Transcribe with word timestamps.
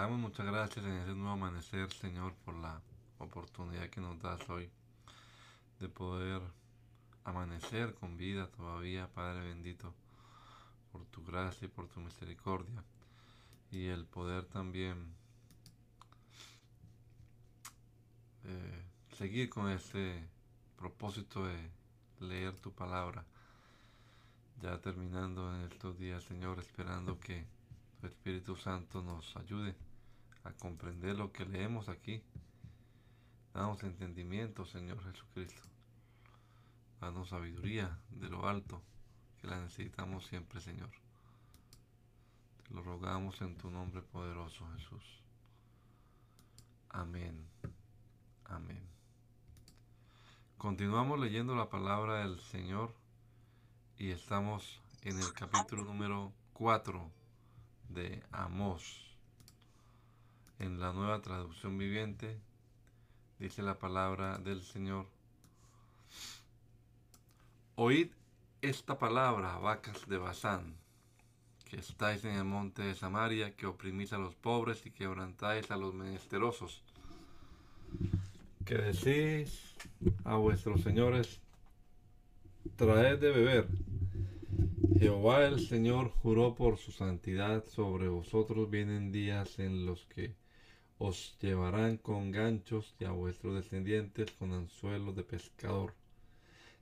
Damos 0.00 0.18
muchas 0.18 0.46
gracias 0.46 0.82
en 0.86 0.92
este 0.92 1.14
nuevo 1.14 1.32
amanecer, 1.32 1.92
Señor, 1.92 2.32
por 2.46 2.54
la 2.54 2.80
oportunidad 3.18 3.90
que 3.90 4.00
nos 4.00 4.18
das 4.22 4.48
hoy 4.48 4.70
de 5.78 5.90
poder 5.90 6.40
amanecer 7.24 7.92
con 7.92 8.16
vida 8.16 8.46
todavía, 8.46 9.08
Padre 9.08 9.48
bendito, 9.48 9.92
por 10.90 11.04
tu 11.04 11.22
gracia 11.22 11.66
y 11.66 11.68
por 11.68 11.86
tu 11.88 12.00
misericordia, 12.00 12.82
y 13.70 13.88
el 13.88 14.06
poder 14.06 14.46
también 14.46 15.12
eh, 18.44 18.84
seguir 19.18 19.50
con 19.50 19.68
este 19.68 20.26
propósito 20.78 21.44
de 21.44 21.70
leer 22.20 22.58
tu 22.58 22.72
palabra. 22.72 23.22
Ya 24.62 24.80
terminando 24.80 25.54
en 25.54 25.70
estos 25.70 25.98
días, 25.98 26.22
Señor, 26.24 26.58
esperando 26.58 27.20
que 27.20 27.44
Espíritu 28.02 28.56
Santo 28.56 29.02
nos 29.02 29.36
ayude 29.36 29.74
a 30.44 30.52
comprender 30.52 31.16
lo 31.16 31.32
que 31.32 31.44
leemos 31.44 31.88
aquí. 31.88 32.22
Danos 33.54 33.82
entendimiento, 33.82 34.64
Señor 34.64 35.02
Jesucristo. 35.02 35.62
Danos 37.00 37.30
sabiduría 37.30 37.98
de 38.10 38.28
lo 38.28 38.46
alto, 38.46 38.82
que 39.40 39.46
la 39.48 39.60
necesitamos 39.60 40.26
siempre, 40.26 40.60
Señor. 40.60 40.90
Te 42.68 42.74
lo 42.74 42.82
rogamos 42.82 43.40
en 43.40 43.56
tu 43.56 43.70
nombre 43.70 44.02
poderoso, 44.02 44.68
Jesús. 44.76 45.22
Amén. 46.90 47.46
Amén. 48.44 48.82
Continuamos 50.58 51.18
leyendo 51.18 51.54
la 51.54 51.70
palabra 51.70 52.18
del 52.18 52.38
Señor 52.38 52.92
y 53.96 54.10
estamos 54.10 54.80
en 55.02 55.18
el 55.18 55.32
capítulo 55.32 55.84
número 55.84 56.32
4 56.52 57.10
de 57.88 58.22
Amós. 58.30 59.09
En 60.60 60.78
la 60.78 60.92
nueva 60.92 61.22
traducción 61.22 61.78
viviente 61.78 62.38
dice 63.38 63.62
la 63.62 63.78
palabra 63.78 64.36
del 64.36 64.62
Señor. 64.62 65.06
Oíd 67.76 68.08
esta 68.60 68.98
palabra, 68.98 69.56
vacas 69.56 70.06
de 70.06 70.18
Bazán, 70.18 70.76
que 71.64 71.78
estáis 71.78 72.26
en 72.26 72.34
el 72.34 72.44
monte 72.44 72.82
de 72.82 72.94
Samaria, 72.94 73.56
que 73.56 73.66
oprimís 73.66 74.12
a 74.12 74.18
los 74.18 74.34
pobres 74.34 74.84
y 74.84 74.90
quebrantáis 74.90 75.70
a 75.70 75.78
los 75.78 75.94
menesterosos. 75.94 76.82
Que 78.66 78.74
decís 78.74 79.74
a 80.24 80.36
vuestros 80.36 80.82
señores, 80.82 81.40
traed 82.76 83.18
de 83.18 83.30
beber 83.30 83.66
Jehová 85.00 85.46
el 85.46 85.66
Señor 85.66 86.10
juró 86.10 86.54
por 86.54 86.76
su 86.76 86.92
santidad, 86.92 87.64
sobre 87.64 88.08
vosotros 88.08 88.68
vienen 88.68 89.10
días 89.10 89.58
en 89.58 89.86
los 89.86 90.04
que 90.04 90.34
os 91.02 91.34
llevarán 91.40 91.96
con 91.96 92.30
ganchos 92.30 92.94
y 93.00 93.06
a 93.06 93.10
vuestros 93.10 93.54
descendientes 93.54 94.30
con 94.32 94.52
anzuelos 94.52 95.16
de 95.16 95.24
pescador. 95.24 95.94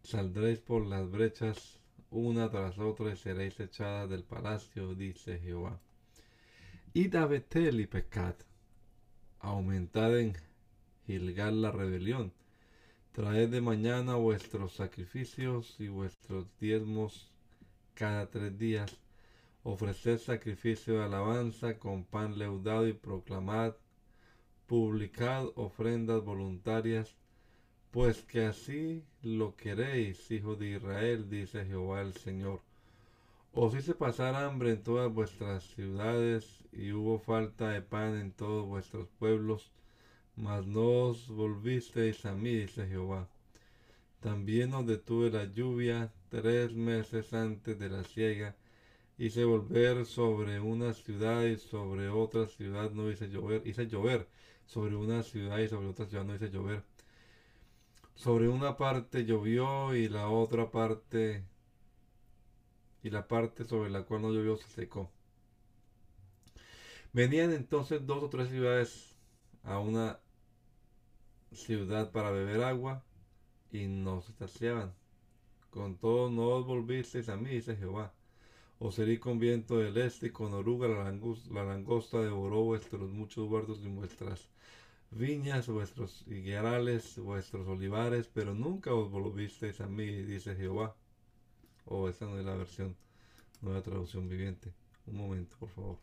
Saldréis 0.03 0.59
por 0.59 0.85
las 0.85 1.09
brechas 1.09 1.79
una 2.11 2.51
tras 2.51 2.79
otra 2.81 3.13
y 3.13 3.17
seréis 3.17 3.61
echadas 3.61 4.11
del 4.11 4.25
palacio, 4.25 4.97
dice 4.97 5.39
Jehová. 5.39 5.79
Id 6.95 7.15
a 7.15 7.27
Betel 7.27 7.79
y 7.79 7.87
pecad, 7.87 8.35
aumentad 9.39 10.19
en 10.19 10.35
Gilgal 11.07 11.63
la 11.63 11.71
rebelión, 11.71 12.33
traed 13.13 13.51
de 13.51 13.61
mañana 13.61 14.17
vuestros 14.17 14.73
sacrificios 14.73 15.77
y 15.79 15.87
vuestros 15.87 16.47
diezmos 16.59 17.31
cada 17.95 18.29
tres 18.29 18.59
días, 18.59 18.97
ofreced 19.63 20.19
sacrificio 20.19 20.95
de 20.95 21.05
alabanza 21.05 21.79
con 21.79 22.05
pan 22.05 22.37
leudado 22.37 22.89
y 22.89 22.95
proclamad, 22.95 23.75
publicad 24.69 25.47
ofrendas 25.55 26.23
voluntarias, 26.23 27.17
pues 27.91 28.23
que 28.23 28.45
así 28.45 29.03
lo 29.23 29.57
queréis, 29.57 30.31
hijo 30.31 30.57
de 30.57 30.77
Israel, 30.77 31.31
dice 31.31 31.65
Jehová 31.65 32.03
el 32.03 32.13
Señor. 32.13 32.61
Os 33.55 33.75
hice 33.75 33.95
pasar 33.95 34.35
hambre 34.35 34.73
en 34.73 34.83
todas 34.83 35.13
vuestras 35.13 35.65
ciudades, 35.75 36.45
y 36.71 36.93
hubo 36.93 37.19
falta 37.19 37.71
de 37.71 37.81
pan 37.81 38.21
en 38.21 38.31
todos 38.31 38.67
vuestros 38.67 39.09
pueblos, 39.19 39.73
mas 40.37 40.67
no 40.67 41.09
os 41.09 41.29
volvisteis 41.29 42.27
a 42.27 42.35
mí, 42.35 42.55
dice 42.55 42.87
Jehová. 42.87 43.27
También 44.21 44.75
os 44.75 44.87
detuve 44.87 45.31
la 45.31 45.45
lluvia 45.47 46.13
tres 46.29 46.75
meses 46.75 47.33
antes 47.33 47.79
de 47.79 47.89
la 47.89 48.05
siega. 48.05 48.55
Hice 49.17 49.45
volver 49.45 50.05
sobre 50.05 50.61
una 50.61 50.93
ciudad 50.93 51.45
y 51.45 51.57
sobre 51.57 52.11
otra 52.11 52.47
ciudad 52.47 52.91
no 52.91 53.11
hice 53.11 53.29
llover. 53.29 53.67
Hice 53.67 53.87
llover 53.87 54.29
sobre 54.69 54.95
una 54.97 55.23
ciudad 55.23 55.59
y 55.59 55.69
sobre 55.69 55.89
otra 55.89 56.07
ciudad 56.07 56.25
no 56.25 56.35
hice 56.35 56.51
llover. 56.51 56.85
Sobre 58.15 58.49
una 58.49 58.77
parte 58.77 59.25
llovió 59.25 59.95
y 59.95 60.09
la 60.09 60.29
otra 60.29 60.71
parte 60.71 61.45
y 63.03 63.11
la 63.11 63.27
parte 63.27 63.65
sobre 63.65 63.91
la 63.91 64.03
cual 64.03 64.23
no 64.23 64.33
llovió 64.33 64.57
se 64.57 64.69
secó. 64.69 65.11
Venían 67.15 67.53
entonces 67.53 68.07
dos 68.07 68.23
o 68.23 68.29
tres 68.29 68.51
ciudades 68.51 69.17
a 69.65 69.79
una 69.79 70.21
ciudad 71.53 72.13
para 72.13 72.31
beber 72.31 72.63
agua 72.63 73.03
y 73.73 73.87
no 73.87 74.21
se 74.21 74.33
saciaban. 74.35 74.93
Con 75.71 75.97
todo 75.97 76.29
no 76.29 76.63
volvisteis 76.63 77.31
a 77.31 77.37
mí, 77.37 77.49
dice 77.51 77.75
Jehová. 77.75 78.13
Os 78.81 78.99
herí 79.01 79.19
con 79.19 79.41
viento 79.41 79.79
del 79.79 79.97
este 79.97 80.29
y 80.29 80.31
con 80.31 80.53
oruga 80.55 80.87
la 80.87 81.03
langosta, 81.05 81.53
la 81.53 81.65
langosta 81.65 82.21
devoró 82.21 82.63
vuestros 82.63 83.11
muchos 83.11 83.49
huertos 83.49 83.81
y 83.85 83.89
vuestras 83.89 84.49
viñas, 85.11 85.67
vuestros 85.69 86.25
higuerales, 86.29 87.19
vuestros 87.19 87.67
olivares, 87.67 88.29
pero 88.33 88.55
nunca 88.55 88.95
os 88.95 89.11
volvisteis 89.11 89.81
a 89.81 89.89
mí, 89.89 90.07
dice 90.07 90.55
Jehová. 90.55 90.95
Oh, 91.87 92.09
esta 92.09 92.27
no 92.27 92.39
es 92.39 92.45
la 92.45 92.55
versión, 92.55 92.95
nueva 93.63 93.83
traducción 93.83 94.29
viviente. 94.29 94.73
Un 95.07 95.17
momento, 95.17 95.57
por 95.59 95.71
favor. 95.71 95.99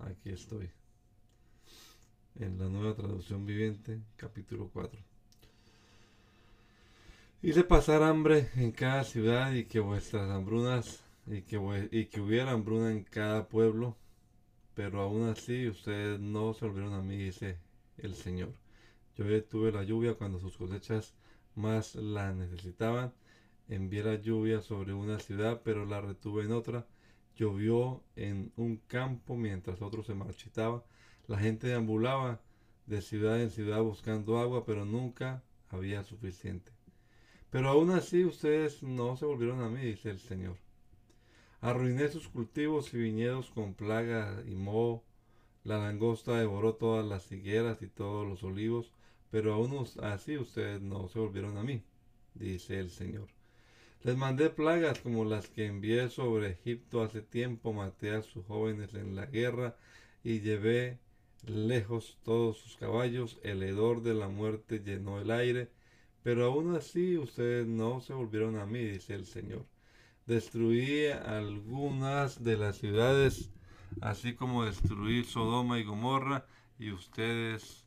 Aquí 0.00 0.30
estoy. 0.30 0.70
En 2.40 2.58
la 2.58 2.68
nueva 2.68 2.94
traducción 2.94 3.46
viviente, 3.46 4.00
capítulo 4.16 4.70
4. 4.72 5.17
Hice 7.40 7.62
pasar 7.62 8.02
hambre 8.02 8.50
en 8.56 8.72
cada 8.72 9.04
ciudad 9.04 9.52
y 9.52 9.66
que 9.66 9.78
vuestras 9.78 10.28
hambrunas 10.28 11.04
y 11.24 11.42
que, 11.42 11.88
y 11.92 12.06
que 12.06 12.20
hubiera 12.20 12.50
hambruna 12.50 12.90
en 12.90 13.04
cada 13.04 13.46
pueblo, 13.46 13.96
pero 14.74 15.02
aún 15.02 15.28
así 15.28 15.68
ustedes 15.68 16.18
no 16.18 16.52
se 16.52 16.66
volvieron 16.66 16.94
a 16.94 17.00
mí, 17.00 17.16
dice 17.16 17.60
el 17.96 18.16
Señor. 18.16 18.52
Yo 19.16 19.24
detuve 19.24 19.70
la 19.70 19.84
lluvia 19.84 20.14
cuando 20.14 20.40
sus 20.40 20.56
cosechas 20.56 21.14
más 21.54 21.94
la 21.94 22.32
necesitaban. 22.34 23.12
Envié 23.68 24.02
la 24.02 24.16
lluvia 24.16 24.60
sobre 24.60 24.92
una 24.92 25.20
ciudad, 25.20 25.60
pero 25.64 25.86
la 25.86 26.00
retuve 26.00 26.42
en 26.42 26.50
otra. 26.50 26.88
Llovió 27.36 28.02
en 28.16 28.52
un 28.56 28.78
campo 28.88 29.36
mientras 29.36 29.80
otro 29.80 30.02
se 30.02 30.14
marchitaba. 30.14 30.84
La 31.28 31.38
gente 31.38 31.68
deambulaba 31.68 32.40
de 32.86 33.00
ciudad 33.00 33.40
en 33.40 33.50
ciudad 33.50 33.80
buscando 33.80 34.38
agua, 34.40 34.66
pero 34.66 34.84
nunca 34.84 35.44
había 35.70 36.02
suficiente. 36.02 36.77
Pero 37.50 37.70
aún 37.70 37.90
así 37.90 38.24
ustedes 38.24 38.82
no 38.82 39.16
se 39.16 39.24
volvieron 39.24 39.62
a 39.62 39.68
mí, 39.68 39.80
dice 39.80 40.10
el 40.10 40.18
Señor. 40.18 40.56
Arruiné 41.60 42.08
sus 42.08 42.28
cultivos 42.28 42.92
y 42.94 42.98
viñedos 42.98 43.50
con 43.50 43.74
plaga 43.74 44.42
y 44.46 44.54
moho. 44.54 45.02
La 45.64 45.78
langosta 45.78 46.38
devoró 46.38 46.74
todas 46.74 47.06
las 47.06 47.32
higueras 47.32 47.82
y 47.82 47.88
todos 47.88 48.26
los 48.28 48.42
olivos, 48.42 48.92
pero 49.30 49.54
aún 49.54 49.86
así 50.02 50.36
ustedes 50.36 50.80
no 50.80 51.08
se 51.08 51.18
volvieron 51.18 51.56
a 51.56 51.62
mí, 51.62 51.82
dice 52.34 52.78
el 52.78 52.90
Señor. 52.90 53.28
Les 54.02 54.16
mandé 54.16 54.50
plagas 54.50 55.00
como 55.00 55.24
las 55.24 55.48
que 55.48 55.66
envié 55.66 56.08
sobre 56.08 56.50
Egipto 56.50 57.02
hace 57.02 57.20
tiempo, 57.22 57.72
maté 57.72 58.12
a 58.12 58.22
sus 58.22 58.46
jóvenes 58.46 58.94
en 58.94 59.16
la 59.16 59.26
guerra 59.26 59.76
y 60.22 60.40
llevé 60.40 60.98
lejos 61.46 62.18
todos 62.24 62.58
sus 62.58 62.76
caballos, 62.76 63.38
el 63.42 63.62
hedor 63.62 64.02
de 64.02 64.14
la 64.14 64.28
muerte 64.28 64.80
llenó 64.80 65.20
el 65.20 65.30
aire, 65.30 65.68
pero 66.22 66.46
aún 66.46 66.74
así 66.74 67.16
ustedes 67.16 67.66
no 67.66 68.00
se 68.00 68.12
volvieron 68.12 68.58
a 68.58 68.66
mí, 68.66 68.84
dice 68.84 69.14
el 69.14 69.26
Señor. 69.26 69.64
Destruí 70.26 71.06
algunas 71.06 72.42
de 72.44 72.56
las 72.56 72.76
ciudades, 72.76 73.50
así 74.00 74.34
como 74.34 74.64
destruí 74.64 75.24
Sodoma 75.24 75.78
y 75.78 75.84
Gomorra, 75.84 76.46
y 76.78 76.92
ustedes 76.92 77.84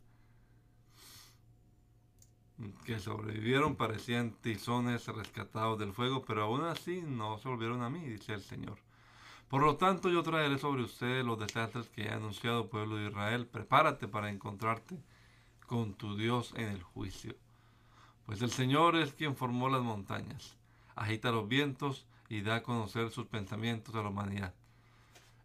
que 2.85 2.99
sobrevivieron 2.99 3.75
parecían 3.75 4.31
tizones 4.41 5.07
rescatados 5.07 5.79
del 5.79 5.93
fuego, 5.93 6.23
pero 6.25 6.43
aún 6.43 6.61
así 6.61 7.01
no 7.01 7.37
se 7.37 7.49
volvieron 7.49 7.81
a 7.81 7.89
mí, 7.89 8.01
dice 8.01 8.33
el 8.33 8.41
Señor. 8.41 8.77
Por 9.51 9.63
lo 9.63 9.75
tanto, 9.75 10.09
yo 10.09 10.23
traeré 10.23 10.57
sobre 10.57 10.83
ustedes 10.83 11.25
los 11.25 11.37
desastres 11.37 11.89
que 11.89 12.07
ha 12.07 12.15
anunciado 12.15 12.69
pueblo 12.69 12.95
de 12.95 13.09
Israel. 13.09 13.47
Prepárate 13.47 14.07
para 14.07 14.29
encontrarte 14.29 14.97
con 15.67 15.93
tu 15.93 16.15
Dios 16.15 16.53
en 16.55 16.69
el 16.69 16.81
juicio. 16.81 17.35
Pues 18.25 18.41
el 18.41 18.51
Señor 18.51 18.95
es 18.95 19.13
quien 19.13 19.35
formó 19.35 19.69
las 19.69 19.81
montañas, 19.81 20.55
agita 20.95 21.31
los 21.31 21.47
vientos 21.47 22.05
y 22.29 22.41
da 22.41 22.55
a 22.55 22.63
conocer 22.63 23.11
sus 23.11 23.27
pensamientos 23.27 23.95
a 23.95 24.01
la 24.01 24.09
humanidad. 24.09 24.53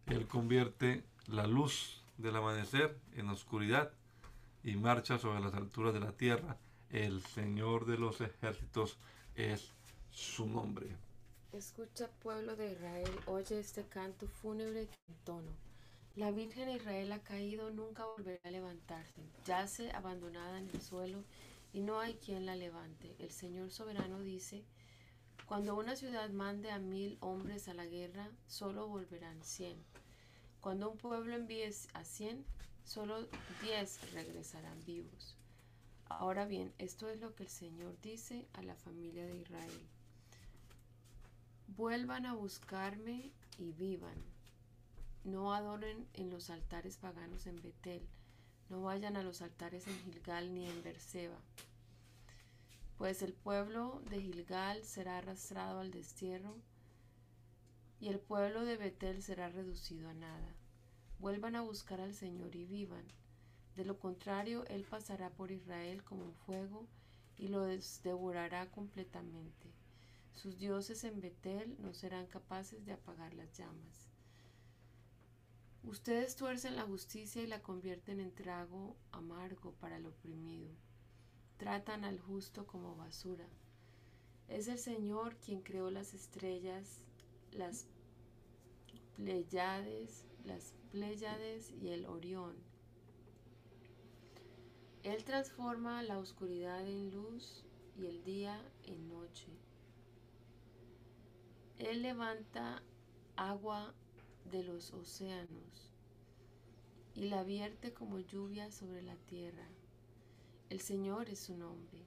Él 0.05 0.27
convierte 0.27 1.03
la 1.27 1.47
luz 1.47 2.01
del 2.17 2.35
amanecer 2.35 2.97
en 3.15 3.29
oscuridad 3.29 3.91
y 4.63 4.75
marcha 4.75 5.17
sobre 5.17 5.41
las 5.41 5.53
alturas 5.53 5.93
de 5.93 5.99
la 5.99 6.11
tierra 6.11 6.57
el 6.89 7.21
Señor 7.21 7.85
de 7.85 7.97
los 7.97 8.21
ejércitos 8.21 8.97
es 9.35 9.71
su 10.11 10.47
nombre. 10.47 10.87
Escucha, 11.51 12.09
pueblo 12.21 12.55
de 12.55 12.71
Israel, 12.71 13.11
oye 13.25 13.59
este 13.59 13.83
canto 13.83 14.27
fúnebre 14.27 14.81
en 14.81 15.15
tono. 15.25 15.51
La 16.15 16.31
Virgen 16.31 16.69
Israel 16.69 17.11
ha 17.11 17.19
caído, 17.19 17.69
nunca 17.69 18.05
volverá 18.05 18.39
a 18.43 18.51
levantarse. 18.51 19.21
Yace 19.45 19.91
abandonada 19.91 20.59
en 20.59 20.69
el 20.69 20.81
suelo 20.81 21.23
y 21.77 21.79
no 21.79 21.99
hay 21.99 22.15
quien 22.15 22.47
la 22.47 22.55
levante. 22.55 23.15
El 23.19 23.29
Señor 23.29 23.69
soberano 23.69 24.19
dice, 24.21 24.65
cuando 25.45 25.75
una 25.75 25.95
ciudad 25.95 26.27
mande 26.31 26.71
a 26.71 26.79
mil 26.79 27.19
hombres 27.19 27.67
a 27.67 27.75
la 27.75 27.85
guerra, 27.85 28.31
solo 28.47 28.87
volverán 28.87 29.43
cien. 29.43 29.77
Cuando 30.59 30.89
un 30.89 30.97
pueblo 30.97 31.35
envíe 31.35 31.69
a 31.93 32.03
cien, 32.03 32.43
solo 32.83 33.27
diez 33.61 34.11
regresarán 34.11 34.83
vivos. 34.85 35.37
Ahora 36.05 36.45
bien, 36.45 36.73
esto 36.79 37.09
es 37.09 37.19
lo 37.19 37.35
que 37.35 37.43
el 37.43 37.49
Señor 37.49 37.95
dice 38.01 38.47
a 38.53 38.63
la 38.63 38.75
familia 38.75 39.27
de 39.27 39.37
Israel. 39.37 39.87
Vuelvan 41.67 42.25
a 42.25 42.33
buscarme 42.33 43.31
y 43.59 43.71
vivan. 43.73 44.17
No 45.23 45.53
adoren 45.53 46.07
en 46.15 46.31
los 46.31 46.49
altares 46.49 46.97
paganos 46.97 47.45
en 47.45 47.61
Betel. 47.61 48.01
No 48.67 48.81
vayan 48.81 49.15
a 49.15 49.21
los 49.21 49.43
altares 49.43 49.85
en 49.85 49.99
Gilgal 50.05 50.55
ni 50.55 50.67
en 50.67 50.81
Berseba. 50.81 51.37
Pues 52.97 53.21
el 53.21 53.33
pueblo 53.33 54.01
de 54.09 54.21
Gilgal 54.21 54.83
será 54.83 55.17
arrastrado 55.17 55.79
al 55.79 55.91
destierro 55.91 56.55
y 57.99 58.07
el 58.09 58.19
pueblo 58.19 58.65
de 58.65 58.77
Betel 58.77 59.21
será 59.21 59.49
reducido 59.49 60.09
a 60.09 60.13
nada. 60.13 60.55
Vuelvan 61.19 61.55
a 61.55 61.61
buscar 61.61 62.01
al 62.01 62.13
Señor 62.13 62.55
y 62.55 62.65
vivan 62.65 63.05
de 63.77 63.85
lo 63.85 63.99
contrario, 63.99 64.65
Él 64.65 64.85
pasará 64.89 65.29
por 65.29 65.51
Israel 65.51 66.03
como 66.03 66.25
un 66.25 66.33
fuego 66.33 66.87
y 67.37 67.47
lo 67.47 67.63
devorará 67.63 68.71
completamente. 68.71 69.71
Sus 70.33 70.57
dioses 70.57 71.03
en 71.03 71.21
Betel 71.21 71.75
no 71.79 71.93
serán 71.93 72.25
capaces 72.25 72.83
de 72.87 72.93
apagar 72.93 73.35
las 73.35 73.55
llamas. 73.55 74.09
Ustedes 75.83 76.35
tuercen 76.35 76.75
la 76.75 76.87
justicia 76.87 77.43
y 77.43 77.47
la 77.47 77.61
convierten 77.61 78.19
en 78.19 78.33
trago 78.33 78.97
amargo 79.11 79.73
para 79.73 79.97
el 79.97 80.07
oprimido. 80.07 80.69
Tratan 81.57 82.05
al 82.05 82.19
justo 82.19 82.65
como 82.65 82.95
basura. 82.95 83.47
Es 84.47 84.67
el 84.67 84.79
Señor 84.79 85.35
quien 85.37 85.61
creó 85.61 85.89
las 85.89 86.13
estrellas, 86.13 87.03
las 87.51 87.87
Pleiades, 89.15 90.25
las 90.45 90.73
Pleiades 90.91 91.71
y 91.71 91.89
el 91.89 92.05
Orión 92.05 92.55
él 95.07 95.23
transforma 95.23 96.03
la 96.03 96.19
oscuridad 96.19 96.85
en 96.85 97.11
luz 97.11 97.63
y 97.97 98.07
el 98.07 98.25
día 98.25 98.61
en 98.83 99.07
noche. 99.07 99.47
Él 101.79 102.01
levanta 102.01 102.83
agua 103.37 103.93
de 104.51 104.63
los 104.63 104.91
océanos 104.91 105.93
y 107.15 107.29
la 107.29 107.43
vierte 107.43 107.93
como 107.93 108.19
lluvia 108.19 108.69
sobre 108.69 109.01
la 109.01 109.15
tierra. 109.15 109.69
El 110.69 110.81
Señor 110.81 111.29
es 111.29 111.39
su 111.39 111.57
nombre. 111.57 112.05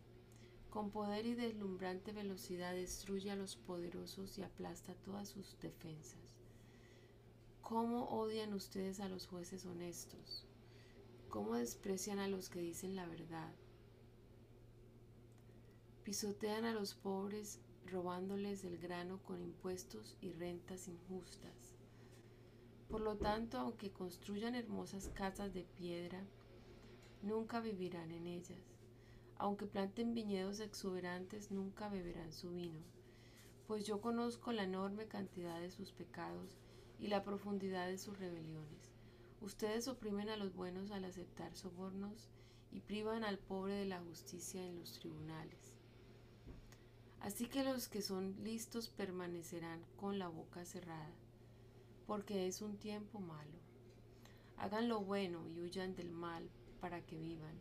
Con 0.71 0.91
poder 0.91 1.27
y 1.27 1.35
deslumbrante 1.35 2.13
velocidad 2.13 2.75
destruye 2.75 3.31
a 3.31 3.37
los 3.37 3.57
poderosos 3.57 4.39
y 4.39 4.43
aplasta 4.43 4.95
todas 4.95 5.29
sus 5.29 5.59
defensas. 5.61 6.41
¿Cómo 7.63 8.05
odian 8.09 8.53
ustedes 8.53 9.01
a 9.01 9.09
los 9.09 9.27
jueces 9.27 9.67
honestos? 9.67 10.47
cómo 11.31 11.55
desprecian 11.55 12.19
a 12.19 12.29
los 12.29 12.51
que 12.51 12.61
dicen 12.61 12.97
la 12.97 13.07
verdad. 13.07 13.55
Pisotean 16.03 16.65
a 16.65 16.75
los 16.75 16.95
pobres 16.95 17.61
robándoles 17.87 18.65
el 18.65 18.79
grano 18.79 19.23
con 19.23 19.41
impuestos 19.41 20.17
y 20.21 20.33
rentas 20.33 20.89
injustas. 20.89 21.77
Por 22.89 23.01
lo 23.01 23.17
tanto, 23.17 23.59
aunque 23.59 23.93
construyan 23.93 24.57
hermosas 24.57 25.09
casas 25.15 25.55
de 25.55 25.63
piedra, 25.63 26.21
nunca 27.23 27.61
vivirán 27.61 28.11
en 28.13 28.27
ellas. 28.27 28.77
Aunque 29.37 29.67
planten 29.67 30.15
viñedos 30.15 30.61
exuberantes, 30.61 31.51
nunca 31.51 31.89
beberán 31.89 32.33
su 32.33 32.51
vino, 32.51 32.81
pues 33.67 33.87
yo 33.87 34.01
conozco 34.01 34.53
la 34.53 34.65
enorme 34.65 35.07
cantidad 35.07 35.61
de 35.61 35.71
sus 35.71 35.93
pecados 35.93 36.59
y 36.99 37.09
la 37.09 37.23
profundidad 37.23 37.87
de 37.87 37.99
sus 37.99 38.19
rebeliones. 38.19 38.93
Ustedes 39.41 39.89
oprimen 39.89 40.29
a 40.29 40.37
los 40.37 40.55
buenos 40.55 40.91
al 40.91 41.05
aceptar 41.05 41.57
sobornos 41.57 42.29
y 42.71 42.81
privan 42.81 43.25
al 43.25 43.39
pobre 43.39 43.75
de 43.75 43.87
la 43.87 44.01
justicia 44.01 44.65
en 44.67 44.77
los 44.77 44.99
tribunales. 44.99 45.73
Así 47.21 47.47
que 47.47 47.65
los 47.65 47.89
que 47.89 48.03
son 48.03 48.37
listos 48.43 48.89
permanecerán 48.91 49.83
con 49.97 50.19
la 50.19 50.29
boca 50.29 50.65
cerrada, 50.65 51.15
porque 52.07 52.47
es 52.47 52.61
un 52.61 52.77
tiempo 52.77 53.21
malo. 53.21 53.59
Hagan 54.57 54.89
lo 54.89 55.01
bueno 55.01 55.49
y 55.49 55.61
huyan 55.61 55.95
del 55.95 56.11
mal 56.11 56.51
para 56.81 57.05
que 57.05 57.19
vivan. 57.19 57.59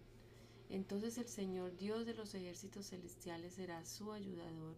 Entonces 0.70 1.18
el 1.18 1.28
Señor 1.28 1.76
Dios 1.78 2.06
de 2.06 2.14
los 2.14 2.34
ejércitos 2.34 2.88
celestiales 2.88 3.54
será 3.54 3.86
su 3.86 4.12
ayudador, 4.12 4.76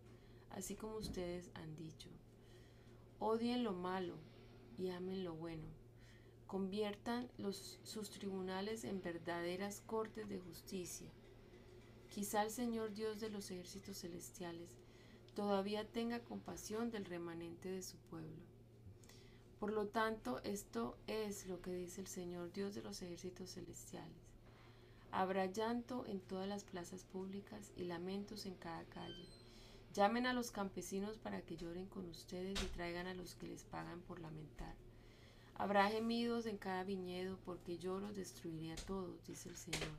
así 0.49 0.75
como 0.75 0.97
ustedes 0.97 1.51
han 1.53 1.75
dicho. 1.75 2.09
Odien 3.19 3.63
lo 3.63 3.73
malo 3.73 4.15
y 4.77 4.89
amen 4.89 5.23
lo 5.23 5.35
bueno 5.35 5.81
conviertan 6.51 7.31
sus 7.83 8.09
tribunales 8.09 8.83
en 8.83 9.01
verdaderas 9.01 9.79
cortes 9.85 10.27
de 10.27 10.37
justicia. 10.37 11.09
Quizá 12.09 12.43
el 12.43 12.51
Señor 12.51 12.93
Dios 12.93 13.21
de 13.21 13.29
los 13.29 13.49
ejércitos 13.51 13.99
celestiales 13.99 14.69
todavía 15.33 15.87
tenga 15.87 16.19
compasión 16.19 16.91
del 16.91 17.05
remanente 17.05 17.71
de 17.71 17.81
su 17.81 17.95
pueblo. 17.95 18.43
Por 19.61 19.71
lo 19.71 19.87
tanto, 19.87 20.41
esto 20.43 20.97
es 21.07 21.47
lo 21.47 21.61
que 21.61 21.71
dice 21.71 22.01
el 22.01 22.07
Señor 22.07 22.51
Dios 22.51 22.75
de 22.75 22.81
los 22.81 23.01
ejércitos 23.01 23.53
celestiales. 23.53 24.30
Habrá 25.11 25.45
llanto 25.45 26.05
en 26.07 26.21
todas 26.21 26.47
las 26.47 26.63
plazas 26.63 27.03
públicas 27.03 27.73
y 27.75 27.83
lamentos 27.83 28.45
en 28.45 28.55
cada 28.55 28.85
calle. 28.85 29.27
Llamen 29.93 30.25
a 30.25 30.33
los 30.33 30.51
campesinos 30.51 31.17
para 31.17 31.41
que 31.41 31.57
lloren 31.57 31.85
con 31.87 32.07
ustedes 32.07 32.63
y 32.63 32.67
traigan 32.67 33.07
a 33.07 33.13
los 33.13 33.35
que 33.35 33.47
les 33.47 33.65
pagan 33.65 33.99
por 34.01 34.21
lamentar. 34.21 34.73
Habrá 35.55 35.89
gemidos 35.89 36.45
en 36.45 36.57
cada 36.57 36.85
viñedo, 36.85 37.37
porque 37.43 37.77
yo 37.77 37.99
los 37.99 38.15
destruiré 38.15 38.71
a 38.71 38.77
todos, 38.77 39.23
dice 39.25 39.49
el 39.49 39.57
Señor. 39.57 39.91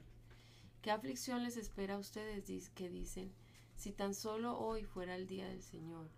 ¿Qué 0.81 0.91
aflicción 0.91 1.45
les 1.45 1.59
espera 1.59 1.95
a 1.95 1.99
ustedes 1.99 2.71
que 2.71 2.89
dicen, 2.89 3.31
si 3.77 3.93
tan 3.93 4.15
solo 4.15 4.59
hoy 4.59 4.85
fuera 4.85 5.15
el 5.15 5.27
día 5.27 5.47
del 5.47 5.63
Señor? 5.63 6.09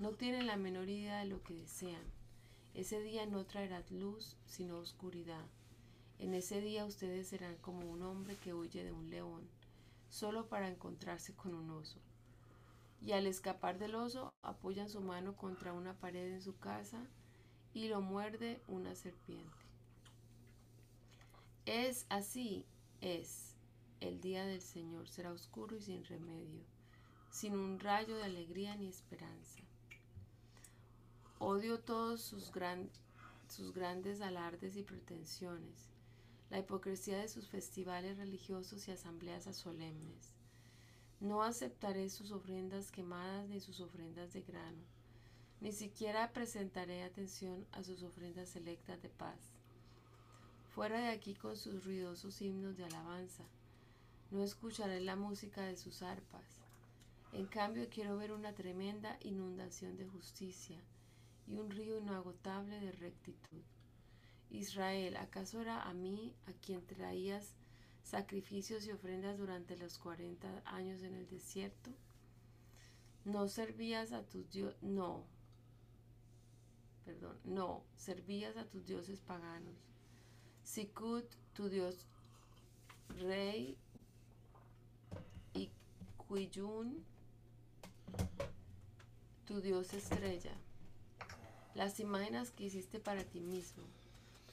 No 0.00 0.10
tienen 0.10 0.46
la 0.48 0.56
menor 0.56 0.88
idea 0.88 1.20
de 1.20 1.26
lo 1.26 1.42
que 1.44 1.54
desean. 1.54 2.02
Ese 2.74 3.00
día 3.00 3.26
no 3.26 3.46
traerá 3.46 3.82
luz, 3.90 4.36
sino 4.44 4.78
oscuridad. 4.78 5.46
En 6.18 6.34
ese 6.34 6.60
día 6.60 6.84
ustedes 6.84 7.28
serán 7.28 7.56
como 7.56 7.88
un 7.88 8.02
hombre 8.02 8.36
que 8.36 8.52
huye 8.52 8.82
de 8.82 8.92
un 8.92 9.08
león, 9.08 9.48
solo 10.10 10.48
para 10.48 10.68
encontrarse 10.68 11.34
con 11.34 11.54
un 11.54 11.70
oso. 11.70 12.00
Y 13.00 13.12
al 13.12 13.26
escapar 13.26 13.78
del 13.78 13.94
oso, 13.94 14.32
apoyan 14.42 14.88
su 14.88 15.00
mano 15.00 15.36
contra 15.36 15.72
una 15.72 15.94
pared 15.94 16.32
en 16.32 16.42
su 16.42 16.58
casa 16.58 17.06
y 17.72 17.88
lo 17.88 18.00
muerde 18.00 18.60
una 18.66 18.96
serpiente. 18.96 19.56
Es 21.66 22.06
así, 22.08 22.66
es. 23.00 23.54
El 24.00 24.20
día 24.20 24.44
del 24.44 24.60
Señor 24.60 25.08
será 25.08 25.32
oscuro 25.32 25.76
y 25.76 25.82
sin 25.82 26.04
remedio, 26.04 26.64
sin 27.30 27.54
un 27.54 27.78
rayo 27.78 28.16
de 28.16 28.24
alegría 28.24 28.74
ni 28.74 28.88
esperanza. 28.88 29.60
Odio 31.38 31.78
todos 31.80 32.22
sus, 32.22 32.50
sus 33.48 33.72
grandes 33.72 34.20
alardes 34.20 34.76
y 34.76 34.82
pretensiones. 34.82 35.97
La 36.50 36.58
hipocresía 36.58 37.18
de 37.18 37.28
sus 37.28 37.48
festivales 37.48 38.16
religiosos 38.16 38.88
y 38.88 38.92
asambleas 38.92 39.44
solemnes. 39.54 40.34
No 41.20 41.42
aceptaré 41.42 42.08
sus 42.10 42.30
ofrendas 42.30 42.90
quemadas 42.90 43.48
ni 43.48 43.60
sus 43.60 43.80
ofrendas 43.80 44.32
de 44.32 44.42
grano, 44.42 44.82
ni 45.60 45.72
siquiera 45.72 46.32
presentaré 46.32 47.02
atención 47.02 47.66
a 47.72 47.82
sus 47.82 48.02
ofrendas 48.02 48.48
selectas 48.48 49.02
de 49.02 49.08
paz. 49.08 49.38
Fuera 50.74 51.00
de 51.00 51.08
aquí 51.08 51.34
con 51.34 51.56
sus 51.56 51.84
ruidosos 51.84 52.40
himnos 52.40 52.76
de 52.76 52.84
alabanza, 52.84 53.44
no 54.30 54.42
escucharé 54.42 55.00
la 55.00 55.16
música 55.16 55.62
de 55.62 55.76
sus 55.76 56.02
arpas. 56.02 56.60
En 57.32 57.46
cambio 57.46 57.88
quiero 57.90 58.16
ver 58.16 58.32
una 58.32 58.54
tremenda 58.54 59.18
inundación 59.20 59.96
de 59.96 60.06
justicia 60.06 60.78
y 61.46 61.56
un 61.56 61.70
río 61.70 61.98
inagotable 61.98 62.78
de 62.78 62.92
rectitud. 62.92 63.62
Israel, 64.50 65.16
¿acaso 65.16 65.60
era 65.60 65.82
a 65.82 65.92
mí 65.92 66.34
a 66.46 66.52
quien 66.52 66.84
traías 66.86 67.54
sacrificios 68.02 68.86
y 68.86 68.92
ofrendas 68.92 69.38
durante 69.38 69.76
los 69.76 69.98
cuarenta 69.98 70.62
años 70.64 71.02
en 71.02 71.14
el 71.14 71.28
desierto? 71.28 71.90
No 73.24 73.48
servías 73.48 74.12
a 74.12 74.22
tus 74.22 74.50
dioses, 74.50 74.82
no, 74.82 75.26
perdón, 77.04 77.38
no, 77.44 77.84
servías 77.96 78.56
a 78.56 78.64
tus 78.64 78.86
dioses 78.86 79.20
paganos. 79.20 79.76
Sikut, 80.62 81.26
tu 81.52 81.68
dios 81.68 82.06
rey, 83.20 83.76
y 85.54 85.70
Quiyun, 86.26 87.04
tu 89.44 89.60
dios 89.60 89.92
estrella. 89.92 90.52
Las 91.74 92.00
imágenes 92.00 92.50
que 92.50 92.64
hiciste 92.64 92.98
para 92.98 93.24
ti 93.24 93.40
mismo 93.40 93.84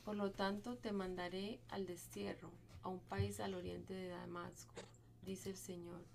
por 0.05 0.15
lo 0.15 0.31
tanto 0.31 0.77
te 0.77 0.91
mandaré 0.91 1.59
al 1.69 1.87
destierro, 1.87 2.51
a 2.83 2.89
un 2.89 2.99
país 2.99 3.39
al 3.39 3.55
oriente 3.55 3.95
de 3.95 4.09
Damasco, 4.09 4.73
dice 5.25 5.49
el 5.49 5.57
Señor, 5.57 6.05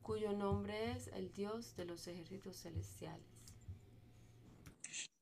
cuyo 0.00 0.32
nombre 0.32 0.92
es 0.92 1.08
el 1.08 1.32
Dios 1.32 1.74
de 1.76 1.84
los 1.84 2.06
ejércitos 2.06 2.62
celestiales. 2.62 3.26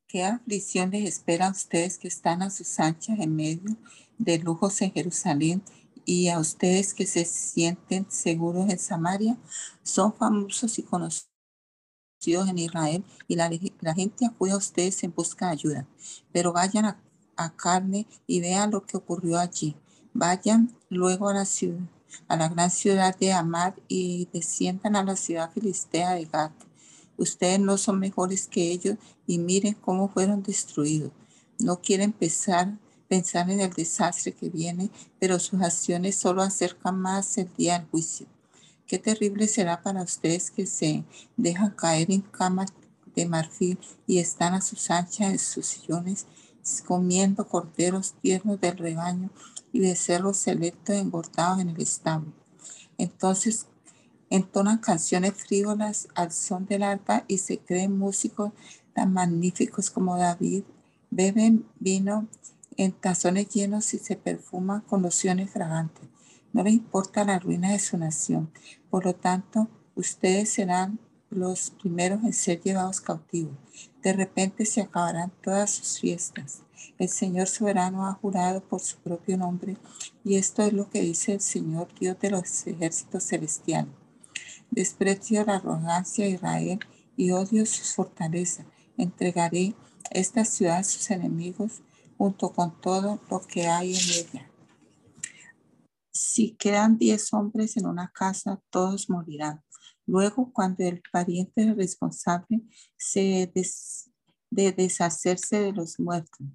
¿Qué 0.07 0.23
aflicción 0.23 0.91
les 0.91 1.23
a 1.41 1.49
ustedes 1.49 1.97
que 1.97 2.07
están 2.07 2.43
a 2.43 2.51
sus 2.51 2.79
anchas 2.79 3.19
en 3.19 3.35
medio 3.35 3.75
de 4.19 4.37
lujos 4.37 4.79
en 4.83 4.93
Jerusalén 4.93 5.63
y 6.05 6.29
a 6.29 6.37
ustedes 6.37 6.93
que 6.93 7.07
se 7.07 7.25
sienten 7.25 8.09
seguros 8.11 8.69
en 8.69 8.77
Samaria? 8.77 9.35
Son 9.81 10.13
famosos 10.13 10.77
y 10.77 10.83
conocidos 10.83 11.25
en 12.47 12.59
Israel 12.59 13.03
y 13.27 13.35
la, 13.35 13.49
gente 13.95 14.25
acude 14.25 14.51
a 14.51 14.57
ustedes 14.57 15.03
en 15.03 15.13
busca 15.13 15.47
de 15.47 15.51
ayuda. 15.53 15.87
Pero 16.31 16.53
vayan 16.53 16.85
a 16.85 17.04
a 17.37 17.55
carne 17.55 18.07
y 18.27 18.39
vean 18.39 18.71
lo 18.71 18.85
que 18.85 18.97
ocurrió 18.97 19.37
allí. 19.37 19.75
Vayan 20.13 20.75
luego 20.89 21.29
a 21.29 21.33
la 21.33 21.45
ciudad, 21.45 21.79
a 22.27 22.37
la 22.37 22.49
gran 22.49 22.71
ciudad 22.71 23.17
de 23.17 23.33
Amad 23.33 23.73
y 23.87 24.27
desciendan 24.31 24.95
a 24.95 25.03
la 25.03 25.15
ciudad 25.15 25.51
filistea 25.51 26.13
de 26.13 26.25
Gat. 26.25 26.53
Ustedes 27.17 27.59
no 27.59 27.77
son 27.77 27.99
mejores 27.99 28.47
que 28.47 28.71
ellos 28.71 28.97
y 29.27 29.37
miren 29.37 29.73
cómo 29.73 30.07
fueron 30.09 30.43
destruidos. 30.43 31.11
No 31.59 31.81
quieren 31.81 32.11
pensar, 32.11 32.77
pensar 33.07 33.49
en 33.49 33.61
el 33.61 33.71
desastre 33.71 34.33
que 34.33 34.49
viene, 34.49 34.89
pero 35.19 35.39
sus 35.39 35.61
acciones 35.61 36.15
solo 36.15 36.41
acercan 36.41 36.99
más 36.99 37.37
el 37.37 37.49
día 37.55 37.79
del 37.79 37.87
juicio. 37.89 38.27
Qué 38.87 38.99
terrible 38.99 39.47
será 39.47 39.81
para 39.81 40.03
ustedes 40.03 40.51
que 40.51 40.65
se 40.65 41.03
dejan 41.37 41.71
caer 41.71 42.11
en 42.11 42.21
camas 42.21 42.71
de 43.15 43.25
marfil 43.25 43.79
y 44.05 44.19
están 44.19 44.53
a 44.53 44.61
sus 44.61 44.91
anchas 44.91 45.31
en 45.31 45.39
sus 45.39 45.65
sillones 45.65 46.25
comiendo 46.85 47.47
corderos 47.47 48.13
tiernos 48.21 48.59
del 48.59 48.77
rebaño 48.77 49.29
y 49.71 49.79
becerros 49.79 50.37
selectos 50.37 50.95
engordados 50.95 51.59
en 51.59 51.69
el 51.69 51.81
establo. 51.81 52.33
Entonces 52.97 53.67
entonan 54.29 54.79
canciones 54.79 55.33
frívolas 55.33 56.07
al 56.15 56.31
son 56.31 56.65
del 56.65 56.83
arpa 56.83 57.23
y 57.27 57.37
se 57.37 57.59
creen 57.59 57.97
músicos 57.97 58.51
tan 58.93 59.13
magníficos 59.13 59.89
como 59.89 60.17
David. 60.17 60.63
Beben 61.11 61.65
vino 61.79 62.27
en 62.77 62.91
tazones 62.91 63.49
llenos 63.49 63.93
y 63.93 63.99
se 63.99 64.15
perfuman 64.15 64.81
con 64.81 65.01
lociones 65.01 65.51
fragantes. 65.51 66.05
No 66.51 66.63
le 66.63 66.71
importa 66.71 67.25
la 67.25 67.37
ruina 67.39 67.71
de 67.71 67.79
su 67.79 67.97
nación. 67.97 68.49
Por 68.89 69.05
lo 69.05 69.13
tanto, 69.13 69.67
ustedes 69.95 70.49
serán 70.49 70.99
los 71.29 71.71
primeros 71.71 72.23
en 72.23 72.33
ser 72.33 72.61
llevados 72.61 73.01
cautivos. 73.01 73.55
De 74.01 74.13
repente 74.13 74.65
se 74.65 74.81
acabarán 74.81 75.31
todas 75.41 75.71
sus 75.71 75.99
fiestas. 75.99 76.61
El 76.97 77.09
Señor 77.09 77.47
soberano 77.47 78.07
ha 78.07 78.13
jurado 78.13 78.61
por 78.61 78.79
su 78.79 78.97
propio 78.97 79.37
nombre 79.37 79.77
y 80.23 80.35
esto 80.35 80.61
es 80.63 80.73
lo 80.73 80.89
que 80.89 81.01
dice 81.01 81.33
el 81.33 81.41
Señor 81.41 81.87
Dios 81.99 82.17
de 82.19 82.31
los 82.31 82.67
ejércitos 82.67 83.23
celestiales. 83.23 83.93
Desprecio 84.71 85.45
la 85.45 85.55
arrogancia 85.55 86.25
de 86.25 86.31
Israel 86.31 86.79
y 87.17 87.31
odio 87.31 87.65
sus 87.65 87.93
fortalezas. 87.93 88.65
Entregaré 88.97 89.75
esta 90.11 90.45
ciudad 90.45 90.77
a 90.77 90.83
sus 90.83 91.09
enemigos 91.11 91.81
junto 92.17 92.51
con 92.53 92.79
todo 92.79 93.19
lo 93.29 93.41
que 93.41 93.67
hay 93.67 93.93
en 93.95 94.01
ella. 94.01 94.49
Si 96.11 96.51
quedan 96.51 96.97
diez 96.97 97.33
hombres 97.33 97.75
en 97.75 97.87
una 97.87 98.09
casa, 98.13 98.61
todos 98.69 99.09
morirán. 99.09 99.61
Luego, 100.07 100.51
cuando 100.53 100.83
el 100.83 101.01
pariente 101.11 101.73
responsable 101.73 102.61
se 102.97 103.51
de 104.51 104.71
deshacerse 104.71 105.59
de 105.59 105.73
los 105.73 105.99
muertos, 105.99 106.47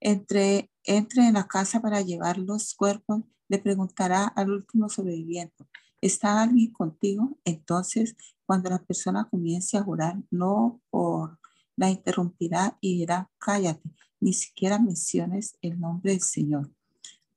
entre, 0.00 0.70
entre 0.84 1.26
en 1.26 1.34
la 1.34 1.46
casa 1.46 1.80
para 1.80 2.02
llevar 2.02 2.38
los 2.38 2.74
cuerpos, 2.74 3.22
le 3.48 3.58
preguntará 3.58 4.26
al 4.26 4.50
último 4.50 4.88
sobreviviente, 4.88 5.64
¿está 6.00 6.42
alguien 6.42 6.72
contigo? 6.72 7.38
Entonces, 7.44 8.16
cuando 8.46 8.70
la 8.70 8.82
persona 8.82 9.28
comience 9.30 9.76
a 9.76 9.82
jurar, 9.82 10.22
no 10.30 10.82
por 10.90 11.38
la 11.76 11.90
interrumpirá 11.90 12.78
y 12.80 12.98
dirá, 12.98 13.30
cállate, 13.38 13.90
ni 14.20 14.32
siquiera 14.32 14.78
menciones 14.78 15.56
el 15.62 15.80
nombre 15.80 16.12
del 16.12 16.20
Señor. 16.20 16.73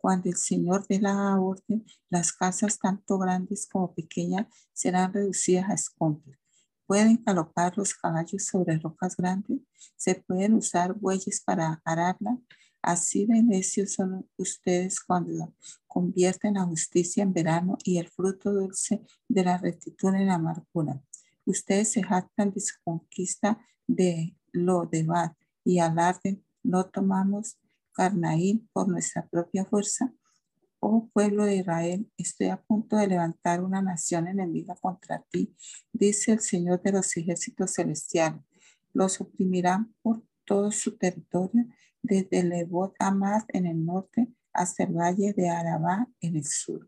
Cuando 0.07 0.29
el 0.29 0.37
Señor 0.37 0.87
dé 0.87 1.01
la 1.01 1.37
orden, 1.37 1.85
las 2.09 2.31
casas 2.31 2.79
tanto 2.79 3.17
grandes 3.17 3.67
como 3.67 3.93
pequeñas 3.93 4.47
serán 4.71 5.11
reducidas 5.11 5.69
a 5.69 5.73
escombros. 5.73 6.37
Pueden 6.85 7.21
galopar 7.25 7.77
los 7.77 7.93
caballos 7.93 8.45
sobre 8.45 8.77
rocas 8.77 9.17
grandes, 9.17 9.59
se 9.97 10.15
pueden 10.15 10.53
usar 10.53 10.93
bueyes 10.93 11.41
para 11.41 11.81
ararla. 11.83 12.39
Así 12.81 13.25
de 13.25 13.43
necios 13.43 13.95
son 13.95 14.29
ustedes 14.37 15.01
cuando 15.01 15.53
convierten 15.87 16.53
la 16.53 16.63
justicia 16.63 17.21
en 17.21 17.33
verano 17.33 17.77
y 17.83 17.97
el 17.97 18.07
fruto 18.07 18.53
dulce 18.53 19.01
de 19.27 19.43
la 19.43 19.57
rectitud 19.57 20.15
en 20.15 20.29
amargura. 20.29 21.03
Ustedes 21.43 21.91
se 21.91 22.01
jactan 22.01 22.53
de 22.53 22.61
su 22.61 22.75
conquista 22.81 23.59
de 23.85 24.37
lo 24.53 24.85
de 24.85 25.03
Bad 25.03 25.33
y 25.65 25.79
alarden, 25.79 26.45
no 26.63 26.85
tomamos 26.85 27.57
Carnaín 27.97 28.69
por 28.71 28.87
nuestra 28.87 29.27
propia 29.27 29.65
fuerza. 29.65 30.13
Oh 30.79 31.09
pueblo 31.11 31.45
de 31.45 31.55
Israel, 31.55 32.07
estoy 32.15 32.49
a 32.49 32.61
punto 32.61 32.95
de 32.95 33.07
levantar 33.07 33.63
una 33.63 33.81
nación 33.81 34.27
enemiga 34.27 34.75
contra 34.75 35.23
ti, 35.31 35.55
dice 35.91 36.33
el 36.33 36.39
Señor 36.39 36.79
de 36.83 36.91
los 36.91 37.17
ejércitos 37.17 37.73
celestiales. 37.73 38.43
Los 38.93 39.19
oprimirán 39.19 39.95
por 40.03 40.21
todo 40.45 40.71
su 40.71 40.95
territorio, 40.95 41.65
desde 42.03 42.43
Lebot 42.43 42.93
Amad 42.99 43.41
en 43.47 43.65
el 43.65 43.83
norte 43.83 44.27
hasta 44.53 44.83
el 44.83 44.93
valle 44.93 45.33
de 45.33 45.49
Arabá 45.49 46.07
en 46.21 46.35
el 46.35 46.45
sur. 46.45 46.87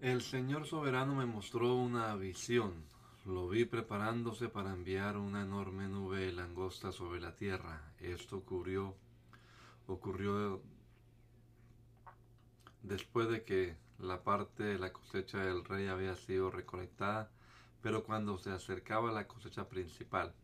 El 0.00 0.22
Señor 0.22 0.66
soberano 0.66 1.14
me 1.14 1.26
mostró 1.26 1.76
una 1.76 2.16
visión. 2.16 2.84
Lo 3.24 3.48
vi 3.48 3.64
preparándose 3.64 4.48
para 4.48 4.72
enviar 4.72 5.16
una 5.16 5.42
enorme 5.42 5.88
nube 5.88 6.32
langosta 6.32 6.90
sobre 6.90 7.20
la 7.20 7.36
tierra. 7.36 7.94
Esto 8.00 8.38
ocurrió 8.38 8.96
ocurrió 9.88 10.62
después 12.82 13.28
de 13.28 13.44
que 13.44 13.76
la 13.98 14.22
parte 14.22 14.62
de 14.62 14.78
la 14.78 14.92
cosecha 14.92 15.38
del 15.38 15.64
rey 15.64 15.88
había 15.88 16.14
sido 16.14 16.50
recolectada, 16.50 17.30
pero 17.82 18.04
cuando 18.04 18.38
se 18.38 18.50
acercaba 18.50 19.10
la 19.10 19.26
cosecha 19.26 19.68
principal. 19.68 20.34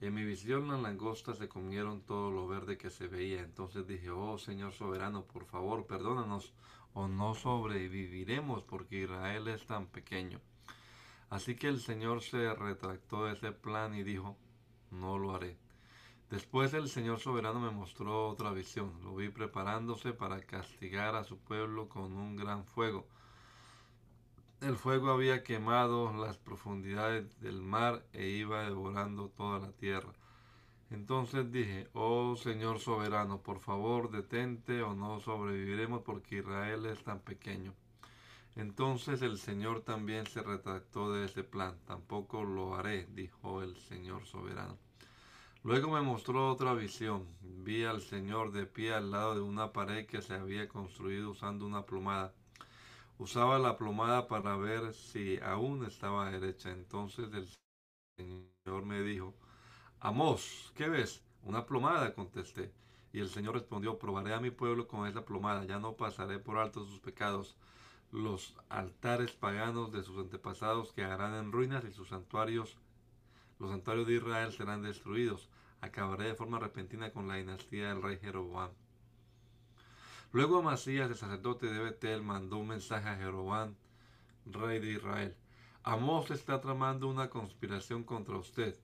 En 0.00 0.12
mi 0.12 0.24
visión 0.24 0.68
las 0.68 0.82
langostas 0.82 1.38
se 1.38 1.48
comieron 1.48 2.02
todo 2.02 2.30
lo 2.30 2.46
verde 2.46 2.76
que 2.76 2.90
se 2.90 3.06
veía. 3.06 3.40
Entonces 3.40 3.86
dije, 3.86 4.10
oh 4.10 4.38
Señor 4.38 4.72
soberano, 4.72 5.24
por 5.24 5.46
favor, 5.46 5.86
perdónanos 5.86 6.52
o 6.92 7.08
no 7.08 7.34
sobreviviremos 7.34 8.62
porque 8.64 9.02
Israel 9.02 9.48
es 9.48 9.64
tan 9.66 9.86
pequeño. 9.86 10.40
Así 11.30 11.56
que 11.56 11.68
el 11.68 11.80
Señor 11.80 12.22
se 12.22 12.52
retractó 12.54 13.24
de 13.24 13.32
ese 13.32 13.52
plan 13.52 13.94
y 13.94 14.02
dijo, 14.02 14.36
no 14.90 15.18
lo 15.18 15.34
haré. 15.34 15.56
Después 16.34 16.74
el 16.74 16.88
Señor 16.88 17.20
soberano 17.20 17.60
me 17.60 17.70
mostró 17.70 18.26
otra 18.26 18.50
visión. 18.50 18.90
Lo 19.04 19.14
vi 19.14 19.28
preparándose 19.28 20.12
para 20.12 20.40
castigar 20.40 21.14
a 21.14 21.22
su 21.22 21.38
pueblo 21.38 21.88
con 21.88 22.12
un 22.12 22.34
gran 22.34 22.64
fuego. 22.64 23.06
El 24.60 24.74
fuego 24.74 25.10
había 25.10 25.44
quemado 25.44 26.12
las 26.12 26.36
profundidades 26.36 27.38
del 27.38 27.62
mar 27.62 28.04
e 28.12 28.26
iba 28.26 28.64
devorando 28.64 29.28
toda 29.28 29.60
la 29.60 29.70
tierra. 29.70 30.12
Entonces 30.90 31.52
dije, 31.52 31.88
oh 31.92 32.34
Señor 32.34 32.80
soberano, 32.80 33.40
por 33.40 33.60
favor 33.60 34.10
detente 34.10 34.82
o 34.82 34.92
no 34.92 35.20
sobreviviremos 35.20 36.02
porque 36.02 36.38
Israel 36.38 36.84
es 36.86 37.00
tan 37.04 37.20
pequeño. 37.20 37.74
Entonces 38.56 39.22
el 39.22 39.38
Señor 39.38 39.82
también 39.82 40.26
se 40.26 40.42
retractó 40.42 41.12
de 41.12 41.26
ese 41.26 41.44
plan. 41.44 41.78
Tampoco 41.86 42.42
lo 42.42 42.74
haré, 42.74 43.06
dijo 43.12 43.62
el 43.62 43.76
Señor 43.76 44.26
soberano. 44.26 44.83
Luego 45.64 45.90
me 45.90 46.02
mostró 46.02 46.52
otra 46.52 46.74
visión. 46.74 47.26
Vi 47.40 47.84
al 47.84 48.02
Señor 48.02 48.52
de 48.52 48.66
pie 48.66 48.92
al 48.92 49.10
lado 49.10 49.34
de 49.34 49.40
una 49.40 49.72
pared 49.72 50.06
que 50.06 50.20
se 50.20 50.34
había 50.34 50.68
construido 50.68 51.30
usando 51.30 51.66
una 51.66 51.86
plomada. 51.86 52.34
Usaba 53.16 53.58
la 53.58 53.78
plomada 53.78 54.28
para 54.28 54.56
ver 54.58 54.92
si 54.92 55.40
aún 55.40 55.86
estaba 55.86 56.30
derecha. 56.30 56.70
Entonces 56.70 57.32
el 57.32 57.48
Señor 58.18 58.84
me 58.84 59.00
dijo, 59.00 59.34
Amos, 60.00 60.70
¿qué 60.76 60.90
ves? 60.90 61.24
Una 61.42 61.64
plomada, 61.64 62.14
contesté. 62.14 62.70
Y 63.14 63.20
el 63.20 63.30
Señor 63.30 63.54
respondió, 63.54 63.98
probaré 63.98 64.34
a 64.34 64.40
mi 64.40 64.50
pueblo 64.50 64.86
con 64.86 65.08
esa 65.08 65.24
plomada, 65.24 65.64
ya 65.64 65.78
no 65.78 65.94
pasaré 65.94 66.38
por 66.38 66.58
alto 66.58 66.84
sus 66.84 67.00
pecados 67.00 67.56
los 68.14 68.54
altares 68.68 69.32
paganos 69.32 69.90
de 69.90 70.04
sus 70.04 70.18
antepasados 70.18 70.92
quedarán 70.92 71.34
en 71.34 71.50
ruinas 71.50 71.84
y 71.84 71.90
sus 71.90 72.10
santuarios, 72.10 72.76
los 73.58 73.70
santuarios 73.70 74.06
de 74.06 74.14
Israel 74.14 74.52
serán 74.52 74.82
destruidos. 74.82 75.48
Acabaré 75.80 76.28
de 76.28 76.34
forma 76.34 76.58
repentina 76.58 77.10
con 77.10 77.28
la 77.28 77.36
dinastía 77.36 77.88
del 77.88 78.02
rey 78.02 78.18
Jeroboam. 78.18 78.70
Luego 80.32 80.58
Amasías, 80.58 81.08
el 81.08 81.16
sacerdote 81.16 81.66
de 81.66 81.78
Betel, 81.78 82.22
mandó 82.22 82.58
un 82.58 82.68
mensaje 82.68 83.08
a 83.08 83.16
Jeroboam, 83.16 83.74
rey 84.46 84.80
de 84.80 84.92
Israel. 84.92 85.36
Amós 85.84 86.30
está 86.30 86.60
tramando 86.60 87.08
una 87.08 87.30
conspiración 87.30 88.02
contra 88.02 88.36
usted, 88.36 88.76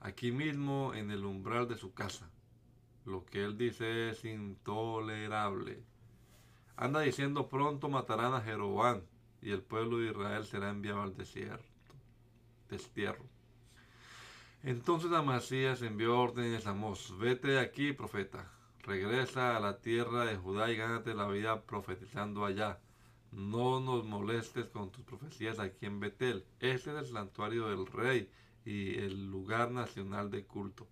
aquí 0.00 0.32
mismo 0.32 0.94
en 0.94 1.10
el 1.10 1.24
umbral 1.24 1.68
de 1.68 1.76
su 1.76 1.92
casa. 1.92 2.30
Lo 3.04 3.26
que 3.26 3.44
él 3.44 3.58
dice 3.58 4.10
es 4.10 4.24
intolerable. 4.24 5.82
Anda 6.76 7.00
diciendo 7.00 7.48
pronto 7.48 7.88
matarán 7.88 8.34
a 8.34 8.40
Jeroboam 8.40 9.02
y 9.42 9.50
el 9.50 9.62
pueblo 9.62 9.98
de 9.98 10.10
Israel 10.10 10.44
será 10.44 10.70
enviado 10.70 11.02
al 11.02 11.16
desierto, 11.16 11.94
destierro. 12.68 13.24
Entonces 14.66 15.12
Amasías 15.12 15.80
envió 15.82 16.18
órdenes 16.18 16.66
a 16.66 16.70
Amós, 16.70 17.14
vete 17.20 17.46
de 17.46 17.60
aquí, 17.60 17.92
profeta, 17.92 18.50
regresa 18.82 19.56
a 19.56 19.60
la 19.60 19.78
tierra 19.78 20.24
de 20.24 20.36
Judá 20.36 20.72
y 20.72 20.76
gánate 20.76 21.14
la 21.14 21.28
vida 21.28 21.62
profetizando 21.62 22.44
allá. 22.44 22.80
No 23.30 23.78
nos 23.78 24.04
molestes 24.04 24.66
con 24.70 24.90
tus 24.90 25.04
profecías 25.04 25.60
aquí 25.60 25.86
en 25.86 26.00
Betel. 26.00 26.44
Este 26.58 26.90
es 26.90 26.96
el 26.96 27.06
santuario 27.06 27.68
del 27.68 27.86
rey 27.86 28.28
y 28.64 28.98
el 28.98 29.30
lugar 29.30 29.70
nacional 29.70 30.32
de 30.32 30.44
culto. 30.44 30.88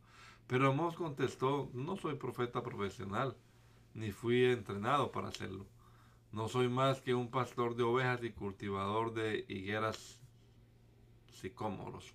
Pero 0.47 0.71
Amós 0.71 0.95
contestó, 0.95 1.69
no 1.75 1.97
soy 1.97 2.15
profeta 2.15 2.63
profesional, 2.63 3.37
ni 3.93 4.13
fui 4.13 4.45
entrenado 4.45 5.11
para 5.11 5.31
hacerlo. 5.31 5.67
No 6.31 6.47
soy 6.47 6.69
más 6.69 7.01
que 7.01 7.13
un 7.13 7.29
pastor 7.29 7.75
de 7.75 7.83
ovejas 7.83 8.23
y 8.23 8.31
cultivador 8.31 9.15
de 9.15 9.45
higueras 9.49 10.21
sicómoros. 11.33 12.15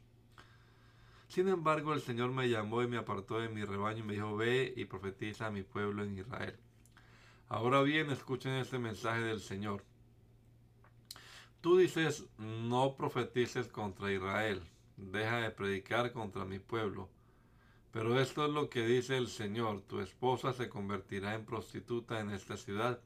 Sin 1.29 1.47
embargo, 1.47 1.93
el 1.93 2.01
Señor 2.01 2.31
me 2.31 2.49
llamó 2.49 2.81
y 2.81 2.87
me 2.87 2.97
apartó 2.97 3.39
de 3.39 3.49
mi 3.49 3.63
rebaño 3.63 3.99
y 3.99 4.07
me 4.07 4.13
dijo, 4.13 4.35
ve 4.35 4.73
y 4.75 4.85
profetiza 4.85 5.45
a 5.45 5.51
mi 5.51 5.61
pueblo 5.61 6.03
en 6.03 6.17
Israel. 6.17 6.57
Ahora 7.47 7.83
bien, 7.83 8.09
escuchen 8.09 8.53
este 8.53 8.79
mensaje 8.79 9.21
del 9.21 9.39
Señor. 9.39 9.83
Tú 11.61 11.77
dices, 11.77 12.25
no 12.39 12.95
profetices 12.95 13.67
contra 13.67 14.11
Israel, 14.11 14.63
deja 14.97 15.37
de 15.37 15.51
predicar 15.51 16.11
contra 16.13 16.45
mi 16.45 16.57
pueblo. 16.57 17.09
Pero 17.91 18.19
esto 18.19 18.45
es 18.45 18.51
lo 18.51 18.67
que 18.67 18.87
dice 18.87 19.15
el 19.15 19.27
Señor, 19.27 19.81
tu 19.81 19.99
esposa 19.99 20.51
se 20.51 20.67
convertirá 20.67 21.35
en 21.35 21.45
prostituta 21.45 22.19
en 22.21 22.31
esta 22.31 22.57
ciudad 22.57 22.99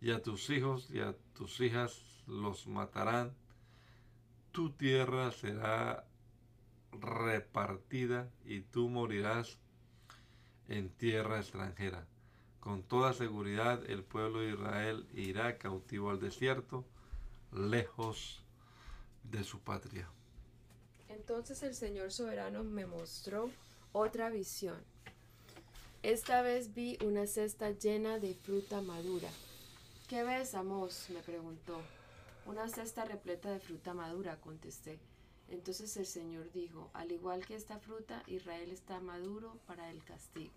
y 0.00 0.12
a 0.12 0.22
tus 0.22 0.48
hijos 0.48 0.88
y 0.90 1.00
a 1.00 1.14
tus 1.34 1.60
hijas 1.60 2.24
los 2.26 2.66
matarán. 2.66 3.34
Tu 4.50 4.70
tierra 4.70 5.30
será 5.30 6.06
repartida 6.92 8.28
y 8.44 8.60
tú 8.60 8.88
morirás 8.88 9.58
en 10.68 10.90
tierra 10.90 11.38
extranjera. 11.38 12.06
Con 12.60 12.82
toda 12.82 13.12
seguridad 13.12 13.82
el 13.88 14.04
pueblo 14.04 14.40
de 14.40 14.50
Israel 14.50 15.06
irá 15.14 15.58
cautivo 15.58 16.10
al 16.10 16.20
desierto, 16.20 16.84
lejos 17.52 18.42
de 19.24 19.44
su 19.44 19.60
patria. 19.60 20.08
Entonces 21.08 21.62
el 21.62 21.74
Señor 21.74 22.12
soberano 22.12 22.62
me 22.64 22.86
mostró 22.86 23.50
otra 23.92 24.30
visión. 24.30 24.78
Esta 26.02 26.42
vez 26.42 26.74
vi 26.74 26.98
una 27.04 27.26
cesta 27.26 27.70
llena 27.72 28.18
de 28.18 28.34
fruta 28.34 28.80
madura 28.80 29.28
¿Qué 30.10 30.24
ves, 30.24 30.54
Amos? 30.56 31.08
me 31.10 31.20
preguntó. 31.20 31.80
Una 32.44 32.68
cesta 32.68 33.04
repleta 33.04 33.48
de 33.48 33.60
fruta 33.60 33.94
madura, 33.94 34.40
contesté. 34.40 34.98
Entonces 35.50 35.96
el 35.96 36.06
Señor 36.06 36.50
dijo, 36.52 36.90
al 36.94 37.10
igual 37.10 37.44
que 37.44 37.56
esta 37.56 37.78
fruta, 37.80 38.22
Israel 38.28 38.70
está 38.70 39.00
maduro 39.00 39.58
para 39.66 39.90
el 39.90 40.02
castigo. 40.04 40.52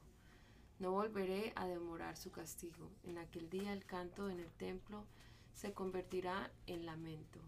No 0.79 0.91
volveré 0.91 1.51
a 1.55 1.65
demorar 1.65 2.15
su 2.15 2.31
castigo. 2.31 2.91
En 3.03 3.17
aquel 3.17 3.49
día 3.49 3.73
el 3.73 3.85
canto 3.85 4.29
en 4.29 4.39
el 4.39 4.51
templo 4.51 5.03
se 5.55 5.73
convertirá 5.73 6.51
en 6.67 6.85
lamento. 6.85 7.39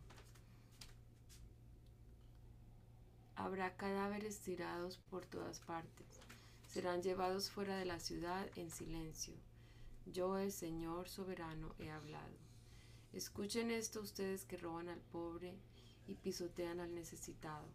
Habrá 3.36 3.76
cadáveres 3.76 4.40
tirados 4.40 4.98
por 5.10 5.26
todas 5.26 5.60
partes. 5.60 6.08
Serán 6.68 7.04
llevados 7.04 7.52
fuera 7.52 7.78
de 7.78 7.86
la 7.86 8.00
ciudad 8.00 8.50
en 8.56 8.72
silencio. 8.72 9.36
Yo, 10.06 10.38
el 10.38 10.52
Señor 10.52 11.10
soberano, 11.10 11.76
he 11.78 11.92
hablado. 11.92 12.38
Escuchen 13.14 13.72
esto 13.72 14.02
ustedes 14.02 14.46
que 14.46 14.58
roban 14.58 14.90
al 14.90 15.00
pobre 15.00 15.56
y 16.08 16.16
pisotean 16.16 16.80
al 16.80 16.94
necesitado. 16.94 17.66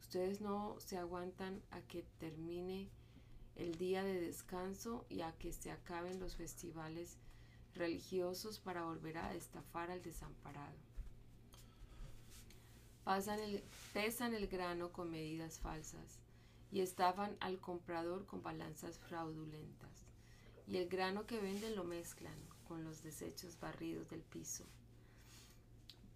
Ustedes 0.00 0.40
no 0.40 0.76
se 0.78 0.98
aguantan 0.98 1.62
a 1.70 1.80
que 1.80 2.04
termine 2.18 2.88
el 3.56 3.76
día 3.76 4.04
de 4.04 4.20
descanso 4.20 5.04
y 5.08 5.22
a 5.22 5.32
que 5.32 5.52
se 5.52 5.70
acaben 5.70 6.20
los 6.20 6.36
festivales 6.36 7.16
religiosos 7.74 8.58
para 8.58 8.84
volver 8.84 9.18
a 9.18 9.34
estafar 9.34 9.90
al 9.90 10.02
desamparado. 10.02 10.76
Pasan 13.04 13.40
el, 13.40 13.62
pesan 13.92 14.34
el 14.34 14.48
grano 14.48 14.92
con 14.92 15.10
medidas 15.10 15.58
falsas 15.58 16.18
y 16.72 16.80
estafan 16.80 17.36
al 17.40 17.60
comprador 17.60 18.26
con 18.26 18.42
balanzas 18.42 18.98
fraudulentas 18.98 20.06
y 20.66 20.78
el 20.78 20.88
grano 20.88 21.26
que 21.26 21.40
venden 21.40 21.76
lo 21.76 21.84
mezclan 21.84 22.36
con 22.66 22.84
los 22.84 23.02
desechos 23.02 23.58
barridos 23.60 24.10
del 24.10 24.22
piso. 24.22 24.64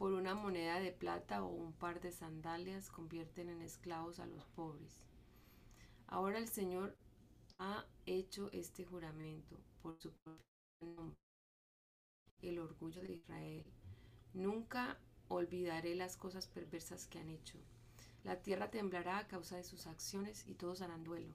Por 0.00 0.14
una 0.14 0.34
moneda 0.34 0.80
de 0.80 0.92
plata 0.92 1.42
o 1.44 1.48
un 1.48 1.74
par 1.74 2.00
de 2.00 2.10
sandalias 2.10 2.88
convierten 2.88 3.50
en 3.50 3.60
esclavos 3.60 4.18
a 4.18 4.24
los 4.24 4.46
pobres. 4.46 4.98
Ahora 6.06 6.38
el 6.38 6.48
Señor 6.48 6.96
ha 7.58 7.84
hecho 8.06 8.48
este 8.52 8.86
juramento 8.86 9.60
por 9.82 9.98
su 9.98 10.10
propio 10.24 10.46
nombre, 10.80 11.18
el 12.40 12.60
orgullo 12.60 13.02
de 13.02 13.12
Israel. 13.12 13.66
Nunca 14.32 14.98
olvidaré 15.28 15.94
las 15.94 16.16
cosas 16.16 16.46
perversas 16.48 17.06
que 17.06 17.18
han 17.18 17.28
hecho. 17.28 17.58
La 18.24 18.40
tierra 18.40 18.70
temblará 18.70 19.18
a 19.18 19.28
causa 19.28 19.58
de 19.58 19.64
sus 19.64 19.86
acciones 19.86 20.46
y 20.46 20.54
todos 20.54 20.80
harán 20.80 21.04
duelo. 21.04 21.34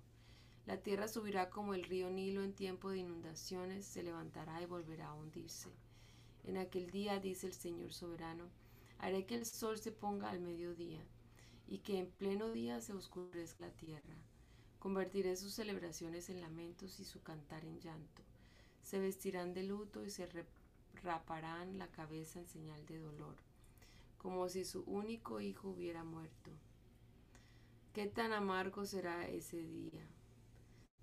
La 0.66 0.82
tierra 0.82 1.08
subirá 1.08 1.52
como 1.52 1.76
el 1.76 1.84
río 1.84 2.10
Nilo 2.10 2.42
en 2.42 2.56
tiempo 2.56 2.90
de 2.90 2.98
inundaciones, 2.98 3.86
se 3.86 4.02
levantará 4.02 4.60
y 4.60 4.66
volverá 4.66 5.10
a 5.10 5.14
hundirse. 5.14 5.70
En 6.46 6.58
aquel 6.58 6.92
día, 6.92 7.20
dice 7.20 7.48
el 7.48 7.54
Señor 7.54 7.94
soberano, 7.94 8.46
haré 9.00 9.26
que 9.26 9.36
el 9.36 9.46
sol 9.46 9.80
se 9.80 9.92
ponga 9.92 10.30
al 10.30 10.40
mediodía 10.40 11.04
y 11.68 11.80
que 11.80 11.98
en 11.98 12.08
pleno 12.08 12.52
día 12.52 12.82
se 12.82 12.94
oscurezca 12.94 13.66
la 13.66 13.72
tierra. 13.72 14.16
Convertiré 14.80 15.36
sus 15.36 15.54
celebraciones 15.54 16.30
en 16.30 16.42
lamentos 16.42 17.00
y 17.00 17.06
su 17.06 17.24
cantar 17.24 17.66
en 17.66 17.80
llanto. 17.80 18.22
Se 18.84 19.00
vestirán 19.00 19.54
de 19.56 19.64
luto 19.64 20.06
y 20.06 20.12
se 20.12 20.30
raparán 21.02 21.80
la 21.80 21.88
cabeza 21.88 22.40
en 22.40 22.48
señal 22.48 22.86
de 22.86 23.00
dolor, 23.00 23.36
como 24.20 24.48
si 24.48 24.64
su 24.64 24.84
único 24.84 25.42
hijo 25.42 25.70
hubiera 25.70 26.04
muerto. 26.04 26.52
Qué 27.94 28.06
tan 28.06 28.34
amargo 28.34 28.86
será 28.86 29.28
ese 29.28 29.58
día. 29.58 30.06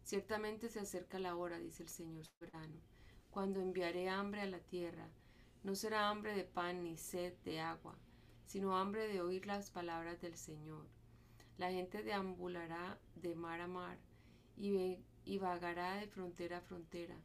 Ciertamente 0.05 0.68
se 0.68 0.78
acerca 0.78 1.18
la 1.18 1.35
hora, 1.35 1.59
dice 1.59 1.83
el 1.83 1.88
Señor 1.88 2.26
soberano, 2.26 2.81
cuando 3.31 3.61
enviaré 3.61 4.09
hambre 4.09 4.42
a 4.42 4.46
la 4.46 4.61
tierra. 4.61 5.09
No 5.64 5.77
será 5.77 6.09
hambre 6.09 6.35
de 6.35 6.44
pan 6.44 6.83
ni 6.83 6.96
sed 6.96 7.35
de 7.44 7.61
agua, 7.61 7.96
sino 8.46 8.77
hambre 8.77 9.07
de 9.07 9.20
oír 9.20 9.46
las 9.46 9.70
palabras 9.70 10.20
del 10.20 10.37
Señor. 10.37 10.87
La 11.57 11.70
gente 11.70 12.03
deambulará 12.03 12.98
de 13.14 13.37
mar 13.37 13.61
a 13.61 13.68
mar 13.68 13.96
y, 14.57 14.98
vagará 15.38 15.94
de 15.94 16.09
frontera 16.09 16.59
a 16.59 16.61
frontera 16.62 17.16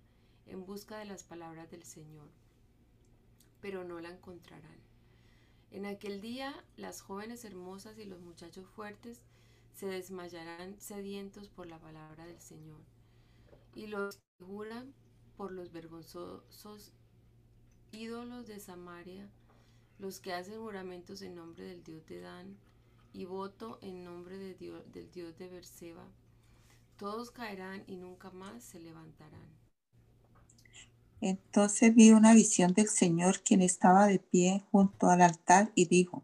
en 0.46 0.66
busca 0.66 1.00
de 1.00 1.06
las 1.06 1.24
palabras 1.24 1.72
del 1.72 1.84
Señor, 1.84 2.30
pero 3.60 3.84
no 3.84 4.00
la 4.00 4.10
encontrarán. 4.10 4.80
En 5.72 5.88
aquel 5.88 6.22
día 6.22 6.64
las 6.76 7.02
jóvenes 7.02 7.44
hermosas 7.44 7.98
y 7.98 8.06
los 8.06 8.22
muchachos 8.22 8.70
fuertes 8.70 9.26
se 9.74 9.88
desmayarán 9.88 10.80
sedientos 10.80 11.50
por 11.50 11.66
la 11.66 11.80
palabra 11.80 12.26
del 12.26 12.40
Señor. 12.40 12.82
Y 13.74 13.88
los 13.88 14.18
que 14.18 14.46
juran 14.46 14.94
por 15.36 15.52
los 15.52 15.72
vergonzosos 15.72 16.94
ídolos 17.92 18.48
de 18.48 18.60
Samaria, 18.60 19.30
los 20.00 20.20
que 20.20 20.34
hacen 20.34 20.60
juramentos 20.60 21.22
en 21.22 21.36
nombre 21.36 21.66
del 21.66 21.84
Dios 21.84 22.06
de 22.08 22.22
Dan 22.22 22.58
y 23.14 23.26
voto 23.26 23.80
en 23.82 24.04
nombre 24.04 24.38
del 24.38 25.12
Dios 25.12 25.38
de 25.38 25.48
Berseba, 25.48 26.06
todos 26.98 27.32
caerán 27.32 27.84
y 27.88 27.96
nunca 27.96 28.32
más 28.32 28.64
se 28.64 28.80
levantarán. 28.80 29.48
Entonces 31.22 31.96
vi 31.96 32.12
una 32.12 32.34
visión 32.34 32.74
del 32.74 32.90
Señor 32.90 33.42
quien 33.42 33.62
estaba 33.62 34.08
de 34.08 34.20
pie 34.20 34.64
junto 34.72 35.10
al 35.10 35.22
altar 35.22 35.72
y 35.74 35.86
dijo, 35.86 36.24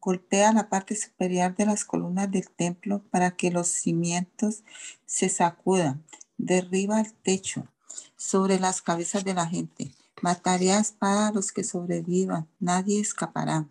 golpea 0.00 0.52
la 0.52 0.68
parte 0.68 0.96
superior 0.96 1.54
de 1.54 1.66
las 1.66 1.84
columnas 1.84 2.30
del 2.30 2.50
templo 2.50 3.02
para 3.10 3.36
que 3.36 3.52
los 3.52 3.68
cimientos 3.68 4.64
se 5.06 5.28
sacudan, 5.28 6.04
derriba 6.38 7.00
el 7.00 7.12
techo 7.12 7.68
sobre 8.16 8.58
las 8.58 8.82
cabezas 8.82 9.24
de 9.24 9.34
la 9.34 9.46
gente. 9.46 9.92
Mataré 10.22 10.70
a 10.70 10.78
espada 10.78 11.26
a 11.26 11.32
los 11.32 11.50
que 11.50 11.64
sobrevivan, 11.64 12.46
nadie 12.60 13.00
escapará. 13.00 13.66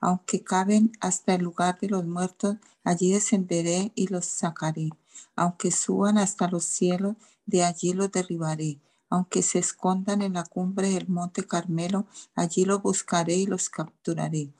Aunque 0.00 0.42
caben 0.42 0.92
hasta 0.98 1.34
el 1.34 1.42
lugar 1.42 1.78
de 1.78 1.90
los 1.90 2.06
muertos, 2.06 2.56
allí 2.84 3.12
descenderé 3.12 3.92
y 3.94 4.06
los 4.06 4.24
sacaré. 4.24 4.88
Aunque 5.36 5.70
suban 5.70 6.16
hasta 6.16 6.48
los 6.48 6.64
cielos, 6.64 7.16
de 7.44 7.64
allí 7.64 7.92
los 7.92 8.10
derribaré. 8.10 8.80
Aunque 9.10 9.42
se 9.42 9.58
escondan 9.58 10.22
en 10.22 10.32
la 10.32 10.44
cumbre 10.44 10.88
del 10.88 11.06
monte 11.08 11.46
Carmelo, 11.46 12.06
allí 12.34 12.64
los 12.64 12.80
buscaré 12.80 13.34
y 13.34 13.44
los 13.44 13.68
capturaré. 13.68 14.54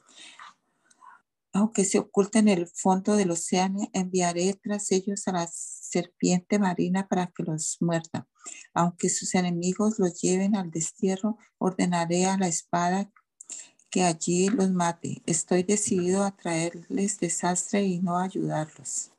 Aunque 1.52 1.84
se 1.84 1.98
oculten 1.98 2.48
en 2.48 2.58
el 2.58 2.66
fondo 2.68 3.16
del 3.16 3.32
océano, 3.32 3.88
enviaré 3.92 4.54
tras 4.54 4.92
ellos 4.92 5.26
a 5.26 5.32
la 5.32 5.48
serpiente 5.48 6.58
marina 6.58 7.08
para 7.08 7.26
que 7.26 7.42
los 7.42 7.76
muerda. 7.80 8.28
Aunque 8.72 9.08
sus 9.08 9.34
enemigos 9.34 9.98
los 9.98 10.20
lleven 10.20 10.54
al 10.54 10.70
destierro, 10.70 11.38
ordenaré 11.58 12.26
a 12.26 12.38
la 12.38 12.46
espada 12.46 13.10
que 13.90 14.04
allí 14.04 14.48
los 14.48 14.70
mate. 14.70 15.22
Estoy 15.26 15.64
decidido 15.64 16.22
a 16.22 16.36
traerles 16.36 17.18
desastre 17.18 17.82
y 17.82 17.98
no 17.98 18.18
ayudarlos. 18.18 19.10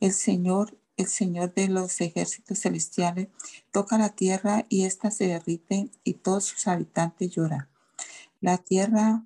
El 0.00 0.12
Señor, 0.12 0.78
el 0.98 1.06
Señor 1.06 1.54
de 1.54 1.68
los 1.68 2.00
ejércitos 2.02 2.60
celestiales, 2.60 3.28
toca 3.72 3.96
la 3.96 4.10
tierra 4.10 4.66
y 4.68 4.84
ésta 4.84 5.10
se 5.10 5.28
derrite 5.28 5.90
y 6.04 6.14
todos 6.14 6.44
sus 6.44 6.66
habitantes 6.66 7.30
lloran. 7.30 7.68
La 8.42 8.58
tierra 8.58 9.24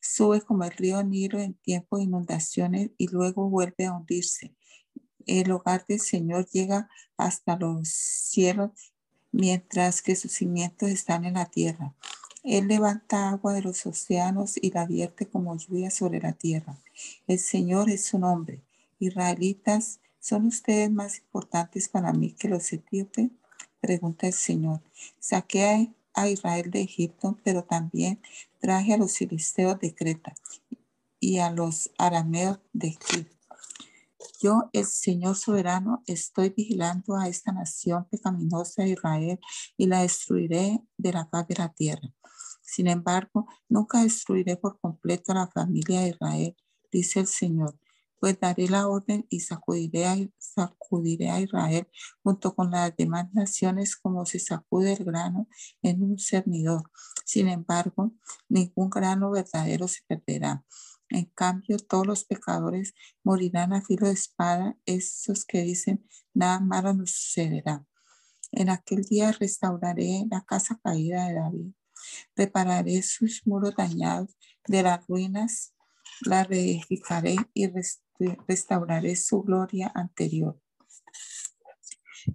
sube 0.00 0.40
como 0.40 0.64
el 0.64 0.70
río 0.72 1.02
Nilo 1.02 1.38
en 1.38 1.54
tiempo 1.54 1.98
de 1.98 2.04
inundaciones 2.04 2.90
y 2.98 3.08
luego 3.08 3.48
vuelve 3.48 3.86
a 3.86 3.92
hundirse. 3.92 4.54
El 5.26 5.52
hogar 5.52 5.84
del 5.86 6.00
Señor 6.00 6.46
llega 6.50 6.88
hasta 7.16 7.56
los 7.56 7.88
cielos 7.88 8.70
mientras 9.32 10.02
que 10.02 10.16
sus 10.16 10.32
cimientos 10.32 10.88
están 10.88 11.24
en 11.24 11.34
la 11.34 11.46
tierra. 11.46 11.94
Él 12.42 12.68
levanta 12.68 13.28
agua 13.28 13.52
de 13.52 13.62
los 13.62 13.84
océanos 13.84 14.56
y 14.56 14.70
la 14.70 14.86
vierte 14.86 15.26
como 15.26 15.56
lluvia 15.56 15.90
sobre 15.90 16.20
la 16.20 16.32
tierra. 16.32 16.78
El 17.26 17.38
Señor 17.38 17.90
es 17.90 18.06
su 18.06 18.18
nombre. 18.18 18.62
Israelitas, 18.98 20.00
¿son 20.20 20.46
ustedes 20.46 20.90
más 20.90 21.18
importantes 21.18 21.88
para 21.88 22.12
mí 22.12 22.32
que 22.32 22.48
los 22.48 22.72
etíopes? 22.72 23.30
Pregunta 23.80 24.26
el 24.26 24.32
Señor. 24.32 24.80
Saqué 25.18 25.92
a 26.14 26.28
Israel 26.28 26.70
de 26.70 26.82
Egipto, 26.82 27.38
pero 27.44 27.64
también 27.64 28.20
traje 28.58 28.94
a 28.94 28.98
los 28.98 29.16
filisteos 29.16 29.78
de 29.78 29.94
Creta 29.94 30.34
y 31.18 31.38
a 31.38 31.50
los 31.50 31.90
arameos 31.98 32.58
de 32.72 32.88
Egipto. 32.88 33.36
Yo, 34.42 34.70
el 34.72 34.86
Señor 34.86 35.36
soberano, 35.36 36.02
estoy 36.06 36.50
vigilando 36.50 37.16
a 37.16 37.28
esta 37.28 37.52
nación 37.52 38.06
pecaminosa 38.10 38.82
de 38.82 38.90
Israel 38.90 39.38
y 39.76 39.86
la 39.86 40.02
destruiré 40.02 40.80
de 40.96 41.12
la 41.12 41.28
paz 41.28 41.46
de 41.48 41.56
la 41.56 41.68
tierra. 41.72 42.08
Sin 42.62 42.86
embargo, 42.86 43.46
nunca 43.68 44.02
destruiré 44.02 44.56
por 44.56 44.78
completo 44.80 45.32
a 45.32 45.36
la 45.36 45.48
familia 45.48 46.00
de 46.00 46.08
Israel, 46.10 46.56
dice 46.90 47.20
el 47.20 47.26
Señor, 47.26 47.78
pues 48.20 48.38
daré 48.38 48.68
la 48.68 48.86
orden 48.86 49.26
y 49.28 49.40
sacudiré 49.40 50.06
a, 50.06 50.16
sacudiré 50.38 51.30
a 51.30 51.40
Israel 51.40 51.88
junto 52.22 52.54
con 52.54 52.70
las 52.70 52.94
demás 52.96 53.32
naciones 53.32 53.96
como 53.96 54.26
se 54.26 54.38
sacude 54.38 54.92
el 54.92 55.04
grano 55.04 55.48
en 55.82 56.02
un 56.02 56.18
cernidor. 56.18 56.90
Sin 57.24 57.48
embargo, 57.48 58.12
ningún 58.48 58.90
grano 58.90 59.30
verdadero 59.30 59.88
se 59.88 60.00
perderá. 60.06 60.64
En 61.08 61.24
cambio, 61.24 61.78
todos 61.78 62.06
los 62.06 62.24
pecadores 62.24 62.94
morirán 63.24 63.72
a 63.72 63.82
filo 63.82 64.06
de 64.06 64.12
espada, 64.12 64.76
esos 64.84 65.44
que 65.44 65.62
dicen, 65.62 66.06
nada 66.34 66.60
malo 66.60 66.94
nos 66.94 67.10
sucederá. 67.10 67.84
En 68.52 68.70
aquel 68.70 69.02
día 69.02 69.32
restauraré 69.32 70.26
la 70.30 70.44
casa 70.44 70.78
caída 70.84 71.26
de 71.26 71.34
David 71.34 71.72
Repararé 72.36 73.02
sus 73.02 73.46
muros 73.46 73.74
dañados 73.76 74.36
de 74.66 74.82
las 74.82 75.06
ruinas, 75.06 75.74
la 76.22 76.44
reedificaré 76.44 77.36
y 77.54 77.66
restauraré 78.46 79.16
su 79.16 79.42
gloria 79.42 79.90
anterior. 79.94 80.58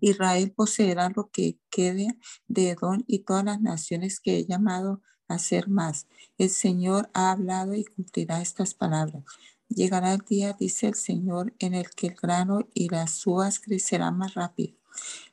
Israel 0.01 0.51
poseerá 0.51 1.11
lo 1.15 1.29
que 1.29 1.59
quede 1.69 2.17
de 2.47 2.71
Edom 2.71 3.03
y 3.07 3.19
todas 3.19 3.45
las 3.45 3.61
naciones 3.61 4.19
que 4.19 4.37
he 4.37 4.45
llamado 4.45 5.01
a 5.27 5.39
ser 5.39 5.67
más. 5.67 6.07
El 6.37 6.49
Señor 6.49 7.09
ha 7.13 7.31
hablado 7.31 7.73
y 7.75 7.85
cumplirá 7.85 8.41
estas 8.41 8.73
palabras. 8.73 9.23
Llegará 9.69 10.13
el 10.13 10.21
día, 10.21 10.53
dice 10.53 10.87
el 10.87 10.95
Señor, 10.95 11.53
en 11.59 11.73
el 11.73 11.89
que 11.89 12.07
el 12.07 12.15
grano 12.15 12.67
y 12.73 12.89
las 12.89 13.25
uvas 13.25 13.59
crecerán 13.59 14.17
más 14.17 14.35
rápido, 14.35 14.77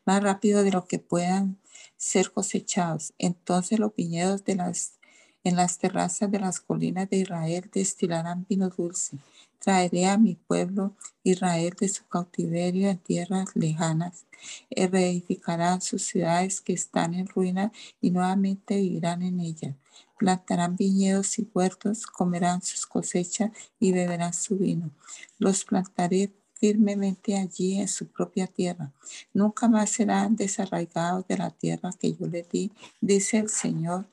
más 0.07 0.23
rápido 0.23 0.63
de 0.63 0.73
lo 0.73 0.87
que 0.87 0.99
puedan 0.99 1.59
ser 1.97 2.33
cosechados. 2.33 3.13
Entonces 3.19 3.79
los 3.79 3.95
viñedos 3.95 4.45
de 4.45 4.57
las, 4.57 4.99
en 5.45 5.57
las 5.57 5.79
terrazas 5.79 6.31
de 6.31 6.41
las 6.41 6.61
colinas 6.61 7.11
de 7.11 7.19
Israel 7.19 7.71
destilarán 7.73 8.47
vino 8.49 8.71
dulce. 8.71 9.19
Traeré 9.63 10.07
a 10.07 10.19
mi 10.19 10.35
pueblo 10.35 10.97
Israel 11.23 11.73
de 11.79 11.89
su 11.89 12.05
cautiverio 12.09 12.91
en 12.91 12.99
tierras 12.99 13.55
lejanas. 13.55 14.27
Reedificarán 14.69 15.81
sus 15.81 16.03
ciudades 16.03 16.61
que 16.61 16.73
están 16.73 17.15
en 17.15 17.29
ruina 17.29 17.71
y 18.01 18.11
nuevamente 18.11 18.77
vivirán 18.77 19.23
en 19.23 19.39
ellas. 19.39 19.77
Plantarán 20.19 20.75
viñedos 20.75 21.39
y 21.39 21.49
huertos, 21.55 22.07
comerán 22.07 22.61
sus 22.63 22.87
cosechas 22.87 23.53
y 23.79 23.93
beberán 23.93 24.35
su 24.35 24.59
vino. 24.59 24.91
Los 25.39 25.65
plantaré 25.65 26.33
firmemente 26.55 27.37
allí 27.37 27.81
en 27.81 27.87
su 27.87 28.09
propia 28.09 28.49
tierra. 28.49 28.93
Nunca 29.33 29.69
más 29.69 29.91
serán 29.91 30.35
desarraigados 30.35 31.25
de 31.29 31.37
la 31.37 31.51
tierra 31.51 31.93
que 31.93 32.15
yo 32.15 32.27
les 32.27 32.49
di, 32.49 32.73
dice 33.01 33.39
el 33.39 33.49
Señor 33.49 34.07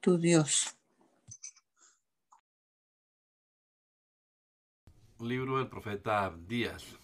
tu 0.00 0.16
Dios. 0.16 0.74
Libro 5.20 5.58
del 5.58 5.68
profeta 5.68 6.24
Abdías. 6.24 6.96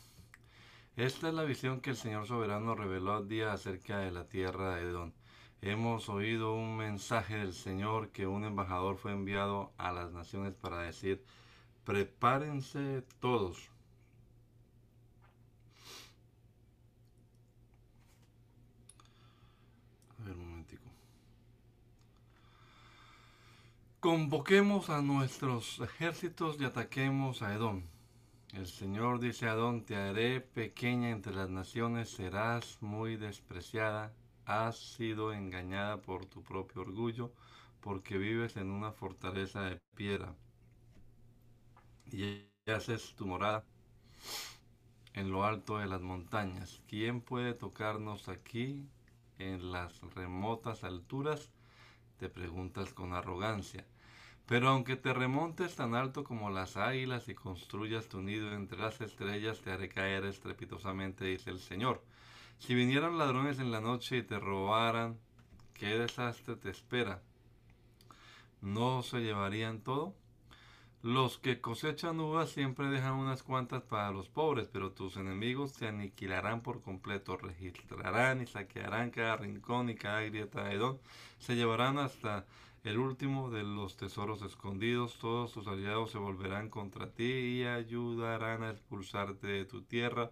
Esta 0.97 1.29
es 1.29 1.35
la 1.35 1.45
visión 1.45 1.81
que 1.81 1.91
el 1.91 1.97
Señor 1.97 2.27
soberano 2.27 2.75
reveló 2.75 3.13
a 3.13 3.17
Abdías 3.19 3.55
acerca 3.55 3.99
de 3.99 4.11
la 4.11 4.29
tierra 4.29 4.75
de 4.75 4.83
Edom. 4.83 5.13
Hemos 5.63 6.09
oído 6.09 6.55
un 6.55 6.77
mensaje 6.77 7.37
del 7.37 7.53
Señor 7.53 8.11
que 8.11 8.27
un 8.27 8.45
embajador 8.45 8.97
fue 8.97 9.13
enviado 9.13 9.73
a 9.79 9.93
las 9.93 10.13
naciones 10.13 10.55
para 10.55 10.83
decir, 10.83 11.25
prepárense 11.85 13.03
todos 13.21 13.71
Convoquemos 24.01 24.89
a 24.89 25.03
nuestros 25.03 25.79
ejércitos 25.81 26.57
y 26.59 26.65
ataquemos 26.65 27.43
a 27.43 27.53
Edom. 27.53 27.83
El 28.53 28.67
Señor 28.67 29.21
dice 29.21 29.49
a 29.49 29.53
Edom, 29.53 29.85
te 29.85 29.97
haré 29.97 30.41
pequeña 30.41 31.11
entre 31.11 31.35
las 31.35 31.49
naciones, 31.51 32.11
serás 32.11 32.79
muy 32.81 33.17
despreciada, 33.17 34.13
has 34.45 34.77
sido 34.77 35.33
engañada 35.33 36.03
por 36.03 36.27
tu 36.27 36.43
propio 36.43 36.83
orgullo, 36.83 37.33
porque 37.81 38.19
vives 38.19 38.57
en 38.57 38.71
una 38.71 38.93
fortaleza 38.93 39.63
de 39.63 39.81
piedra 39.95 40.35
y 42.11 42.45
haces 42.67 43.15
tu 43.15 43.27
morada 43.27 43.65
en 45.15 45.31
lo 45.31 45.45
alto 45.45 45.79
de 45.79 45.87
las 45.87 46.03
montañas. 46.03 46.83
¿Quién 46.89 47.21
puede 47.21 47.55
tocarnos 47.55 48.29
aquí 48.29 48.89
en 49.39 49.71
las 49.71 50.01
remotas 50.15 50.83
alturas? 50.83 51.51
te 52.21 52.29
preguntas 52.29 52.93
con 52.93 53.15
arrogancia. 53.15 53.87
Pero 54.51 54.71
aunque 54.71 54.97
te 54.97 55.13
remontes 55.15 55.77
tan 55.77 55.95
alto 55.95 56.25
como 56.25 56.51
las 56.51 56.77
águilas 56.77 57.29
y 57.29 57.37
construyas 57.37 58.09
tu 58.09 58.21
nido 58.21 58.53
entre 58.53 58.81
las 58.81 59.01
estrellas, 59.01 59.61
te 59.61 59.71
haré 59.71 59.89
caer 59.89 60.25
estrepitosamente, 60.25 61.25
dice 61.25 61.51
el 61.51 61.61
Señor. 61.61 62.03
Si 62.59 62.75
vinieran 62.75 63.17
ladrones 63.17 63.61
en 63.61 63.71
la 63.71 63.81
noche 63.81 64.17
y 64.17 64.23
te 64.25 64.41
robaran, 64.41 65.17
¿qué 65.73 65.97
desastre 65.97 66.57
te 66.57 66.69
espera? 66.69 67.23
¿No 68.61 69.05
se 69.05 69.21
llevarían 69.21 69.83
todo? 69.83 70.17
Los 71.01 71.39
que 71.39 71.61
cosechan 71.61 72.19
uvas 72.19 72.51
siempre 72.51 72.89
dejan 72.89 73.15
unas 73.15 73.45
cuantas 73.45 73.85
para 73.85 74.11
los 74.11 74.29
pobres, 74.29 74.67
pero 74.67 74.91
tus 74.91 75.17
enemigos 75.17 75.75
te 75.75 75.87
aniquilarán 75.87 76.61
por 76.61 76.83
completo, 76.83 77.37
registrarán 77.37 78.43
y 78.43 78.49
saquearán 78.49 79.13
cada 79.13 79.37
rincón 79.37 79.91
y 79.91 79.95
cada 79.95 80.23
grieta 80.23 80.65
de 80.65 80.77
don, 80.77 80.99
se 81.39 81.55
llevarán 81.55 81.99
hasta 81.99 82.47
el 82.85 82.99
último 82.99 83.51
de 83.51 83.63
los 83.63 83.97
tesoros 83.97 84.43
escondidos, 84.43 85.19
todos 85.19 85.53
tus 85.53 85.67
aliados 85.67 86.13
se 86.13 86.19
volverán 86.19 86.71
contra 86.71 87.11
ti 87.11 87.25
y 87.25 87.65
ayudarán 87.65 88.63
a 88.63 88.71
expulsarte 88.71 89.47
de 89.47 89.65
tu 89.65 89.83
tierra, 89.83 90.31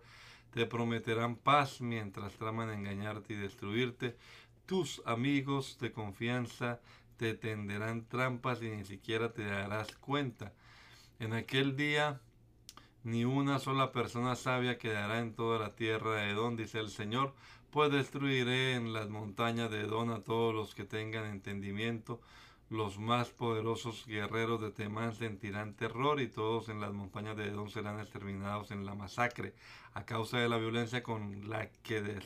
te 0.52 0.64
prometerán 0.64 1.36
paz 1.36 1.80
mientras 1.80 2.34
traman 2.34 2.70
engañarte 2.70 3.34
y 3.34 3.36
destruirte, 3.36 4.16
tus 4.64 5.02
amigos 5.04 5.78
de 5.80 5.92
confianza 5.92 6.80
te 7.18 7.34
tenderán 7.34 8.06
trampas 8.06 8.62
y 8.62 8.70
ni 8.70 8.84
siquiera 8.84 9.32
te 9.32 9.44
darás 9.44 9.94
cuenta. 9.96 10.52
En 11.18 11.34
aquel 11.34 11.76
día 11.76 12.20
ni 13.04 13.24
una 13.24 13.58
sola 13.58 13.92
persona 13.92 14.36
sabia 14.36 14.78
quedará 14.78 15.20
en 15.20 15.34
toda 15.34 15.58
la 15.58 15.74
tierra 15.74 16.16
de 16.16 16.30
Edom, 16.30 16.56
dice 16.56 16.78
el 16.78 16.90
Señor, 16.90 17.34
pues 17.70 17.90
destruiré 17.92 18.74
en 18.74 18.92
las 18.92 19.08
montañas 19.08 19.70
de 19.70 19.80
Edom 19.80 20.10
a 20.10 20.22
todos 20.22 20.54
los 20.54 20.74
que 20.74 20.84
tengan 20.84 21.26
entendimiento. 21.26 22.20
Los 22.70 22.98
más 22.98 23.30
poderosos 23.30 24.06
guerreros 24.06 24.60
de 24.60 24.70
Temán 24.70 25.14
sentirán 25.14 25.74
terror 25.74 26.20
y 26.20 26.28
todos 26.28 26.68
en 26.68 26.80
las 26.80 26.92
montañas 26.92 27.36
de 27.36 27.46
Edom 27.46 27.68
serán 27.68 28.00
exterminados 28.00 28.70
en 28.70 28.84
la 28.84 28.94
masacre 28.94 29.54
a 29.94 30.04
causa 30.04 30.38
de 30.38 30.48
la 30.48 30.58
violencia 30.58 31.02
con 31.02 31.48
la 31.48 31.70
que 31.82 32.20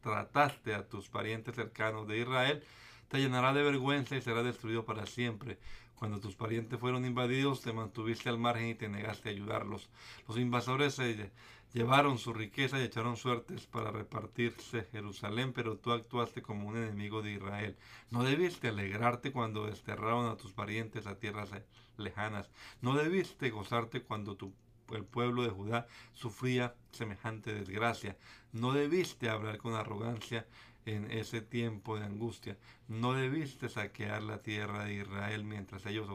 trataste 0.00 0.74
a 0.74 0.88
tus 0.88 1.08
parientes 1.08 1.54
cercanos 1.54 2.06
de 2.08 2.18
Israel 2.20 2.62
te 3.08 3.18
llenará 3.18 3.52
de 3.52 3.62
vergüenza 3.62 4.16
y 4.16 4.22
será 4.22 4.42
destruido 4.42 4.84
para 4.84 5.06
siempre. 5.06 5.58
Cuando 5.94 6.20
tus 6.20 6.34
parientes 6.34 6.78
fueron 6.78 7.06
invadidos, 7.06 7.62
te 7.62 7.72
mantuviste 7.72 8.28
al 8.28 8.38
margen 8.38 8.68
y 8.68 8.74
te 8.74 8.88
negaste 8.88 9.28
a 9.28 9.32
ayudarlos. 9.32 9.88
Los 10.28 10.38
invasores 10.38 10.94
se 10.94 11.30
llevaron 11.72 12.18
su 12.18 12.32
riqueza 12.32 12.78
y 12.78 12.84
echaron 12.84 13.16
suertes 13.16 13.66
para 13.66 13.90
repartirse 13.90 14.84
Jerusalén, 14.92 15.52
pero 15.52 15.76
tú 15.76 15.92
actuaste 15.92 16.42
como 16.42 16.68
un 16.68 16.76
enemigo 16.76 17.22
de 17.22 17.32
Israel. 17.32 17.76
No 18.10 18.24
debiste 18.24 18.68
alegrarte 18.68 19.32
cuando 19.32 19.66
desterraron 19.66 20.26
a 20.26 20.36
tus 20.36 20.52
parientes 20.52 21.06
a 21.06 21.18
tierras 21.18 21.50
lejanas. 21.96 22.50
No 22.80 22.94
debiste 22.94 23.50
gozarte 23.50 24.02
cuando 24.02 24.36
tu 24.36 24.52
el 24.94 25.04
pueblo 25.04 25.42
de 25.42 25.50
Judá 25.50 25.86
sufría 26.12 26.74
semejante 26.92 27.52
desgracia. 27.52 28.16
No 28.52 28.72
debiste 28.72 29.28
hablar 29.28 29.58
con 29.58 29.74
arrogancia 29.74 30.46
en 30.84 31.10
ese 31.10 31.40
tiempo 31.40 31.98
de 31.98 32.04
angustia. 32.04 32.56
No 32.88 33.12
debiste 33.12 33.68
saquear 33.68 34.22
la 34.22 34.42
tierra 34.42 34.84
de 34.84 34.94
Israel 34.94 35.44
mientras 35.44 35.84
ellos 35.86 36.08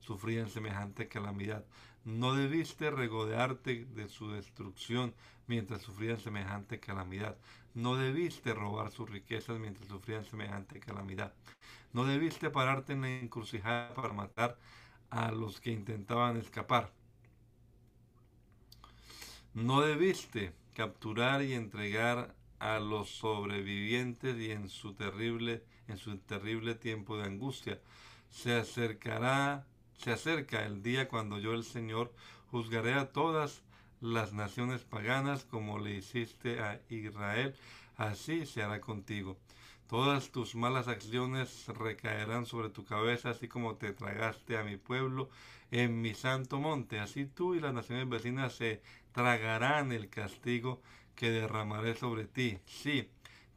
sufrían 0.00 0.48
semejante 0.48 1.08
calamidad. 1.08 1.64
No 2.04 2.34
debiste 2.34 2.90
regodearte 2.90 3.84
de 3.84 4.08
su 4.08 4.30
destrucción 4.30 5.14
mientras 5.46 5.82
sufrían 5.82 6.18
semejante 6.18 6.80
calamidad. 6.80 7.36
No 7.74 7.96
debiste 7.96 8.54
robar 8.54 8.90
sus 8.90 9.10
riquezas 9.10 9.58
mientras 9.58 9.88
sufrían 9.88 10.24
semejante 10.24 10.80
calamidad. 10.80 11.32
No 11.92 12.04
debiste 12.04 12.50
pararte 12.50 12.92
en 12.94 13.02
la 13.02 13.10
encrucijada 13.18 13.94
para 13.94 14.12
matar 14.12 14.58
a 15.10 15.30
los 15.32 15.60
que 15.60 15.70
intentaban 15.70 16.36
escapar. 16.36 16.92
No 19.54 19.80
debiste 19.80 20.52
capturar 20.74 21.42
y 21.42 21.54
entregar 21.54 22.34
a 22.58 22.78
los 22.78 23.10
sobrevivientes 23.10 24.36
y 24.38 24.50
en 24.50 24.68
su 24.68 24.94
terrible, 24.94 25.64
en 25.88 25.96
su 25.96 26.18
terrible 26.18 26.74
tiempo 26.74 27.16
de 27.16 27.24
angustia. 27.24 27.80
Se 28.30 28.54
acercará, 28.54 29.66
se 29.98 30.12
acerca 30.12 30.64
el 30.64 30.82
día 30.82 31.08
cuando 31.08 31.38
yo 31.38 31.52
el 31.52 31.64
Señor 31.64 32.12
juzgaré 32.50 32.94
a 32.94 33.12
todas 33.12 33.62
las 34.00 34.32
naciones 34.32 34.84
paganas 34.84 35.44
como 35.44 35.78
le 35.78 35.96
hiciste 35.96 36.60
a 36.60 36.80
Israel, 36.88 37.54
así 37.96 38.46
se 38.46 38.62
hará 38.62 38.80
contigo. 38.80 39.36
Todas 39.88 40.30
tus 40.30 40.54
malas 40.54 40.86
acciones 40.86 41.66
recaerán 41.66 42.46
sobre 42.46 42.68
tu 42.68 42.84
cabeza, 42.84 43.30
así 43.30 43.48
como 43.48 43.76
te 43.76 43.92
tragaste 43.92 44.56
a 44.56 44.62
mi 44.62 44.76
pueblo 44.76 45.30
en 45.70 46.00
mi 46.00 46.14
santo 46.14 46.60
monte. 46.60 47.00
Así 47.00 47.24
tú 47.24 47.54
y 47.54 47.60
las 47.60 47.72
naciones 47.72 48.08
vecinas 48.08 48.52
se 48.54 48.82
tragarán 49.12 49.90
el 49.92 50.10
castigo 50.10 50.80
que 51.14 51.30
derramaré 51.30 51.94
sobre 51.94 52.26
ti. 52.26 52.58
Sí, 52.66 53.08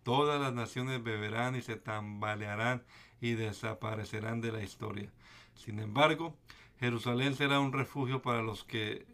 todas 0.04 0.42
las 0.42 0.54
naciones 0.54 1.04
beberán 1.04 1.56
y 1.56 1.62
se 1.62 1.76
tambalearán 1.76 2.84
y 3.20 3.34
desaparecerán 3.34 4.42
de 4.42 4.54
la 4.54 4.64
historia. 4.64 5.12
Sin 5.56 5.80
embargo, 5.80 6.36
Jerusalén 6.80 7.36
será 7.36 7.60
un 7.60 7.74
refugio 7.74 8.22
para 8.22 8.42
los 8.42 8.64
que 8.64 9.06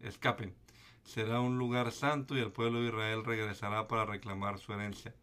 escapen. 0.00 0.54
Será 1.04 1.40
un 1.40 1.58
lugar 1.58 1.92
santo 1.92 2.36
y 2.36 2.40
el 2.40 2.50
pueblo 2.50 2.80
de 2.80 2.88
Israel 2.88 3.24
regresará 3.24 3.86
para 3.86 4.04
reclamar 4.04 4.58
su 4.58 4.72
herencia. 4.72 5.14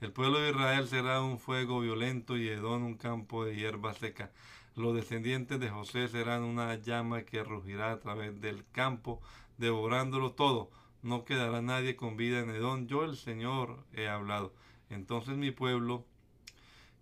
El 0.00 0.12
pueblo 0.12 0.38
de 0.38 0.50
Israel 0.50 0.86
será 0.86 1.22
un 1.22 1.38
fuego 1.38 1.80
violento 1.80 2.36
y 2.36 2.48
Edom 2.48 2.84
un 2.84 2.96
campo 2.96 3.44
de 3.44 3.56
hierba 3.56 3.94
seca. 3.94 4.30
Los 4.76 4.94
descendientes 4.94 5.58
de 5.60 5.70
José 5.70 6.08
serán 6.08 6.42
una 6.42 6.74
llama 6.76 7.22
que 7.22 7.42
rugirá 7.42 7.92
a 7.92 8.00
través 8.00 8.40
del 8.40 8.64
campo, 8.72 9.20
devorándolo 9.56 10.32
todo 10.32 10.70
no 11.04 11.26
quedará 11.26 11.60
nadie 11.60 11.96
con 11.96 12.16
vida 12.16 12.40
en 12.40 12.48
Edom. 12.48 12.86
Yo 12.86 13.04
el 13.04 13.16
Señor 13.16 13.84
he 13.92 14.08
hablado. 14.08 14.54
Entonces 14.88 15.36
mi 15.36 15.50
pueblo 15.50 16.06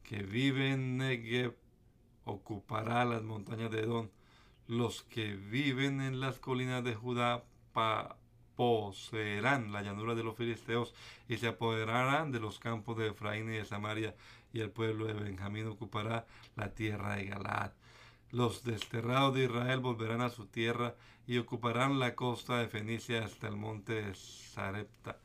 que 0.03 0.25
vive 0.25 0.73
en 0.73 0.99
Negev 0.99 1.55
ocupará 2.25 3.05
las 3.05 3.23
montañas 3.23 3.71
de 3.71 3.81
Edom. 3.81 4.09
Los 4.69 5.03
que 5.03 5.35
viven 5.35 6.01
en 6.01 6.21
las 6.21 6.39
colinas 6.39 6.85
de 6.85 6.95
Judá 6.95 7.45
poseerán 8.57 9.73
la 9.73 9.83
llanura 9.83 10.15
de 10.15 10.23
los 10.23 10.37
filisteos 10.37 10.95
y 11.29 11.39
se 11.39 11.49
apoderarán 11.49 12.33
de 12.33 12.41
los 12.41 12.59
campos 12.59 12.97
de 12.97 13.09
Efraín 13.09 13.49
y 13.53 13.57
de 13.57 13.65
Samaria 13.65 14.15
y 14.53 14.61
el 14.61 14.71
pueblo 14.71 15.07
de 15.07 15.15
Benjamín 15.15 15.67
ocupará 15.67 16.27
la 16.57 16.75
tierra 16.75 17.17
de 17.17 17.25
Galaad. 17.25 17.73
Los 18.31 18.65
desterrados 18.65 19.35
de 19.35 19.45
Israel 19.45 19.81
volverán 19.81 20.21
a 20.21 20.31
su 20.31 20.47
tierra 20.47 20.95
y 21.27 21.39
ocuparán 21.39 21.99
la 21.99 22.15
costa 22.15 22.59
de 22.59 22.69
Fenicia 22.69 23.25
hasta 23.25 23.49
el 23.49 23.57
monte 23.57 24.03
de 24.03 24.15
Sarepta. 24.15 25.19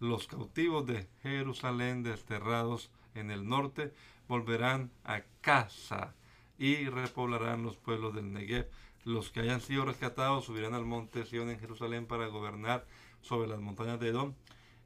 Los 0.00 0.26
cautivos 0.26 0.86
de 0.86 1.08
Jerusalén 1.22 2.02
desterrados 2.02 2.90
en 3.14 3.30
el 3.30 3.48
norte 3.48 3.92
volverán 4.28 4.90
a 5.04 5.22
casa 5.40 6.14
y 6.58 6.88
repoblarán 6.88 7.62
los 7.62 7.76
pueblos 7.76 8.14
del 8.14 8.32
Negev. 8.32 8.68
Los 9.04 9.30
que 9.30 9.40
hayan 9.40 9.60
sido 9.60 9.84
rescatados 9.84 10.44
subirán 10.44 10.74
al 10.74 10.84
monte 10.84 11.24
Sion 11.24 11.48
en 11.48 11.60
Jerusalén 11.60 12.06
para 12.06 12.26
gobernar 12.26 12.84
sobre 13.22 13.48
las 13.48 13.60
montañas 13.60 14.00
de 14.00 14.08
Edom 14.08 14.34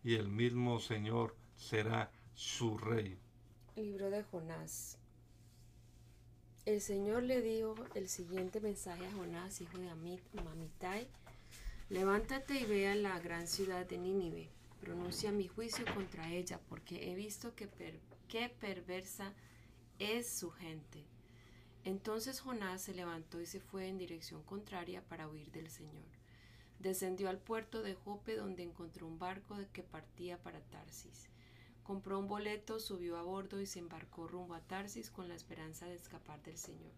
y 0.04 0.14
el 0.14 0.28
mismo 0.28 0.78
Señor 0.78 1.34
será 1.56 2.10
su 2.34 2.78
rey. 2.78 3.18
Libro 3.76 4.10
de 4.10 4.22
Jonás. 4.24 4.98
El 6.64 6.80
Señor 6.80 7.24
le 7.24 7.42
dio 7.42 7.74
el 7.94 8.08
siguiente 8.08 8.60
mensaje 8.60 9.06
a 9.06 9.12
Jonás, 9.12 9.60
hijo 9.60 9.78
de 9.78 9.90
Amitai. 9.90 11.08
Levántate 11.88 12.60
y 12.60 12.64
ve 12.64 12.88
a 12.88 12.94
la 12.94 13.18
gran 13.18 13.48
ciudad 13.48 13.84
de 13.86 13.98
Nínive. 13.98 14.48
Pronuncia 14.80 15.32
mi 15.32 15.48
juicio 15.48 15.84
contra 15.92 16.30
ella, 16.30 16.60
porque 16.68 17.10
he 17.10 17.14
visto 17.14 17.54
que, 17.54 17.68
qué 18.28 18.48
perversa 18.48 19.32
es 19.98 20.28
su 20.28 20.50
gente. 20.50 21.04
Entonces 21.84 22.40
Jonás 22.40 22.82
se 22.82 22.94
levantó 22.94 23.40
y 23.40 23.46
se 23.46 23.60
fue 23.60 23.88
en 23.88 23.98
dirección 23.98 24.42
contraria 24.44 25.02
para 25.08 25.28
huir 25.28 25.50
del 25.50 25.68
Señor. 25.68 26.06
Descendió 26.78 27.28
al 27.28 27.38
puerto 27.38 27.82
de 27.82 27.94
Jope 27.94 28.36
donde 28.36 28.62
encontró 28.62 29.06
un 29.06 29.18
barco 29.18 29.56
que 29.72 29.82
partía 29.82 30.38
para 30.38 30.60
Tarsis. 30.60 31.28
Compró 31.82 32.20
un 32.20 32.28
boleto, 32.28 32.78
subió 32.78 33.16
a 33.16 33.22
bordo 33.22 33.60
y 33.60 33.66
se 33.66 33.80
embarcó 33.80 34.28
rumbo 34.28 34.54
a 34.54 34.60
Tarsis 34.60 35.10
con 35.10 35.28
la 35.28 35.34
esperanza 35.34 35.86
de 35.86 35.94
escapar 35.94 36.40
del 36.42 36.56
Señor. 36.56 36.92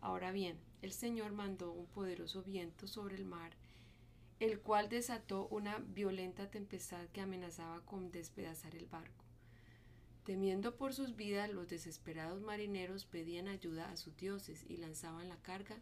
Ahora 0.00 0.32
bien, 0.32 0.58
el 0.82 0.92
Señor 0.92 1.32
mandó 1.32 1.72
un 1.72 1.86
poderoso 1.86 2.42
viento 2.42 2.88
sobre 2.88 3.14
el 3.14 3.24
mar, 3.24 3.52
el 4.40 4.60
cual 4.60 4.88
desató 4.88 5.46
una 5.48 5.78
violenta 5.78 6.50
tempestad 6.50 7.06
que 7.08 7.20
amenazaba 7.20 7.80
con 7.86 8.10
despedazar 8.10 8.74
el 8.74 8.86
barco. 8.86 9.23
Temiendo 10.24 10.74
por 10.76 10.94
sus 10.94 11.16
vidas, 11.16 11.50
los 11.52 11.68
desesperados 11.68 12.40
marineros 12.40 13.04
pedían 13.04 13.46
ayuda 13.46 13.90
a 13.90 13.96
sus 13.96 14.16
dioses 14.16 14.64
y 14.68 14.78
lanzaban 14.78 15.28
la 15.28 15.36
carga 15.36 15.76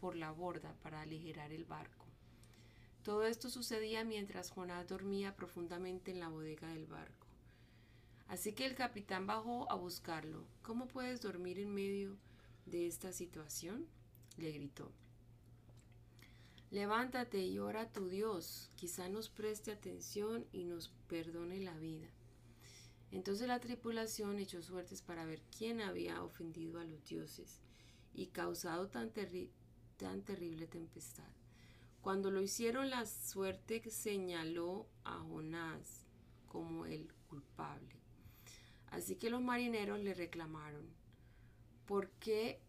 por 0.00 0.14
la 0.14 0.30
borda 0.30 0.72
para 0.82 1.00
aligerar 1.02 1.52
el 1.52 1.64
barco. 1.64 2.06
Todo 3.02 3.24
esto 3.24 3.50
sucedía 3.50 4.04
mientras 4.04 4.50
Jonás 4.50 4.86
dormía 4.86 5.34
profundamente 5.34 6.12
en 6.12 6.20
la 6.20 6.28
bodega 6.28 6.68
del 6.68 6.86
barco. 6.86 7.26
Así 8.28 8.52
que 8.52 8.66
el 8.66 8.74
capitán 8.74 9.26
bajó 9.26 9.70
a 9.72 9.74
buscarlo. 9.74 10.44
¿Cómo 10.62 10.86
puedes 10.86 11.20
dormir 11.20 11.58
en 11.58 11.74
medio 11.74 12.16
de 12.66 12.86
esta 12.86 13.12
situación? 13.12 13.86
le 14.36 14.52
gritó. 14.52 14.92
Levántate 16.70 17.38
y 17.38 17.58
ora 17.58 17.80
a 17.80 17.92
tu 17.92 18.08
Dios, 18.08 18.70
quizá 18.76 19.08
nos 19.08 19.30
preste 19.30 19.72
atención 19.72 20.46
y 20.52 20.64
nos 20.64 20.90
perdone 21.08 21.58
la 21.58 21.76
vida. 21.78 22.08
Entonces 23.10 23.48
la 23.48 23.60
tripulación 23.60 24.38
echó 24.38 24.62
suertes 24.62 25.02
para 25.02 25.24
ver 25.24 25.42
quién 25.56 25.80
había 25.80 26.22
ofendido 26.22 26.78
a 26.78 26.84
los 26.84 27.04
dioses, 27.04 27.60
y 28.14 28.26
causado 28.26 28.88
tan, 28.88 29.10
terrible 29.12 30.66
tempestad. 30.66 31.30
Cuando 32.00 32.30
lo 32.30 32.42
hicieron, 32.42 32.90
la 32.90 33.06
suerte 33.06 33.88
señaló 33.90 34.88
a 35.04 35.18
Jonás 35.20 36.04
como 36.48 36.86
el 36.86 37.12
culpable. 37.28 37.94
Así 38.90 39.16
que 39.16 39.30
los 39.30 39.42
marineros 39.42 40.00
le 40.00 40.14
reclamaron, 40.14 40.86
¿por 41.86 42.10
qué 42.12 42.60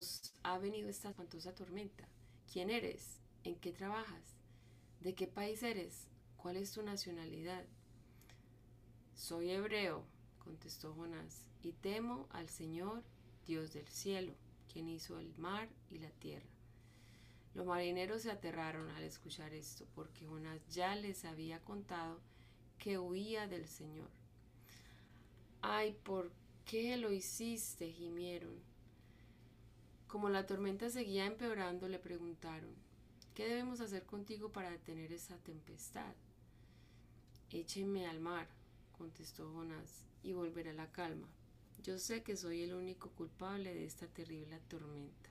nos 0.00 0.32
ha 0.42 0.58
venido 0.58 0.88
esta 0.88 1.10
espantosa 1.10 1.54
tormenta? 1.54 2.08
¿Quién 2.52 2.70
eres? 2.70 3.20
¿En 3.42 3.56
qué 3.56 3.72
trabajas? 3.72 4.36
¿De 5.00 5.14
qué 5.14 5.26
país 5.26 5.62
eres? 5.62 6.08
¿Cuál 6.36 6.56
es 6.56 6.72
tu 6.72 6.82
nacionalidad? 6.82 7.64
Soy 9.18 9.50
hebreo, 9.50 10.04
contestó 10.38 10.94
Jonás, 10.94 11.50
y 11.60 11.72
temo 11.72 12.28
al 12.30 12.48
Señor, 12.48 13.02
Dios 13.48 13.72
del 13.72 13.88
cielo, 13.88 14.32
quien 14.72 14.88
hizo 14.88 15.18
el 15.18 15.36
mar 15.36 15.68
y 15.90 15.98
la 15.98 16.10
tierra. 16.10 16.46
Los 17.52 17.66
marineros 17.66 18.22
se 18.22 18.30
aterraron 18.30 18.88
al 18.90 19.02
escuchar 19.02 19.52
esto, 19.54 19.86
porque 19.96 20.24
Jonás 20.24 20.60
ya 20.68 20.94
les 20.94 21.24
había 21.24 21.58
contado 21.64 22.20
que 22.78 23.00
huía 23.00 23.48
del 23.48 23.66
Señor. 23.66 24.08
Ay, 25.62 25.98
¿por 26.04 26.30
qué 26.64 26.96
lo 26.96 27.10
hiciste? 27.10 27.90
gimieron. 27.90 28.62
Como 30.06 30.28
la 30.28 30.46
tormenta 30.46 30.90
seguía 30.90 31.26
empeorando, 31.26 31.88
le 31.88 31.98
preguntaron, 31.98 32.72
¿qué 33.34 33.48
debemos 33.48 33.80
hacer 33.80 34.06
contigo 34.06 34.52
para 34.52 34.70
detener 34.70 35.12
esa 35.12 35.36
tempestad? 35.38 36.14
Échenme 37.50 38.06
al 38.06 38.20
mar, 38.20 38.46
contestó 38.98 39.50
Jonás, 39.52 40.04
y 40.22 40.32
volverá 40.32 40.72
la 40.72 40.90
calma. 40.92 41.28
Yo 41.82 41.98
sé 41.98 42.22
que 42.24 42.36
soy 42.36 42.62
el 42.64 42.74
único 42.74 43.10
culpable 43.10 43.72
de 43.72 43.86
esta 43.86 44.08
terrible 44.08 44.58
tormenta. 44.68 45.30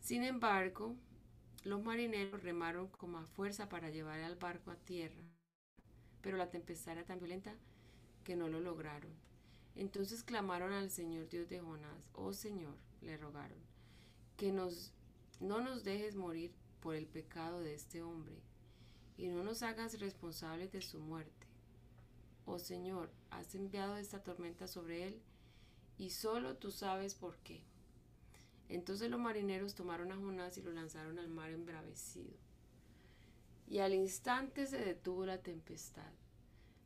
Sin 0.00 0.22
embargo, 0.22 0.94
los 1.64 1.82
marineros 1.82 2.42
remaron 2.42 2.88
con 2.88 3.12
más 3.12 3.28
fuerza 3.30 3.68
para 3.68 3.90
llevar 3.90 4.20
al 4.20 4.36
barco 4.36 4.70
a 4.70 4.76
tierra, 4.76 5.22
pero 6.20 6.36
la 6.36 6.50
tempestad 6.50 6.92
era 6.92 7.04
tan 7.04 7.18
violenta 7.18 7.54
que 8.24 8.36
no 8.36 8.48
lo 8.48 8.60
lograron. 8.60 9.12
Entonces 9.74 10.22
clamaron 10.22 10.72
al 10.72 10.90
Señor 10.90 11.28
Dios 11.28 11.48
de 11.48 11.60
Jonás, 11.60 12.10
oh 12.12 12.32
Señor, 12.32 12.76
le 13.00 13.16
rogaron, 13.16 13.58
que 14.36 14.52
nos, 14.52 14.92
no 15.40 15.60
nos 15.60 15.84
dejes 15.84 16.16
morir 16.16 16.52
por 16.80 16.94
el 16.94 17.06
pecado 17.06 17.60
de 17.60 17.74
este 17.74 18.02
hombre, 18.02 18.36
y 19.16 19.28
no 19.28 19.42
nos 19.44 19.62
hagas 19.62 19.98
responsables 19.98 20.72
de 20.72 20.82
su 20.82 20.98
muerte. 20.98 21.39
Oh 22.52 22.58
Señor, 22.58 23.12
has 23.30 23.54
enviado 23.54 23.96
esta 23.96 24.24
tormenta 24.24 24.66
sobre 24.66 25.06
él, 25.06 25.22
y 25.98 26.10
solo 26.10 26.56
tú 26.56 26.72
sabes 26.72 27.14
por 27.14 27.38
qué. 27.38 27.62
Entonces 28.68 29.08
los 29.08 29.20
marineros 29.20 29.76
tomaron 29.76 30.10
a 30.10 30.16
Jonás 30.16 30.58
y 30.58 30.62
lo 30.62 30.72
lanzaron 30.72 31.20
al 31.20 31.28
mar 31.28 31.52
embravecido. 31.52 32.34
Y 33.68 33.78
al 33.78 33.94
instante 33.94 34.66
se 34.66 34.78
detuvo 34.78 35.26
la 35.26 35.38
tempestad. 35.38 36.10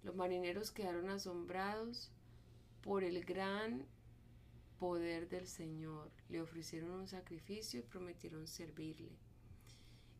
Los 0.03 0.14
marineros 0.14 0.70
quedaron 0.70 1.09
asombrados 1.09 2.12
por 2.83 3.03
el 3.03 3.24
gran 3.24 3.87
poder 4.79 5.31
del 5.31 5.46
Señor. 5.46 6.11
Le 6.29 6.42
ofrecieron 6.42 6.90
un 6.90 7.09
sacrificio 7.09 7.81
y 7.81 7.85
prometieron 7.85 8.46
servirle. 8.46 9.16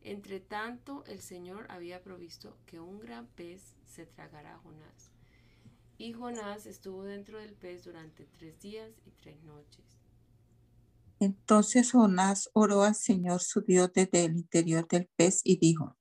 Entre 0.00 0.40
tanto, 0.40 1.04
el 1.04 1.20
Señor 1.20 1.66
había 1.68 2.02
provisto 2.02 2.57
que 2.64 2.80
un 2.80 2.98
gran 2.98 3.26
pez 3.26 3.76
se 3.85 4.07
tragara 4.07 4.54
a 4.54 4.59
Jonás. 4.61 5.13
Y 5.98 6.12
Jonás 6.12 6.66
estuvo 6.66 7.04
dentro 7.04 7.38
del 7.38 7.54
pez 7.54 7.85
durante 7.85 8.26
tres 8.26 8.61
días 8.61 8.90
y 9.07 9.11
tres 9.11 9.42
noches. 9.44 9.85
Entonces 11.20 11.92
Jonás 11.92 12.50
oró 12.52 12.83
al 12.83 12.94
Señor 12.94 13.40
su 13.40 13.61
Dios 13.61 13.92
desde 13.94 14.24
el 14.24 14.37
interior 14.37 14.87
del 14.88 15.09
pez 15.16 15.40
y 15.44 15.59
dijo, 15.59 15.96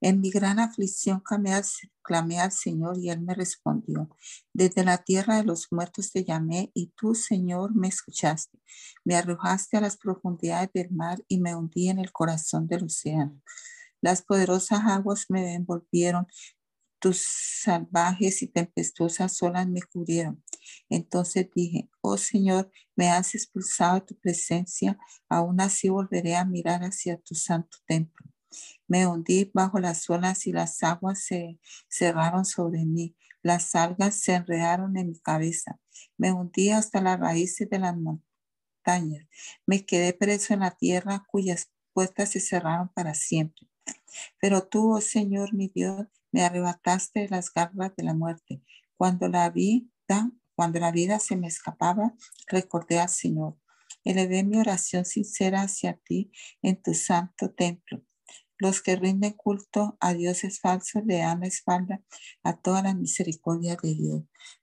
en 0.00 0.20
mi 0.20 0.30
gran 0.30 0.58
aflicción 0.58 1.20
clamé 1.20 1.54
al, 1.54 1.64
clamé 2.02 2.40
al, 2.40 2.52
Señor 2.52 2.98
y 2.98 3.10
Él 3.10 3.20
me 3.20 3.34
respondió. 3.34 4.08
Desde 4.52 4.84
la 4.84 4.98
tierra 4.98 5.36
de 5.36 5.44
los 5.44 5.68
muertos 5.70 6.10
te 6.12 6.24
llamé 6.24 6.70
y 6.74 6.88
tú, 6.96 7.14
Señor, 7.14 7.74
me 7.74 7.88
escuchaste. 7.88 8.58
Me 9.04 9.14
arrojaste 9.16 9.76
a 9.76 9.80
las 9.80 9.96
profundidades 9.96 10.70
del 10.74 10.90
mar 10.90 11.22
y 11.28 11.40
me 11.40 11.54
hundí 11.54 11.88
en 11.88 11.98
el 11.98 12.12
corazón 12.12 12.66
del 12.66 12.84
océano. 12.84 13.40
Las 14.00 14.22
poderosas 14.22 14.80
aguas 14.84 15.26
me 15.28 15.54
envolvieron, 15.54 16.26
tus 17.02 17.20
salvajes 17.62 18.42
y 18.42 18.46
tempestuosas 18.46 19.42
olas 19.42 19.66
me 19.68 19.82
cubrieron. 19.82 20.42
Entonces 20.88 21.48
dije, 21.52 21.90
oh 22.00 22.16
Señor, 22.16 22.70
me 22.94 23.10
has 23.10 23.34
expulsado 23.34 23.96
de 23.96 24.00
tu 24.02 24.16
presencia, 24.20 24.96
aún 25.28 25.60
así 25.60 25.88
volveré 25.88 26.36
a 26.36 26.44
mirar 26.44 26.82
hacia 26.82 27.18
tu 27.18 27.34
santo 27.34 27.78
templo. 27.86 28.30
Me 28.86 29.08
hundí 29.08 29.50
bajo 29.52 29.80
las 29.80 30.08
olas 30.08 30.46
y 30.46 30.52
las 30.52 30.80
aguas 30.84 31.24
se 31.24 31.58
cerraron 31.88 32.44
sobre 32.44 32.84
mí. 32.84 33.16
Las 33.42 33.74
algas 33.74 34.14
se 34.20 34.34
enredaron 34.34 34.96
en 34.96 35.08
mi 35.08 35.18
cabeza. 35.18 35.80
Me 36.16 36.32
hundí 36.32 36.70
hasta 36.70 37.00
las 37.00 37.18
raíces 37.18 37.68
de 37.68 37.80
las 37.80 37.96
montañas. 37.96 39.26
Me 39.66 39.84
quedé 39.84 40.12
preso 40.12 40.54
en 40.54 40.60
la 40.60 40.70
tierra 40.70 41.24
cuyas 41.26 41.72
puertas 41.92 42.30
se 42.30 42.38
cerraron 42.38 42.90
para 42.94 43.14
siempre. 43.14 43.66
Pero 44.40 44.68
tú, 44.68 44.94
oh 44.94 45.00
Señor 45.00 45.52
mi 45.52 45.66
Dios, 45.66 46.06
me 46.32 46.42
arrebataste 46.42 47.20
de 47.20 47.28
las 47.28 47.52
garras 47.52 47.94
de 47.96 48.02
la 48.02 48.14
muerte. 48.14 48.62
Cuando 48.96 49.28
la 49.28 49.50
vida, 49.50 50.30
cuando 50.54 50.80
la 50.80 50.90
vida 50.90 51.20
se 51.20 51.36
me 51.36 51.46
escapaba, 51.46 52.14
recordé 52.48 52.98
al 52.98 53.08
Señor. 53.08 53.56
Elevé 54.04 54.42
mi 54.42 54.58
oración 54.58 55.04
sincera 55.04 55.62
hacia 55.62 55.94
ti 55.94 56.32
en 56.62 56.82
tu 56.82 56.94
santo 56.94 57.50
templo. 57.52 58.02
Los 58.58 58.80
que 58.80 58.96
rinden 58.96 59.32
culto 59.32 59.96
a 60.00 60.14
dioses 60.14 60.60
falsos 60.60 61.02
le 61.04 61.18
dan 61.18 61.40
la 61.40 61.46
espalda 61.46 62.02
a 62.42 62.60
toda 62.60 62.82
la 62.82 62.94
misericordia 62.94 63.76
de 63.80 63.94
Dios. 63.94 64.22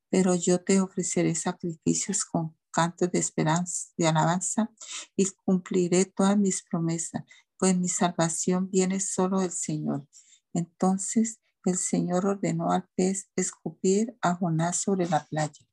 Pero 0.09 0.35
yo 0.35 0.63
te 0.63 0.81
ofreceré 0.81 1.35
sacrificios 1.35 2.25
con 2.25 2.57
cantos 2.71 3.11
de 3.11 3.19
esperanza, 3.19 3.89
de 3.97 4.07
alabanza, 4.07 4.71
y 5.15 5.25
cumpliré 5.43 6.05
todas 6.05 6.37
mis 6.37 6.63
promesas, 6.63 7.23
pues 7.57 7.77
mi 7.77 7.89
salvación 7.89 8.69
viene 8.69 8.99
solo 8.99 9.39
del 9.41 9.51
Señor. 9.51 10.07
Entonces 10.53 11.39
el 11.65 11.75
Señor 11.75 12.25
ordenó 12.25 12.71
al 12.71 12.87
pez 12.95 13.31
escupir 13.35 14.17
a 14.21 14.35
Jonás 14.35 14.81
sobre 14.81 15.07
la 15.09 15.25
playa. 15.25 15.65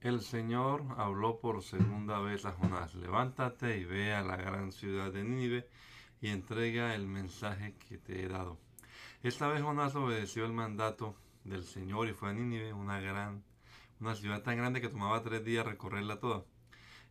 El 0.00 0.20
Señor 0.20 0.84
habló 0.98 1.40
por 1.40 1.64
segunda 1.64 2.20
vez 2.20 2.44
a 2.44 2.52
Jonás, 2.52 2.94
levántate 2.94 3.78
y 3.78 3.84
ve 3.84 4.14
a 4.14 4.22
la 4.22 4.36
gran 4.36 4.70
ciudad 4.70 5.12
de 5.12 5.24
Nínive 5.24 5.68
y 6.20 6.28
entrega 6.28 6.94
el 6.94 7.06
mensaje 7.06 7.74
que 7.88 7.98
te 7.98 8.22
he 8.22 8.28
dado. 8.28 8.56
Esta 9.22 9.48
vez 9.48 9.62
Jonás 9.62 9.96
obedeció 9.96 10.46
el 10.46 10.52
mandato 10.52 11.16
del 11.44 11.64
Señor 11.64 12.08
y 12.08 12.12
fue 12.12 12.30
a 12.30 12.32
Nínive, 12.32 12.72
una 12.72 13.00
gran, 13.00 13.42
una 14.00 14.14
ciudad 14.14 14.42
tan 14.42 14.56
grande 14.56 14.80
que 14.80 14.88
tomaba 14.88 15.22
tres 15.22 15.44
días 15.44 15.66
recorrerla 15.66 16.20
toda. 16.20 16.44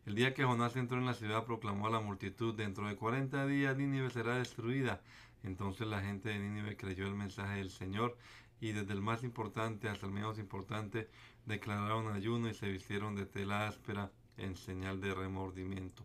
El 0.06 0.14
día 0.14 0.34
que 0.34 0.44
Jonás 0.44 0.76
entró 0.76 0.98
en 0.98 1.06
la 1.06 1.14
ciudad 1.14 1.44
proclamó 1.44 1.88
a 1.88 1.90
la 1.90 2.00
multitud, 2.00 2.54
dentro 2.54 2.86
de 2.86 2.96
cuarenta 2.96 3.44
días 3.44 3.76
Nínive 3.76 4.08
será 4.08 4.36
destruida. 4.36 5.02
Entonces 5.46 5.86
la 5.86 6.02
gente 6.02 6.28
de 6.28 6.40
Nínive 6.40 6.76
creyó 6.76 7.06
el 7.06 7.14
mensaje 7.14 7.58
del 7.58 7.70
Señor 7.70 8.18
y 8.60 8.72
desde 8.72 8.92
el 8.92 9.00
más 9.00 9.22
importante 9.22 9.88
hasta 9.88 10.06
el 10.06 10.12
menos 10.12 10.38
importante 10.38 11.08
declararon 11.46 12.12
ayuno 12.12 12.48
y 12.50 12.54
se 12.54 12.68
vistieron 12.68 13.14
de 13.14 13.26
tela 13.26 13.68
áspera 13.68 14.10
en 14.36 14.56
señal 14.56 15.00
de 15.00 15.14
remordimiento. 15.14 16.04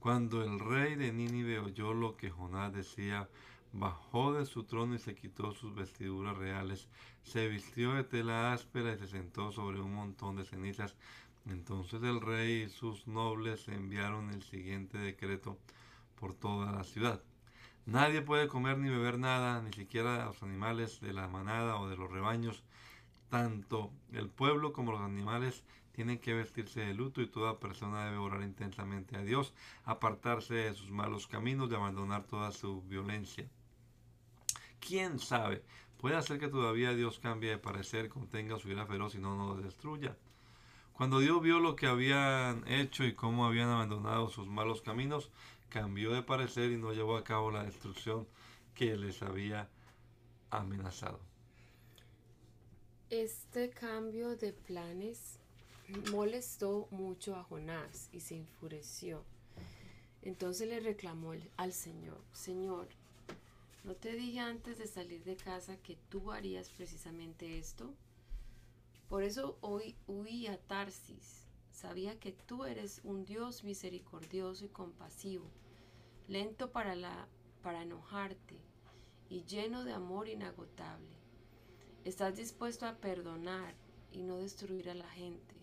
Cuando 0.00 0.42
el 0.42 0.58
rey 0.58 0.96
de 0.96 1.12
Nínive 1.12 1.60
oyó 1.60 1.94
lo 1.94 2.16
que 2.16 2.30
Jonás 2.30 2.72
decía, 2.72 3.28
bajó 3.72 4.32
de 4.32 4.44
su 4.44 4.64
trono 4.64 4.96
y 4.96 4.98
se 4.98 5.14
quitó 5.14 5.52
sus 5.52 5.74
vestiduras 5.74 6.36
reales, 6.36 6.88
se 7.22 7.46
vistió 7.46 7.94
de 7.94 8.04
tela 8.04 8.52
áspera 8.52 8.94
y 8.94 8.98
se 8.98 9.06
sentó 9.06 9.52
sobre 9.52 9.80
un 9.80 9.94
montón 9.94 10.34
de 10.36 10.44
cenizas. 10.44 10.96
Entonces 11.46 12.02
el 12.02 12.20
rey 12.20 12.62
y 12.62 12.68
sus 12.70 13.06
nobles 13.06 13.68
enviaron 13.68 14.30
el 14.30 14.42
siguiente 14.42 14.98
decreto 14.98 15.58
por 16.18 16.34
toda 16.34 16.72
la 16.72 16.82
ciudad. 16.82 17.22
Nadie 17.88 18.20
puede 18.20 18.48
comer 18.48 18.76
ni 18.76 18.90
beber 18.90 19.18
nada, 19.18 19.62
ni 19.62 19.72
siquiera 19.72 20.26
los 20.26 20.42
animales 20.42 21.00
de 21.00 21.14
la 21.14 21.26
manada 21.26 21.76
o 21.76 21.88
de 21.88 21.96
los 21.96 22.10
rebaños, 22.10 22.62
tanto 23.30 23.90
el 24.12 24.28
pueblo 24.28 24.74
como 24.74 24.92
los 24.92 25.00
animales 25.00 25.64
tienen 25.92 26.18
que 26.18 26.34
vestirse 26.34 26.80
de 26.80 26.92
luto 26.92 27.22
y 27.22 27.28
toda 27.28 27.58
persona 27.58 28.04
debe 28.04 28.18
orar 28.18 28.42
intensamente 28.42 29.16
a 29.16 29.22
Dios, 29.22 29.54
apartarse 29.86 30.52
de 30.52 30.74
sus 30.74 30.90
malos 30.90 31.26
caminos, 31.28 31.70
de 31.70 31.76
abandonar 31.76 32.24
toda 32.24 32.52
su 32.52 32.82
violencia. 32.82 33.48
¿Quién 34.80 35.18
sabe? 35.18 35.64
Puede 35.96 36.16
hacer 36.16 36.38
que 36.38 36.48
todavía 36.48 36.92
Dios 36.92 37.18
cambie 37.18 37.48
de 37.48 37.58
parecer, 37.58 38.10
contenga 38.10 38.58
su 38.58 38.68
ira 38.68 38.84
feroz 38.84 39.14
y 39.14 39.18
no 39.18 39.34
nos 39.34 39.64
destruya. 39.64 40.14
Cuando 40.92 41.20
Dios 41.20 41.40
vio 41.40 41.58
lo 41.58 41.74
que 41.74 41.86
habían 41.86 42.68
hecho 42.68 43.04
y 43.04 43.14
cómo 43.14 43.46
habían 43.46 43.70
abandonado 43.70 44.28
sus 44.28 44.46
malos 44.46 44.82
caminos, 44.82 45.30
cambió 45.68 46.12
de 46.12 46.22
parecer 46.22 46.70
y 46.70 46.76
no 46.76 46.92
llevó 46.92 47.16
a 47.16 47.24
cabo 47.24 47.50
la 47.50 47.64
destrucción 47.64 48.26
que 48.74 48.96
les 48.96 49.22
había 49.22 49.68
amenazado. 50.50 51.20
Este 53.10 53.70
cambio 53.70 54.36
de 54.36 54.52
planes 54.52 55.38
molestó 56.10 56.88
mucho 56.90 57.36
a 57.36 57.44
Jonás 57.44 58.08
y 58.12 58.20
se 58.20 58.36
enfureció. 58.36 59.24
Entonces 60.22 60.68
le 60.68 60.80
reclamó 60.80 61.32
al 61.56 61.72
Señor, 61.72 62.20
Señor, 62.32 62.88
¿no 63.84 63.94
te 63.94 64.12
dije 64.12 64.40
antes 64.40 64.78
de 64.78 64.86
salir 64.86 65.24
de 65.24 65.36
casa 65.36 65.76
que 65.78 65.96
tú 66.10 66.32
harías 66.32 66.68
precisamente 66.68 67.58
esto? 67.58 67.94
Por 69.08 69.22
eso 69.22 69.56
hoy 69.62 69.96
huí 70.06 70.46
a 70.46 70.58
Tarsis. 70.58 71.47
Sabía 71.80 72.18
que 72.18 72.32
tú 72.32 72.64
eres 72.64 73.00
un 73.04 73.24
Dios 73.24 73.62
misericordioso 73.62 74.64
y 74.64 74.68
compasivo, 74.68 75.48
lento 76.26 76.72
para, 76.72 76.96
la, 76.96 77.28
para 77.62 77.82
enojarte 77.82 78.58
y 79.28 79.44
lleno 79.44 79.84
de 79.84 79.92
amor 79.92 80.26
inagotable. 80.26 81.14
Estás 82.04 82.34
dispuesto 82.34 82.84
a 82.84 82.96
perdonar 82.96 83.76
y 84.10 84.24
no 84.24 84.38
destruir 84.38 84.90
a 84.90 84.94
la 84.94 85.08
gente. 85.08 85.54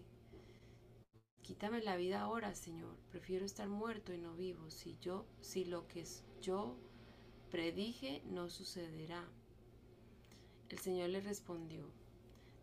Quítame 1.42 1.84
la 1.84 1.98
vida 1.98 2.22
ahora, 2.22 2.56
Señor. 2.56 2.96
Prefiero 3.12 3.46
estar 3.46 3.68
muerto 3.68 4.14
y 4.14 4.18
no 4.18 4.38
vivo. 4.38 4.72
Si 4.72 4.98
yo, 5.02 5.26
si 5.42 5.66
lo 5.66 5.86
que 5.90 6.06
yo 6.42 6.78
predije 7.52 8.22
no 8.24 8.50
sucederá. 8.50 9.28
El 10.70 10.80
Señor 10.80 11.10
le 11.10 11.20
respondió, 11.20 11.92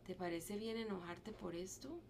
¿te 0.07 0.15
parece 0.15 0.57
bien 0.57 0.79
enojarte 0.79 1.33
por 1.33 1.55
esto? 1.55 2.01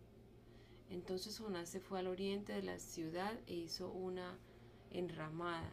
Entonces 0.93 1.38
Jonás 1.38 1.70
se 1.70 1.80
fue 1.80 2.01
al 2.01 2.07
oriente 2.07 2.53
de 2.53 2.62
la 2.62 2.78
ciudad 2.78 3.32
e 3.47 3.55
hizo 3.55 3.90
una 3.90 4.38
enramada. 4.90 5.72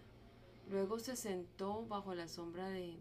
Luego 0.69 0.97
se 0.97 1.17
sentó 1.17 1.85
bajo 1.85 2.15
la 2.15 2.29
sombra 2.29 2.69
de, 2.69 2.97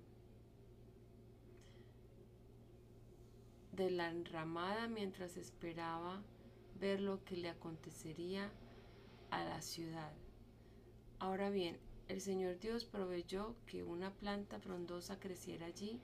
de 3.71 3.91
la 3.93 4.11
enramada 4.11 4.89
mientras 4.89 5.37
esperaba 5.37 6.21
ver 6.81 7.01
lo 7.01 7.25
que 7.25 7.37
le 7.37 7.51
acontecería 7.51 8.51
a 9.31 9.45
la 9.45 9.63
ciudad. 9.63 10.13
Ahora 11.21 11.51
bien, 11.51 11.79
el 12.09 12.21
Señor 12.21 12.59
Dios 12.59 12.85
proveyó 12.85 13.55
que 13.65 13.85
una 13.85 14.13
planta 14.13 14.59
frondosa 14.59 15.21
creciera 15.21 15.67
allí 15.67 16.01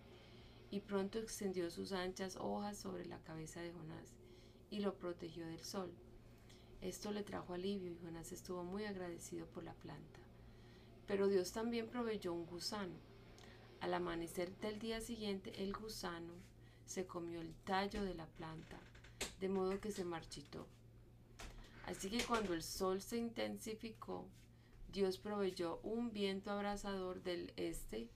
y 0.71 0.79
pronto 0.79 1.19
extendió 1.19 1.71
sus 1.73 1.91
anchas 1.91 2.37
hojas 2.37 2.79
sobre 2.79 3.05
la 3.05 3.19
cabeza 3.19 3.61
de 3.63 3.73
Jonás 3.73 4.15
y 4.71 4.79
lo 4.79 4.95
protegió 4.97 5.45
del 5.47 5.65
sol. 5.65 5.93
Esto 6.85 7.13
le 7.13 7.23
trajo 7.23 7.55
alivio 7.55 7.91
y 7.91 7.97
Jonás 7.97 8.31
estuvo 8.31 8.63
muy 8.63 8.85
agradecido 8.85 9.47
por 9.47 9.65
la 9.65 9.73
planta. 9.73 10.21
Pero 11.07 11.29
Dios 11.29 11.51
también 11.51 11.89
proveyó 11.89 12.35
un 12.35 12.45
gusano. 12.45 12.93
Al 13.81 13.95
amanecer 13.95 14.55
del 14.59 14.79
día 14.79 15.01
siguiente, 15.01 15.63
el 15.63 15.73
gusano 15.73 16.35
se 16.85 17.07
comió 17.07 17.41
el 17.41 17.55
tallo 17.65 18.05
de 18.05 18.15
la 18.15 18.27
planta 18.27 18.79
de 19.41 19.49
modo 19.49 19.81
que 19.81 19.93
se 19.93 20.05
marchitó. 20.05 20.67
Así 21.87 22.11
que 22.11 22.23
cuando 22.23 22.53
el 22.53 22.63
sol 22.63 23.01
se 23.01 23.17
intensificó, 23.17 24.27
Dios 24.93 25.17
proveyó 25.17 25.81
un 25.85 26.13
viento 26.13 26.51
abrasador 26.51 27.23
del 27.23 27.55
este 27.57 28.11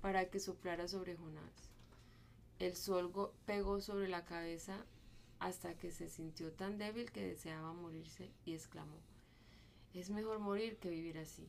para 0.00 0.28
que 0.30 0.40
soplara 0.40 0.88
sobre 0.88 1.14
Jonás. 1.14 1.70
El 2.58 2.74
sol 2.74 3.12
pegó 3.46 3.80
sobre 3.80 4.08
la 4.08 4.24
cabeza 4.24 4.84
hasta 5.40 5.74
que 5.74 5.90
se 5.90 6.08
sintió 6.08 6.52
tan 6.52 6.78
débil 6.78 7.10
que 7.10 7.26
deseaba 7.26 7.72
morirse 7.72 8.30
y 8.44 8.54
exclamó, 8.54 8.98
es 9.94 10.10
mejor 10.10 10.38
morir 10.38 10.76
que 10.76 10.90
vivir 10.90 11.18
así. 11.18 11.48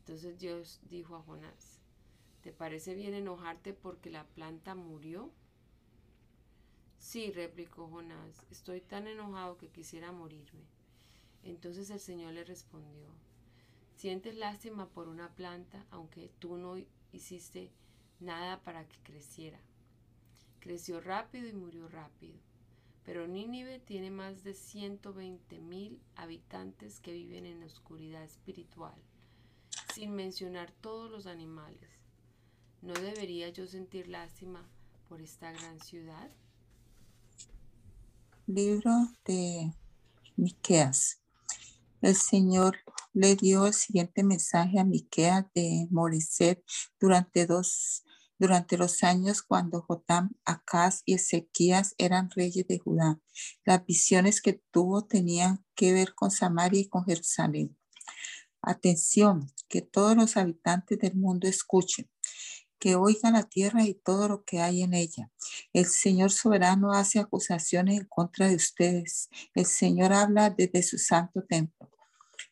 Entonces 0.00 0.38
Dios 0.38 0.80
dijo 0.90 1.16
a 1.16 1.22
Jonás, 1.22 1.78
¿te 2.42 2.52
parece 2.52 2.94
bien 2.94 3.14
enojarte 3.14 3.72
porque 3.72 4.10
la 4.10 4.24
planta 4.24 4.74
murió? 4.74 5.30
Sí, 6.98 7.30
replicó 7.30 7.88
Jonás, 7.88 8.44
estoy 8.50 8.80
tan 8.80 9.06
enojado 9.06 9.56
que 9.56 9.68
quisiera 9.68 10.12
morirme. 10.12 10.64
Entonces 11.44 11.90
el 11.90 12.00
Señor 12.00 12.32
le 12.32 12.44
respondió, 12.44 13.06
sientes 13.94 14.34
lástima 14.34 14.88
por 14.88 15.08
una 15.08 15.34
planta, 15.34 15.86
aunque 15.90 16.30
tú 16.38 16.56
no 16.56 16.76
hiciste 17.12 17.70
nada 18.20 18.60
para 18.62 18.88
que 18.88 18.98
creciera. 19.04 19.60
Creció 20.60 21.00
rápido 21.00 21.46
y 21.48 21.52
murió 21.52 21.88
rápido. 21.88 22.34
Pero 23.04 23.26
Nínive 23.28 23.80
tiene 23.80 24.10
más 24.10 24.42
de 24.44 24.54
120 24.54 25.60
mil 25.60 26.00
habitantes 26.16 27.00
que 27.00 27.12
viven 27.12 27.46
en 27.46 27.62
oscuridad 27.62 28.22
espiritual, 28.22 28.94
sin 29.94 30.14
mencionar 30.14 30.72
todos 30.80 31.10
los 31.10 31.26
animales. 31.26 31.90
¿No 32.82 32.94
debería 32.94 33.48
yo 33.50 33.66
sentir 33.66 34.08
lástima 34.08 34.68
por 35.08 35.20
esta 35.20 35.52
gran 35.52 35.80
ciudad? 35.80 36.30
libro 38.46 38.90
de 39.24 39.72
Miqueas. 40.36 41.20
El 42.02 42.14
Señor 42.14 42.76
le 43.14 43.36
dio 43.36 43.66
el 43.66 43.72
siguiente 43.72 44.22
mensaje 44.22 44.78
a 44.78 44.84
Miqueas 44.84 45.46
de 45.54 45.86
Moreset 45.90 46.62
durante 47.00 47.46
dos 47.46 48.03
durante 48.38 48.76
los 48.76 49.02
años 49.02 49.42
cuando 49.42 49.82
Jotam, 49.82 50.32
Acaz 50.44 51.02
y 51.04 51.14
Ezequías 51.14 51.94
eran 51.98 52.30
reyes 52.30 52.66
de 52.66 52.78
Judá. 52.78 53.20
Las 53.64 53.84
visiones 53.84 54.40
que 54.40 54.60
tuvo 54.70 55.04
tenían 55.04 55.64
que 55.74 55.92
ver 55.92 56.14
con 56.14 56.30
Samaria 56.30 56.80
y 56.80 56.88
con 56.88 57.04
Jerusalén. 57.04 57.76
Atención, 58.62 59.52
que 59.68 59.82
todos 59.82 60.16
los 60.16 60.36
habitantes 60.36 60.98
del 60.98 61.14
mundo 61.14 61.48
escuchen 61.48 62.08
que 62.84 62.96
oiga 62.96 63.30
la 63.30 63.44
tierra 63.44 63.82
y 63.84 63.94
todo 63.94 64.28
lo 64.28 64.44
que 64.44 64.60
hay 64.60 64.82
en 64.82 64.92
ella. 64.92 65.30
El 65.72 65.86
Señor 65.86 66.30
soberano 66.30 66.92
hace 66.92 67.18
acusaciones 67.18 67.98
en 67.98 68.04
contra 68.04 68.46
de 68.46 68.56
ustedes. 68.56 69.30
El 69.54 69.64
Señor 69.64 70.12
habla 70.12 70.50
desde 70.50 70.82
su 70.82 70.98
santo 70.98 71.42
templo. 71.48 71.90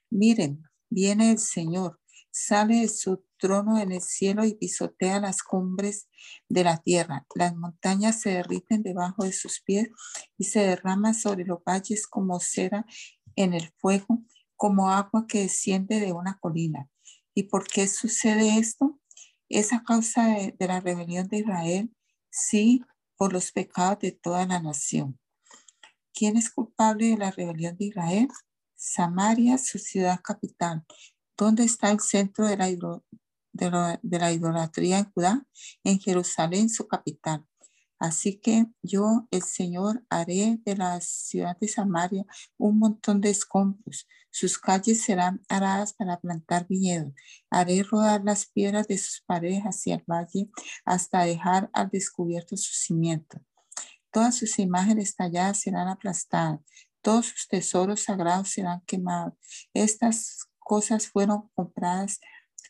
Miren, 0.08 0.62
viene 0.88 1.32
el 1.32 1.38
Señor, 1.38 2.00
sale 2.32 2.80
de 2.80 2.88
su 2.88 3.24
trono 3.36 3.78
en 3.78 3.92
el 3.92 4.00
cielo 4.00 4.44
y 4.44 4.54
pisotea 4.54 5.20
las 5.20 5.42
cumbres 5.42 6.08
de 6.48 6.64
la 6.64 6.78
tierra. 6.78 7.26
Las 7.34 7.54
montañas 7.54 8.20
se 8.20 8.30
derriten 8.30 8.82
debajo 8.82 9.24
de 9.24 9.32
sus 9.32 9.60
pies 9.60 9.90
y 10.38 10.44
se 10.44 10.60
derraman 10.60 11.14
sobre 11.14 11.44
los 11.44 11.62
valles 11.62 12.06
como 12.06 12.40
cera 12.40 12.86
en 13.36 13.52
el 13.52 13.70
fuego, 13.78 14.24
como 14.56 14.90
agua 14.90 15.26
que 15.28 15.40
desciende 15.42 16.00
de 16.00 16.12
una 16.12 16.38
colina. 16.38 16.88
¿Y 17.34 17.44
por 17.44 17.66
qué 17.66 17.86
sucede 17.86 18.58
esto? 18.58 18.98
¿Es 19.48 19.72
a 19.72 19.82
causa 19.82 20.26
de, 20.28 20.56
la 20.66 20.80
rebelión 20.80 21.28
de 21.28 21.38
Israel? 21.38 21.94
Sí, 22.30 22.82
por 23.16 23.32
los 23.32 23.52
pecados 23.52 23.98
de 24.00 24.12
toda 24.12 24.46
la 24.46 24.60
nación. 24.60 25.18
¿Quién 26.14 26.36
es 26.36 26.50
culpable 26.50 27.08
de 27.08 27.18
la 27.18 27.30
rebelión 27.30 27.76
de 27.76 27.86
Israel? 27.86 28.28
Samaria, 28.74 29.58
su 29.58 29.78
ciudad 29.78 30.20
capital. 30.22 30.84
¿Dónde 31.42 31.64
está 31.64 31.90
el 31.90 31.98
centro 31.98 32.46
de 32.46 32.56
la, 32.56 34.00
de 34.00 34.18
la 34.20 34.32
idolatría 34.32 35.00
en 35.00 35.12
Judá? 35.12 35.44
En 35.82 35.98
Jerusalén, 35.98 36.68
su 36.68 36.86
capital. 36.86 37.44
Así 37.98 38.38
que 38.38 38.66
yo, 38.80 39.26
el 39.32 39.42
Señor, 39.42 40.04
haré 40.08 40.60
de 40.64 40.76
la 40.76 41.00
ciudad 41.00 41.58
de 41.58 41.66
Samaria 41.66 42.24
un 42.58 42.78
montón 42.78 43.20
de 43.20 43.30
escombros. 43.30 44.06
Sus 44.30 44.56
calles 44.56 45.02
serán 45.02 45.42
aradas 45.48 45.94
para 45.94 46.20
plantar 46.20 46.68
viñedos. 46.68 47.12
Haré 47.50 47.82
rodar 47.82 48.22
las 48.22 48.46
piedras 48.46 48.86
de 48.86 48.98
sus 48.98 49.20
paredes 49.26 49.64
hacia 49.64 49.96
el 49.96 50.04
valle 50.08 50.48
hasta 50.84 51.24
dejar 51.24 51.70
al 51.72 51.90
descubierto 51.90 52.56
su 52.56 52.72
cimiento. 52.72 53.40
Todas 54.12 54.36
sus 54.36 54.60
imágenes 54.60 55.16
talladas 55.16 55.58
serán 55.58 55.88
aplastadas. 55.88 56.60
Todos 57.00 57.26
sus 57.26 57.48
tesoros 57.48 58.02
sagrados 58.02 58.50
serán 58.50 58.80
quemados. 58.86 59.34
Estas 59.74 60.51
cosas 60.64 61.08
fueron 61.08 61.48
compradas 61.54 62.20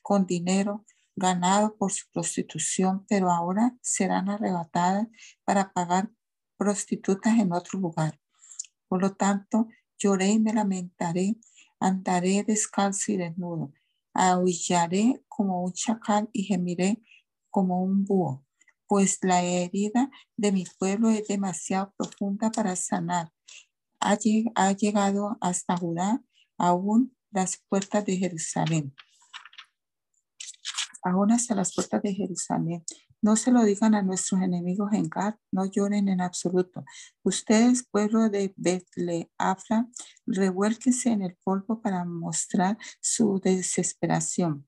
con 0.03 0.27
dinero 0.27 0.85
ganado 1.15 1.77
por 1.77 1.93
su 1.93 2.07
prostitución, 2.13 3.05
pero 3.09 3.31
ahora 3.31 3.77
serán 3.83 4.29
arrebatadas 4.31 5.09
para 5.45 5.73
pagar 5.73 6.11
prostitutas 6.57 7.39
en 7.39 7.53
otro 7.53 7.79
lugar. 7.79 8.19
Por 8.89 9.03
lo 9.03 9.15
tanto, 9.15 9.69
lloré 9.99 10.31
y 10.31 10.39
me 10.39 10.53
lamentaré, 10.53 11.37
andaré 11.81 12.45
descalzo 12.45 13.13
y 13.13 13.17
desnudo, 13.17 13.73
aullaré 14.15 15.23
como 15.29 15.63
un 15.63 15.73
chacal 15.73 16.29
y 16.33 16.45
gemiré 16.45 17.03
como 17.51 17.83
un 17.83 18.05
búho, 18.05 18.45
pues 18.87 19.19
la 19.23 19.43
herida 19.43 20.11
de 20.37 20.53
mi 20.53 20.65
pueblo 20.79 21.11
es 21.11 21.27
demasiado 21.29 21.93
profunda 21.97 22.51
para 22.51 22.77
sanar. 22.77 23.33
Ha, 24.01 24.17
llegado 24.73 25.37
hasta 25.41 25.77
Judá, 25.77 26.23
aún 26.59 27.17
las 27.33 27.63
puertas 27.69 28.05
de 28.05 28.17
Jerusalén 28.17 28.95
aún 31.03 31.33
hasta 31.33 31.55
las 31.55 31.75
puertas 31.75 32.03
de 32.03 32.15
Jerusalén. 32.15 32.85
No 33.21 33.37
se 33.37 33.53
lo 33.53 33.63
digan 33.63 33.95
a 33.95 34.03
nuestros 34.03 34.41
enemigos 34.41 34.93
en 34.93 35.09
Gad, 35.09 35.35
no 35.53 35.65
lloren 35.65 36.09
en 36.09 36.21
absoluto. 36.21 36.85
Ustedes, 37.23 37.87
pueblo 37.89 38.29
de 38.29 38.53
Betleafra, 38.57 39.89
revuélquense 40.27 41.11
en 41.11 41.23
el 41.23 41.37
polvo 41.45 41.81
para 41.81 42.05
mostrar 42.05 42.79
su 43.01 43.41
desesperación. 43.41 44.67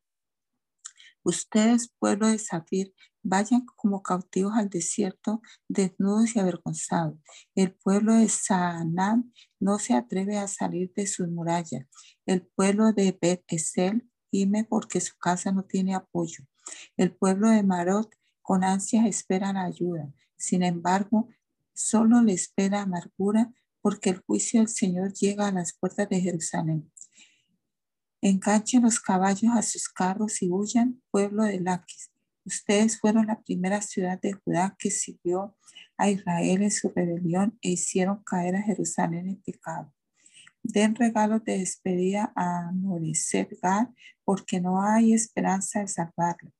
Ustedes, 1.24 1.92
pueblo 1.98 2.28
de 2.28 2.38
Zafir, 2.38 2.94
Vayan 3.26 3.64
como 3.76 4.02
cautivos 4.02 4.52
al 4.54 4.68
desierto, 4.68 5.40
desnudos 5.66 6.36
y 6.36 6.40
avergonzados. 6.40 7.18
El 7.54 7.74
pueblo 7.74 8.14
de 8.14 8.28
Saanán 8.28 9.32
no 9.58 9.78
se 9.78 9.94
atreve 9.94 10.36
a 10.36 10.46
salir 10.46 10.92
de 10.94 11.06
sus 11.06 11.28
murallas. 11.28 11.86
El 12.26 12.46
pueblo 12.46 12.92
de 12.92 13.18
Bet 13.18 13.42
Esel 13.48 14.08
gime 14.30 14.64
porque 14.64 15.00
su 15.00 15.16
casa 15.16 15.52
no 15.52 15.64
tiene 15.64 15.94
apoyo. 15.94 16.44
El 16.98 17.16
pueblo 17.16 17.48
de 17.48 17.62
Marot 17.62 18.14
con 18.42 18.62
ansias 18.62 19.06
espera 19.06 19.54
la 19.54 19.64
ayuda. 19.64 20.12
Sin 20.36 20.62
embargo, 20.62 21.28
solo 21.72 22.20
le 22.20 22.34
espera 22.34 22.82
amargura 22.82 23.52
porque 23.80 24.10
el 24.10 24.18
juicio 24.18 24.60
del 24.60 24.68
Señor 24.68 25.14
llega 25.14 25.48
a 25.48 25.52
las 25.52 25.72
puertas 25.72 26.08
de 26.10 26.20
Jerusalén. 26.20 26.92
Enganchen 28.20 28.82
los 28.82 29.00
caballos 29.00 29.52
a 29.54 29.62
sus 29.62 29.88
carros 29.88 30.42
y 30.42 30.50
huyan, 30.50 31.02
pueblo 31.10 31.44
de 31.44 31.60
Laquis. 31.60 32.13
Ustedes 32.44 32.98
fueron 32.98 33.26
la 33.26 33.40
primera 33.40 33.80
ciudad 33.80 34.20
de 34.20 34.32
Judá 34.32 34.76
que 34.78 34.90
siguió 34.90 35.56
a 35.96 36.10
Israel 36.10 36.62
en 36.62 36.70
su 36.70 36.90
rebelión 36.90 37.58
e 37.62 37.70
hicieron 37.70 38.22
caer 38.24 38.56
a 38.56 38.62
Jerusalén 38.62 39.28
en 39.28 39.42
pecado. 39.42 39.92
Den 40.62 40.94
regalos 40.94 41.44
de 41.44 41.58
despedida 41.58 42.32
a 42.34 42.70
Moreset 42.72 43.50
porque 44.24 44.60
no 44.60 44.82
hay 44.82 45.12
esperanza 45.12 45.80
de 45.80 45.88
salvarla. 45.88 46.50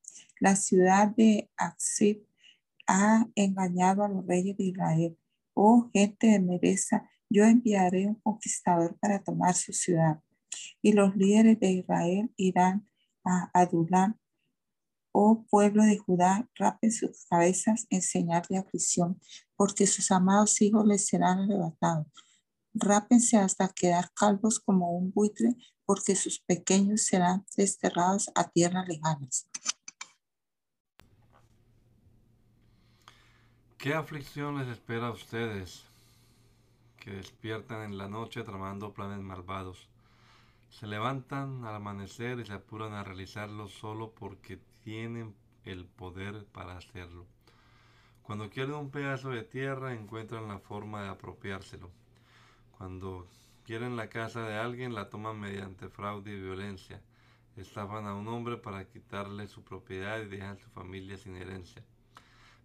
La 0.41 0.57
ciudad 0.57 1.09
de 1.09 1.51
Axib 1.57 2.26
ha 2.87 3.26
engañado 3.35 4.05
a 4.05 4.09
los 4.09 4.26
reyes 4.26 4.57
de 4.57 4.64
Israel. 4.64 5.18
Oh 5.55 5.89
gente 5.93 6.26
de 6.26 6.41
Mereza, 6.41 7.09
yo 7.30 7.45
enviaré 7.45 8.07
un 8.07 8.16
conquistador 8.16 8.99
para 8.99 9.22
tomar 9.22 9.55
su 9.55 9.72
ciudad. 9.72 10.20
Y 10.82 10.93
los 10.93 11.16
líderes 11.16 11.59
de 11.61 11.72
Israel 11.72 12.30
irán 12.37 12.89
a 13.24 13.51
Adulam. 13.55 14.18
Oh 15.16 15.46
pueblo 15.48 15.84
de 15.84 15.96
Judá, 15.96 16.48
rapen 16.56 16.90
sus 16.90 17.24
cabezas 17.26 17.86
en 17.88 18.02
señal 18.02 18.42
de 18.50 18.58
aflicción, 18.58 19.20
porque 19.54 19.86
sus 19.86 20.10
amados 20.10 20.60
hijos 20.60 20.84
les 20.84 21.06
serán 21.06 21.38
arrebatados. 21.38 22.08
Rápense 22.74 23.36
hasta 23.36 23.68
quedar 23.68 24.10
calvos 24.12 24.58
como 24.58 24.90
un 24.90 25.12
buitre, 25.12 25.54
porque 25.84 26.16
sus 26.16 26.40
pequeños 26.40 27.02
serán 27.02 27.46
desterrados 27.56 28.28
a 28.34 28.50
tierras 28.50 28.88
lejanas. 28.88 29.48
¿Qué 33.78 33.94
aflicción 33.94 34.58
les 34.58 34.66
espera 34.66 35.06
a 35.06 35.12
ustedes 35.12 35.84
que 36.98 37.12
despiertan 37.12 37.82
en 37.82 37.98
la 37.98 38.08
noche 38.08 38.42
tramando 38.42 38.92
planes 38.92 39.20
malvados? 39.20 39.88
Se 40.70 40.88
levantan 40.88 41.64
al 41.64 41.76
amanecer 41.76 42.40
y 42.40 42.46
se 42.46 42.54
apuran 42.54 42.94
a 42.94 43.04
realizarlo 43.04 43.68
solo 43.68 44.10
porque 44.10 44.58
tienen 44.85 45.35
el 45.64 45.87
poder 45.87 46.45
para 46.53 46.76
hacerlo. 46.76 47.26
Cuando 48.22 48.51
quieren 48.51 48.74
un 48.74 48.91
pedazo 48.91 49.30
de 49.30 49.43
tierra 49.43 49.95
encuentran 49.95 50.47
la 50.47 50.59
forma 50.59 51.03
de 51.03 51.09
apropiárselo. 51.09 51.91
Cuando 52.70 53.26
quieren 53.64 53.97
la 53.97 54.09
casa 54.09 54.43
de 54.43 54.57
alguien 54.57 54.95
la 54.95 55.09
toman 55.09 55.41
mediante 55.41 55.89
fraude 55.89 56.32
y 56.32 56.41
violencia. 56.41 57.03
Estafan 57.57 58.07
a 58.07 58.14
un 58.14 58.28
hombre 58.28 58.57
para 58.59 58.87
quitarle 58.87 59.49
su 59.49 59.62
propiedad 59.62 60.20
y 60.20 60.26
dejan 60.26 60.59
su 60.59 60.68
familia 60.70 61.16
sin 61.16 61.37
herencia. 61.37 61.82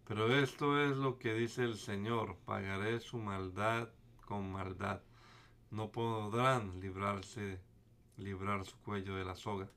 Pero 0.05 0.33
esto 0.35 0.81
es 0.81 0.97
lo 0.97 1.19
que 1.19 1.33
dice 1.33 1.63
el 1.63 1.77
Señor, 1.77 2.35
pagaré 2.45 2.99
su 2.99 3.17
maldad 3.17 3.89
con 4.25 4.51
maldad. 4.51 5.01
No 5.71 5.91
podrán 5.91 6.79
librarse 6.79 7.61
librar 8.17 8.65
su 8.65 8.77
cuello 8.79 9.15
de 9.15 9.25
la 9.25 9.35
soga. 9.35 9.69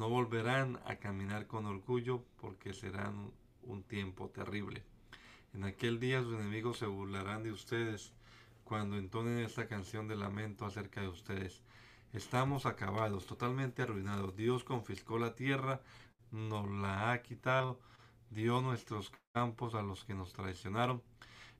No 0.00 0.08
volverán 0.08 0.80
a 0.86 0.96
caminar 0.96 1.46
con 1.46 1.66
orgullo 1.66 2.24
porque 2.40 2.72
serán 2.72 3.32
un 3.64 3.82
tiempo 3.82 4.30
terrible. 4.30 4.82
En 5.52 5.62
aquel 5.62 6.00
día 6.00 6.22
sus 6.22 6.40
enemigos 6.40 6.78
se 6.78 6.86
burlarán 6.86 7.42
de 7.42 7.52
ustedes 7.52 8.14
cuando 8.64 8.96
entonen 8.96 9.40
esta 9.40 9.68
canción 9.68 10.08
de 10.08 10.16
lamento 10.16 10.64
acerca 10.64 11.02
de 11.02 11.08
ustedes. 11.08 11.60
Estamos 12.14 12.64
acabados, 12.64 13.26
totalmente 13.26 13.82
arruinados. 13.82 14.34
Dios 14.34 14.64
confiscó 14.64 15.18
la 15.18 15.34
tierra, 15.34 15.82
nos 16.30 16.66
la 16.70 17.12
ha 17.12 17.20
quitado, 17.20 17.78
dio 18.30 18.62
nuestros 18.62 19.12
campos 19.34 19.74
a 19.74 19.82
los 19.82 20.06
que 20.06 20.14
nos 20.14 20.32
traicionaron. 20.32 21.02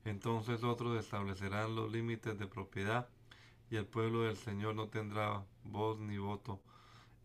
Entonces 0.06 0.64
otros 0.64 0.98
establecerán 0.98 1.74
los 1.76 1.92
límites 1.92 2.38
de 2.38 2.46
propiedad 2.46 3.06
y 3.70 3.76
el 3.76 3.84
pueblo 3.84 4.22
del 4.22 4.38
Señor 4.38 4.76
no 4.76 4.88
tendrá 4.88 5.44
voz 5.62 6.00
ni 6.00 6.16
voto 6.16 6.62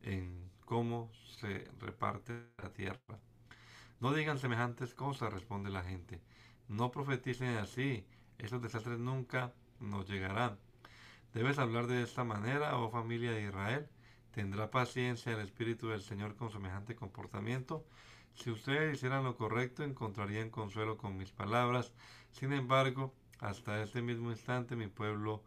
en 0.01 0.53
cómo 0.65 1.11
se 1.39 1.67
reparte 1.79 2.33
la 2.61 2.69
tierra. 2.73 3.19
No 3.99 4.13
digan 4.13 4.39
semejantes 4.39 4.93
cosas, 4.93 5.31
responde 5.31 5.69
la 5.69 5.83
gente. 5.83 6.21
No 6.67 6.91
profeticen 6.91 7.57
así, 7.57 8.05
esos 8.37 8.61
desastres 8.61 8.99
nunca 8.99 9.53
nos 9.79 10.09
llegarán. 10.09 10.57
Debes 11.33 11.59
hablar 11.59 11.87
de 11.87 12.01
esta 12.01 12.23
manera, 12.23 12.77
oh 12.77 12.89
familia 12.89 13.31
de 13.31 13.43
Israel. 13.43 13.87
¿Tendrá 14.31 14.69
paciencia 14.69 15.31
el 15.31 15.39
Espíritu 15.39 15.87
del 15.87 16.01
Señor 16.01 16.35
con 16.35 16.51
semejante 16.51 16.95
comportamiento? 16.95 17.85
Si 18.33 18.51
ustedes 18.51 18.95
hicieran 18.95 19.23
lo 19.23 19.37
correcto, 19.37 19.83
encontrarían 19.83 20.49
consuelo 20.49 20.97
con 20.97 21.15
mis 21.15 21.31
palabras. 21.31 21.93
Sin 22.31 22.51
embargo, 22.51 23.13
hasta 23.39 23.81
este 23.81 24.01
mismo 24.01 24.31
instante 24.31 24.75
mi 24.75 24.87
pueblo 24.87 25.43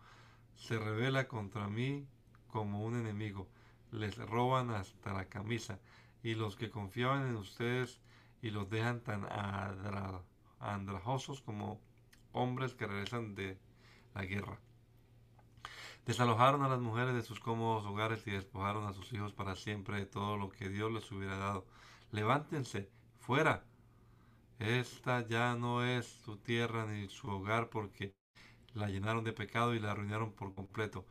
se 0.55 0.79
revela 0.79 1.29
contra 1.29 1.69
mí 1.69 2.07
como 2.47 2.83
un 2.83 2.99
enemigo. 2.99 3.49
Les 3.91 4.17
roban 4.17 4.71
hasta 4.71 5.13
la 5.13 5.27
camisa. 5.27 5.79
Y 6.23 6.35
los 6.35 6.57
que 6.57 6.71
confiaban 6.71 7.29
en 7.29 7.37
ustedes 7.37 8.01
y 8.43 8.51
los 8.51 8.69
dejan 8.71 9.01
tan 9.01 9.27
andrajosos 10.61 11.41
como 11.41 11.81
hombres 12.33 12.75
que 12.75 12.87
regresan 12.87 13.35
de 13.35 13.59
la 14.15 14.25
guerra. 14.25 14.59
Desalojaron 16.07 16.63
a 16.63 16.69
las 16.69 16.81
mujeres 16.81 17.15
de 17.15 17.23
sus 17.23 17.39
cómodos 17.39 17.85
hogares 17.85 18.27
y 18.27 18.31
despojaron 18.31 18.87
a 18.87 18.95
sus 18.95 19.13
hijos 19.13 19.33
para 19.33 19.57
siempre 19.57 19.99
de 19.99 20.07
todo 20.07 20.37
lo 20.37 20.49
que 20.49 20.69
Dios 20.69 20.91
les 20.91 21.11
hubiera 21.13 21.37
dado. 21.37 21.67
Levántense, 22.13 22.89
fuera. 23.19 23.65
Esta 24.59 25.27
ya 25.27 25.55
no 25.55 25.85
es 25.85 26.07
su 26.07 26.39
tierra 26.39 26.87
ni 26.87 27.09
su 27.09 27.29
hogar 27.29 27.69
porque 27.69 28.15
la 28.73 28.89
llenaron 28.89 29.23
de 29.23 29.33
pecado 29.33 29.75
y 29.75 29.81
la 29.81 29.93
arruinaron 29.93 30.33
por 30.33 30.55
completo. 30.55 31.05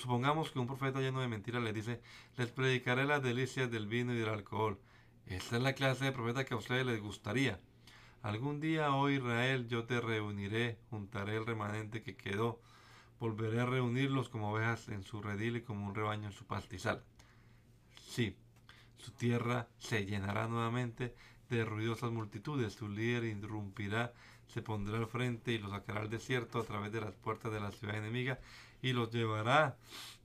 Supongamos 0.00 0.50
que 0.50 0.58
un 0.58 0.66
profeta 0.66 1.00
lleno 1.00 1.20
de 1.20 1.28
mentiras 1.28 1.62
le 1.62 1.74
dice, 1.74 2.00
les 2.38 2.50
predicaré 2.50 3.04
las 3.04 3.22
delicias 3.22 3.70
del 3.70 3.86
vino 3.86 4.14
y 4.14 4.18
del 4.18 4.30
alcohol. 4.30 4.80
Esta 5.26 5.58
es 5.58 5.62
la 5.62 5.74
clase 5.74 6.06
de 6.06 6.12
profeta 6.12 6.46
que 6.46 6.54
a 6.54 6.56
ustedes 6.56 6.86
les 6.86 7.02
gustaría. 7.02 7.60
Algún 8.22 8.60
día, 8.60 8.94
oh 8.94 9.10
Israel, 9.10 9.68
yo 9.68 9.84
te 9.84 10.00
reuniré, 10.00 10.78
juntaré 10.88 11.36
el 11.36 11.44
remanente 11.44 12.02
que 12.02 12.16
quedó, 12.16 12.62
volveré 13.18 13.60
a 13.60 13.66
reunirlos 13.66 14.30
como 14.30 14.52
ovejas 14.52 14.88
en 14.88 15.02
su 15.02 15.20
redil 15.20 15.56
y 15.56 15.62
como 15.62 15.86
un 15.86 15.94
rebaño 15.94 16.28
en 16.28 16.32
su 16.32 16.46
pastizal. 16.46 17.04
Sí, 18.08 18.38
su 18.96 19.10
tierra 19.10 19.68
se 19.76 20.06
llenará 20.06 20.48
nuevamente 20.48 21.14
de 21.50 21.62
ruidosas 21.66 22.10
multitudes, 22.10 22.72
su 22.72 22.88
líder 22.88 23.24
irrumpirá 23.24 24.14
se 24.50 24.62
pondrá 24.62 24.98
al 24.98 25.06
frente 25.06 25.52
y 25.52 25.58
los 25.58 25.70
sacará 25.70 26.00
al 26.00 26.10
desierto 26.10 26.58
a 26.58 26.64
través 26.64 26.90
de 26.90 27.00
las 27.00 27.14
puertas 27.14 27.52
de 27.52 27.60
la 27.60 27.70
ciudad 27.70 27.96
enemiga 27.96 28.40
y 28.82 28.92
los 28.92 29.10
llevará 29.10 29.76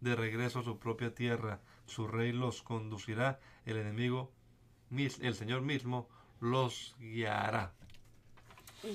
de 0.01 0.16
regreso 0.16 0.60
a 0.60 0.64
su 0.64 0.78
propia 0.78 1.14
tierra. 1.14 1.60
Su 1.86 2.08
rey 2.08 2.32
los 2.32 2.62
conducirá, 2.62 3.39
el 3.66 3.78
enemigo, 3.78 4.32
el 4.91 5.36
Señor 5.36 5.62
mismo, 5.62 6.08
los 6.39 6.95
guiará. 6.99 7.74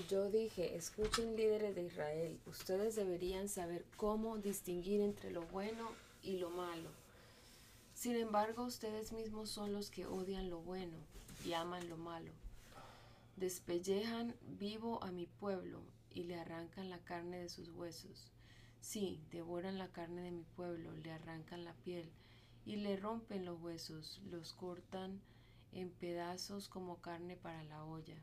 Yo 0.09 0.31
dije, 0.31 0.77
escuchen 0.77 1.37
líderes 1.37 1.75
de 1.75 1.83
Israel, 1.83 2.39
ustedes 2.47 2.95
deberían 2.95 3.49
saber 3.49 3.85
cómo 3.97 4.39
distinguir 4.39 5.01
entre 5.01 5.33
lo 5.33 5.43
bueno 5.43 5.91
y 6.23 6.39
lo 6.39 6.51
malo. 6.51 6.91
Sin 7.95 8.15
embargo, 8.15 8.65
ustedes 8.65 9.13
mismos 9.13 9.51
son 9.51 9.73
los 9.73 9.91
que 9.91 10.07
odian 10.07 10.49
lo 10.49 10.61
bueno 10.61 10.97
y 11.45 11.55
aman 11.55 11.89
lo 11.89 11.97
malo. 11.97 12.31
Despellejan 13.37 14.35
vivo 14.43 15.03
a 15.03 15.11
mi 15.11 15.27
pueblo 15.27 15.81
y 16.15 16.23
le 16.25 16.39
arrancan 16.39 16.89
la 16.89 16.99
carne 16.99 17.39
de 17.39 17.49
sus 17.49 17.69
huesos. 17.71 18.31
Sí, 18.81 19.21
devoran 19.31 19.79
la 19.79 19.89
carne 19.89 20.23
de 20.23 20.31
mi 20.31 20.45
pueblo, 20.45 20.97
le 20.97 21.13
arrancan 21.13 21.65
la 21.65 21.75
piel 21.75 22.11
y 22.65 22.77
le 22.77 22.97
rompen 22.97 23.45
los 23.45 23.61
huesos, 23.61 24.21
los 24.31 24.53
cortan 24.53 25.21
en 25.73 25.91
pedazos 25.91 26.69
como 26.69 27.01
carne 27.01 27.37
para 27.37 27.63
la 27.65 27.85
olla. 27.85 28.17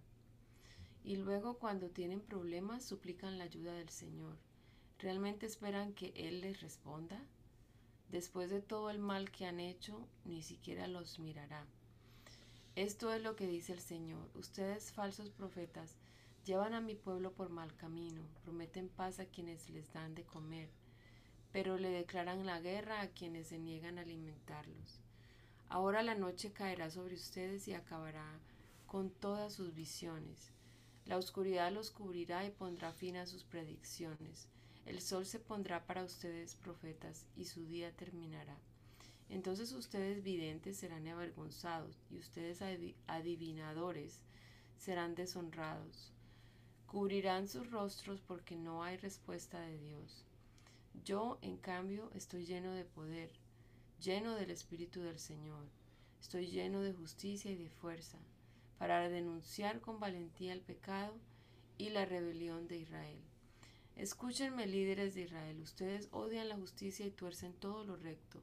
Y 1.03 1.15
luego 1.17 1.57
cuando 1.57 1.89
tienen 1.89 2.21
problemas 2.21 2.83
suplican 2.83 3.37
la 3.37 3.45
ayuda 3.45 3.73
del 3.73 3.89
Señor. 3.89 4.35
¿Realmente 4.99 5.45
esperan 5.45 5.93
que 5.93 6.11
Él 6.15 6.41
les 6.41 6.59
responda? 6.61 7.21
Después 8.09 8.49
de 8.49 8.61
todo 8.61 8.89
el 8.89 8.99
mal 8.99 9.31
que 9.31 9.45
han 9.45 9.59
hecho, 9.59 10.07
ni 10.25 10.41
siquiera 10.41 10.87
los 10.87 11.19
mirará. 11.19 11.65
Esto 12.75 13.13
es 13.13 13.21
lo 13.21 13.35
que 13.35 13.47
dice 13.47 13.73
el 13.73 13.79
Señor. 13.79 14.29
Ustedes, 14.33 14.91
falsos 14.91 15.29
profetas, 15.29 15.95
llevan 16.47 16.73
a 16.73 16.79
mi 16.79 16.95
pueblo 16.95 17.33
por 17.33 17.49
mal 17.49 17.75
camino, 17.75 18.21
prometen 18.41 18.87
paz 18.87 19.19
a 19.19 19.25
quienes 19.25 19.69
les 19.69 19.91
dan 19.91 20.15
de 20.15 20.23
comer, 20.23 20.69
pero 21.51 21.77
le 21.77 21.89
declaran 21.89 22.45
la 22.45 22.61
guerra 22.61 23.01
a 23.01 23.09
quienes 23.09 23.47
se 23.47 23.59
niegan 23.59 23.97
a 23.97 24.01
alimentarlos. 24.01 25.01
Ahora 25.67 26.03
la 26.03 26.15
noche 26.15 26.53
caerá 26.53 26.89
sobre 26.89 27.15
ustedes 27.15 27.67
y 27.67 27.73
acabará 27.73 28.39
con 28.85 29.09
todas 29.09 29.51
sus 29.51 29.75
visiones. 29.75 30.53
La 31.05 31.17
oscuridad 31.17 31.69
los 31.69 31.91
cubrirá 31.91 32.45
y 32.45 32.51
pondrá 32.51 32.93
fin 32.93 33.17
a 33.17 33.25
sus 33.25 33.43
predicciones. 33.43 34.47
El 34.85 35.01
sol 35.01 35.25
se 35.25 35.39
pondrá 35.39 35.85
para 35.85 36.05
ustedes 36.05 36.55
profetas 36.55 37.25
y 37.35 37.43
su 37.43 37.65
día 37.65 37.91
terminará. 37.91 38.57
Entonces 39.27 39.73
ustedes 39.73 40.23
videntes 40.23 40.77
serán 40.77 41.05
avergonzados 41.09 41.97
y 42.09 42.17
ustedes 42.17 42.61
adivinadores 43.07 44.21
serán 44.77 45.13
deshonrados. 45.13 46.13
Cubrirán 46.87 47.47
sus 47.47 47.69
rostros 47.69 48.21
porque 48.21 48.55
no 48.55 48.83
hay 48.83 48.97
respuesta 48.97 49.59
de 49.59 49.77
Dios. 49.77 50.23
Yo, 51.03 51.37
en 51.41 51.57
cambio, 51.57 52.09
estoy 52.15 52.45
lleno 52.45 52.71
de 52.71 52.85
poder, 52.85 53.29
lleno 54.01 54.35
del 54.35 54.51
Espíritu 54.51 55.01
del 55.01 55.19
Señor. 55.19 55.65
Estoy 56.21 56.47
lleno 56.47 56.81
de 56.81 56.93
justicia 56.93 57.51
y 57.51 57.55
de 57.55 57.69
fuerza 57.69 58.17
para 58.77 59.09
denunciar 59.09 59.81
con 59.81 59.99
valentía 59.99 60.53
el 60.53 60.61
pecado 60.61 61.13
y 61.77 61.89
la 61.89 62.05
rebelión 62.05 62.67
de 62.67 62.77
Israel. 62.77 63.19
Escúchenme, 63.95 64.67
líderes 64.67 65.15
de 65.15 65.23
Israel, 65.23 65.59
ustedes 65.61 66.07
odian 66.11 66.49
la 66.49 66.55
justicia 66.55 67.05
y 67.05 67.11
tuercen 67.11 67.53
todo 67.53 67.83
lo 67.83 67.97
recto. 67.97 68.41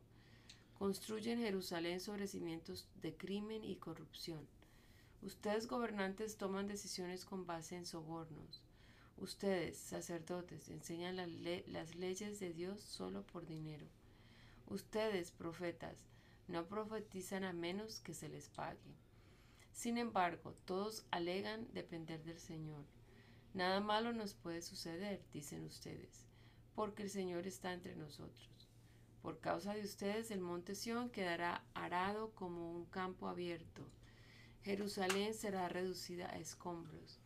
Construyen 0.78 1.38
Jerusalén 1.38 2.00
sobre 2.00 2.26
cimientos 2.26 2.88
de 3.00 3.16
crimen 3.16 3.64
y 3.64 3.76
corrupción. 3.76 4.46
Ustedes 5.24 5.66
gobernantes 5.66 6.36
toman 6.36 6.68
decisiones 6.68 7.24
con 7.24 7.46
base 7.46 7.76
en 7.76 7.86
sobornos. 7.86 8.62
Ustedes, 9.16 9.78
sacerdotes, 9.78 10.68
enseñan 10.68 11.16
las 11.16 11.94
leyes 11.94 12.38
de 12.40 12.52
Dios 12.52 12.82
solo 12.82 13.22
por 13.22 13.46
dinero. 13.46 13.86
Ustedes, 14.66 15.30
profetas, 15.30 15.96
no 16.46 16.66
profetizan 16.66 17.42
a 17.44 17.54
menos 17.54 18.00
que 18.00 18.12
se 18.12 18.28
les 18.28 18.50
pague. 18.50 18.98
Sin 19.72 19.96
embargo, 19.96 20.54
todos 20.66 21.06
alegan 21.10 21.72
depender 21.72 22.22
del 22.22 22.38
Señor. 22.38 22.84
Nada 23.54 23.80
malo 23.80 24.12
nos 24.12 24.34
puede 24.34 24.60
suceder, 24.60 25.24
dicen 25.32 25.64
ustedes, 25.64 26.26
porque 26.74 27.02
el 27.02 27.08
Señor 27.08 27.46
está 27.46 27.72
entre 27.72 27.96
nosotros. 27.96 28.68
Por 29.22 29.40
causa 29.40 29.72
de 29.72 29.84
ustedes 29.84 30.30
el 30.30 30.42
monte 30.42 30.74
Sión 30.74 31.08
quedará 31.08 31.64
arado 31.72 32.34
como 32.34 32.72
un 32.72 32.84
campo 32.84 33.26
abierto 33.26 33.88
Jerusalén 34.64 35.34
será 35.34 35.68
reducida 35.68 36.30
a 36.30 36.38
escombros. 36.38 37.20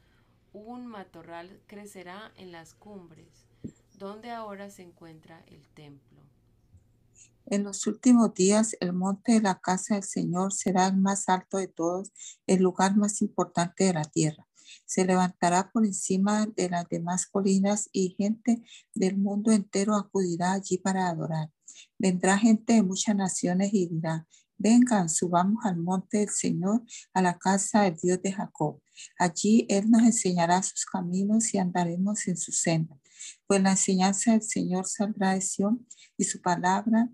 Un 0.52 0.86
matorral 0.86 1.62
crecerá 1.68 2.32
en 2.36 2.50
las 2.50 2.74
cumbres, 2.74 3.46
donde 3.96 4.32
ahora 4.32 4.70
se 4.70 4.82
encuentra 4.82 5.44
el 5.46 5.68
templo. 5.68 6.18
En 7.46 7.62
los 7.62 7.86
últimos 7.86 8.34
días, 8.34 8.76
el 8.80 8.92
monte 8.92 9.32
de 9.32 9.40
la 9.40 9.60
casa 9.60 9.94
del 9.94 10.02
Señor 10.02 10.52
será 10.52 10.88
el 10.88 10.96
más 10.96 11.28
alto 11.28 11.58
de 11.58 11.68
todos, 11.68 12.12
el 12.46 12.60
lugar 12.60 12.96
más 12.96 13.22
importante 13.22 13.84
de 13.84 13.94
la 13.94 14.04
tierra. 14.04 14.46
Se 14.84 15.04
levantará 15.04 15.70
por 15.70 15.86
encima 15.86 16.44
de 16.44 16.68
las 16.68 16.88
demás 16.88 17.26
colinas 17.26 17.88
y 17.92 18.16
gente 18.18 18.62
del 18.94 19.16
mundo 19.16 19.52
entero 19.52 19.94
acudirá 19.94 20.52
allí 20.52 20.78
para 20.78 21.08
adorar. 21.08 21.50
Vendrá 21.98 22.36
gente 22.36 22.74
de 22.74 22.82
muchas 22.82 23.14
naciones 23.14 23.72
y 23.72 23.86
dirá, 23.86 24.26
Vengan, 24.58 25.08
subamos 25.08 25.64
al 25.64 25.76
monte 25.76 26.18
del 26.18 26.30
Señor, 26.30 26.82
a 27.14 27.22
la 27.22 27.38
casa 27.38 27.82
del 27.82 27.96
Dios 27.96 28.20
de 28.20 28.32
Jacob. 28.32 28.82
Allí 29.16 29.64
Él 29.68 29.88
nos 29.88 30.02
enseñará 30.02 30.60
sus 30.64 30.84
caminos 30.84 31.54
y 31.54 31.58
andaremos 31.58 32.26
en 32.26 32.36
su 32.36 32.50
senda. 32.50 32.98
Pues 33.46 33.62
la 33.62 33.70
enseñanza 33.70 34.32
del 34.32 34.42
Señor 34.42 34.86
saldrá 34.86 35.34
de 35.34 35.40
Sion 35.40 35.86
y 36.16 36.24
su 36.24 36.40
palabra 36.42 37.08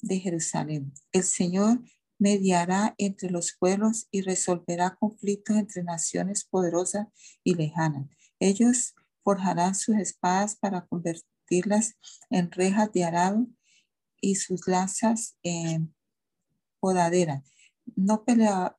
de 0.00 0.20
Jerusalén. 0.20 0.94
El 1.10 1.24
Señor 1.24 1.80
mediará 2.18 2.94
entre 2.98 3.30
los 3.30 3.56
pueblos 3.58 4.06
y 4.12 4.20
resolverá 4.20 4.94
conflictos 4.94 5.56
entre 5.56 5.82
naciones 5.82 6.44
poderosas 6.44 7.08
y 7.42 7.54
lejanas. 7.54 8.08
Ellos 8.38 8.94
forjarán 9.24 9.74
sus 9.74 9.96
espadas 9.96 10.54
para 10.54 10.86
convertirlas 10.86 11.96
en 12.30 12.50
rejas 12.52 12.92
de 12.92 13.04
arado 13.04 13.48
y 14.20 14.36
sus 14.36 14.68
lanzas 14.68 15.36
en 15.42 15.95
no, 17.94 18.24
pelea, 18.24 18.76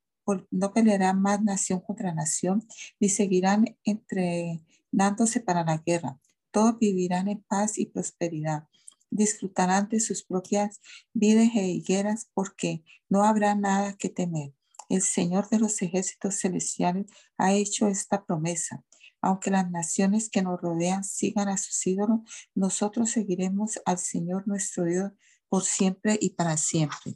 peleará 0.74 1.14
más 1.14 1.42
nación 1.42 1.80
contra 1.82 2.14
nación, 2.14 2.68
ni 3.00 3.10
seguirán 3.10 3.78
entrenándose 3.84 5.40
para 5.40 5.64
la 5.64 5.78
guerra. 5.78 6.20
Todos 6.52 6.78
vivirán 6.80 7.28
en 7.28 7.42
paz 7.44 7.78
y 7.78 7.86
prosperidad. 7.86 8.68
Disfrutarán 9.10 9.88
de 9.90 10.00
sus 10.00 10.24
propias 10.24 10.82
vidas 11.14 11.50
e 11.56 11.68
higueras 11.68 12.30
porque 12.34 12.84
no 13.10 13.24
habrá 13.24 13.56
nada 13.56 13.94
que 13.94 14.10
temer. 14.10 14.54
El 14.90 15.02
Señor 15.02 15.50
de 15.50 15.60
los 15.60 15.82
ejércitos 15.82 16.40
celestiales 16.40 17.08
ha 17.38 17.54
hecho 17.54 17.88
esta 17.88 18.26
promesa. 18.26 18.84
Aunque 19.22 19.50
las 19.50 19.70
naciones 19.70 20.30
que 20.30 20.42
nos 20.42 20.62
rodean 20.62 21.04
sigan 21.04 21.50
a 21.50 21.58
sus 21.58 21.86
ídolos, 21.88 22.22
nosotros 22.54 23.10
seguiremos 23.12 23.80
al 23.86 23.98
Señor 23.98 24.48
nuestro 24.48 24.86
Dios 24.86 25.12
por 25.50 25.64
siempre 25.64 26.18
y 26.22 26.32
para 26.32 26.58
siempre. 26.58 27.16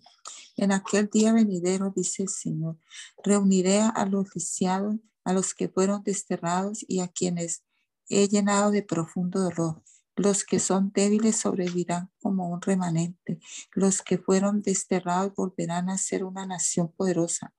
En 0.61 0.71
aquel 0.71 1.09
día 1.09 1.33
venidero, 1.33 1.91
dice 1.95 2.21
el 2.21 2.29
Señor, 2.29 2.77
reuniré 3.23 3.79
a 3.79 4.05
los 4.05 4.27
lisiados, 4.35 4.97
a 5.23 5.33
los 5.33 5.55
que 5.55 5.67
fueron 5.67 6.03
desterrados 6.03 6.85
y 6.87 6.99
a 6.99 7.07
quienes 7.07 7.63
he 8.09 8.27
llenado 8.27 8.69
de 8.69 8.83
profundo 8.83 9.39
dolor. 9.39 9.81
Los 10.15 10.43
que 10.43 10.59
son 10.59 10.91
débiles 10.93 11.37
sobrevivirán 11.37 12.11
como 12.21 12.47
un 12.47 12.61
remanente. 12.61 13.39
Los 13.73 14.03
que 14.03 14.19
fueron 14.19 14.61
desterrados 14.61 15.33
volverán 15.33 15.89
a 15.89 15.97
ser 15.97 16.23
una 16.23 16.45
nación 16.45 16.91
poderosa. 16.91 17.55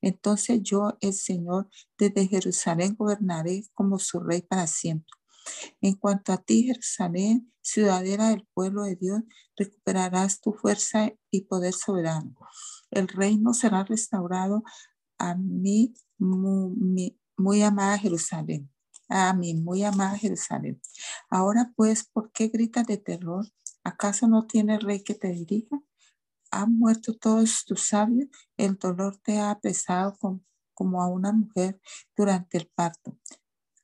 Entonces 0.00 0.62
yo, 0.62 0.96
el 1.02 1.12
Señor, 1.12 1.68
desde 1.98 2.26
Jerusalén 2.26 2.96
gobernaré 2.98 3.64
como 3.74 3.98
su 3.98 4.18
rey 4.18 4.40
para 4.40 4.66
siempre. 4.66 5.12
En 5.80 5.94
cuanto 5.94 6.32
a 6.32 6.38
ti, 6.38 6.64
Jerusalén, 6.64 7.52
ciudadela 7.60 8.30
del 8.30 8.46
pueblo 8.54 8.84
de 8.84 8.96
Dios, 8.96 9.22
recuperarás 9.56 10.40
tu 10.40 10.52
fuerza 10.52 11.12
y 11.30 11.42
poder 11.42 11.72
soberano. 11.72 12.34
El 12.90 13.08
reino 13.08 13.54
será 13.54 13.84
restaurado 13.84 14.62
a 15.18 15.34
mí, 15.34 15.94
muy, 16.18 17.62
amada 17.62 17.98
Jerusalén. 17.98 18.70
A 19.08 19.32
mí, 19.34 19.54
muy 19.54 19.84
amada 19.84 20.16
Jerusalén. 20.16 20.80
Ahora 21.30 21.72
pues, 21.76 22.04
¿por 22.04 22.32
qué 22.32 22.48
gritas 22.48 22.86
de 22.86 22.98
terror? 22.98 23.46
¿Acaso 23.84 24.26
no 24.26 24.46
tiene 24.46 24.78
rey 24.78 25.02
que 25.02 25.14
te 25.14 25.28
dirija? 25.28 25.80
Han 26.50 26.78
muerto 26.78 27.14
todos 27.14 27.64
tus 27.64 27.82
sabios, 27.82 28.28
el 28.56 28.76
dolor 28.76 29.18
te 29.18 29.38
ha 29.38 29.58
pesado 29.60 30.16
como 30.74 31.02
a 31.02 31.08
una 31.08 31.32
mujer 31.32 31.80
durante 32.16 32.58
el 32.58 32.68
parto 32.68 33.16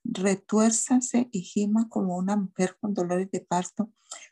retuérzase 0.04 1.28
y 1.32 1.42
gima 1.42 1.88
como 1.88 2.16
una 2.16 2.36
mujer 2.36 2.76
con 2.80 2.94
dolores 2.94 3.30
de 3.30 3.40
parto, 3.40 3.90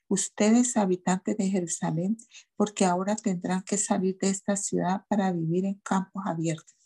ustedes 0.08 0.76
habitantes 0.76 1.36
de 1.36 1.48
Jerusalén, 1.48 2.16
porque 2.56 2.84
ahora 2.84 3.16
tendrán 3.16 3.62
que 3.62 3.78
salir 3.78 4.18
de 4.18 4.30
esta 4.30 4.56
ciudad 4.56 5.04
para 5.08 5.32
vivir 5.32 5.64
en 5.64 5.80
campos 5.84 6.22
abiertos. 6.26 6.76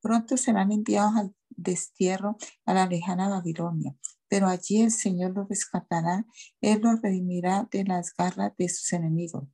Pronto 0.00 0.36
serán 0.36 0.72
enviados 0.72 1.14
al 1.16 1.34
destierro 1.50 2.36
a 2.64 2.74
la 2.74 2.86
lejana 2.86 3.28
Babilonia, 3.28 3.94
pero 4.28 4.48
allí 4.48 4.80
el 4.80 4.90
Señor 4.90 5.32
los 5.32 5.48
rescatará, 5.48 6.26
Él 6.60 6.80
los 6.82 7.02
redimirá 7.02 7.68
de 7.70 7.84
las 7.84 8.14
garras 8.14 8.52
de 8.56 8.68
sus 8.68 8.92
enemigos. 8.92 9.44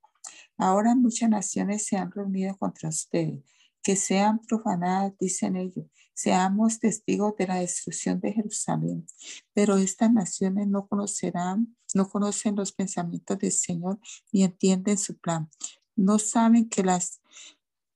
Ahora 0.57 0.94
muchas 0.94 1.28
naciones 1.28 1.86
se 1.86 1.96
han 1.96 2.12
reunido 2.12 2.57
contra 2.57 2.88
ustedes, 2.88 3.42
que 3.82 3.96
sean 3.96 4.40
profanadas, 4.40 5.14
dicen 5.18 5.57
ellos, 5.57 5.86
seamos 6.16 6.80
testigos 6.80 7.36
de 7.36 7.46
la 7.46 7.56
destrucción 7.56 8.20
de 8.20 8.32
Jerusalén. 8.32 9.06
Pero 9.52 9.76
estas 9.76 10.10
naciones 10.10 10.66
no 10.66 10.88
conocerán, 10.88 11.76
no 11.94 12.08
conocen 12.08 12.56
los 12.56 12.72
pensamientos 12.72 13.38
del 13.38 13.52
Señor 13.52 14.00
ni 14.32 14.42
entienden 14.42 14.96
su 14.96 15.18
plan. 15.18 15.50
No 15.94 16.18
saben 16.18 16.70
que 16.70 16.82
las 16.82 17.20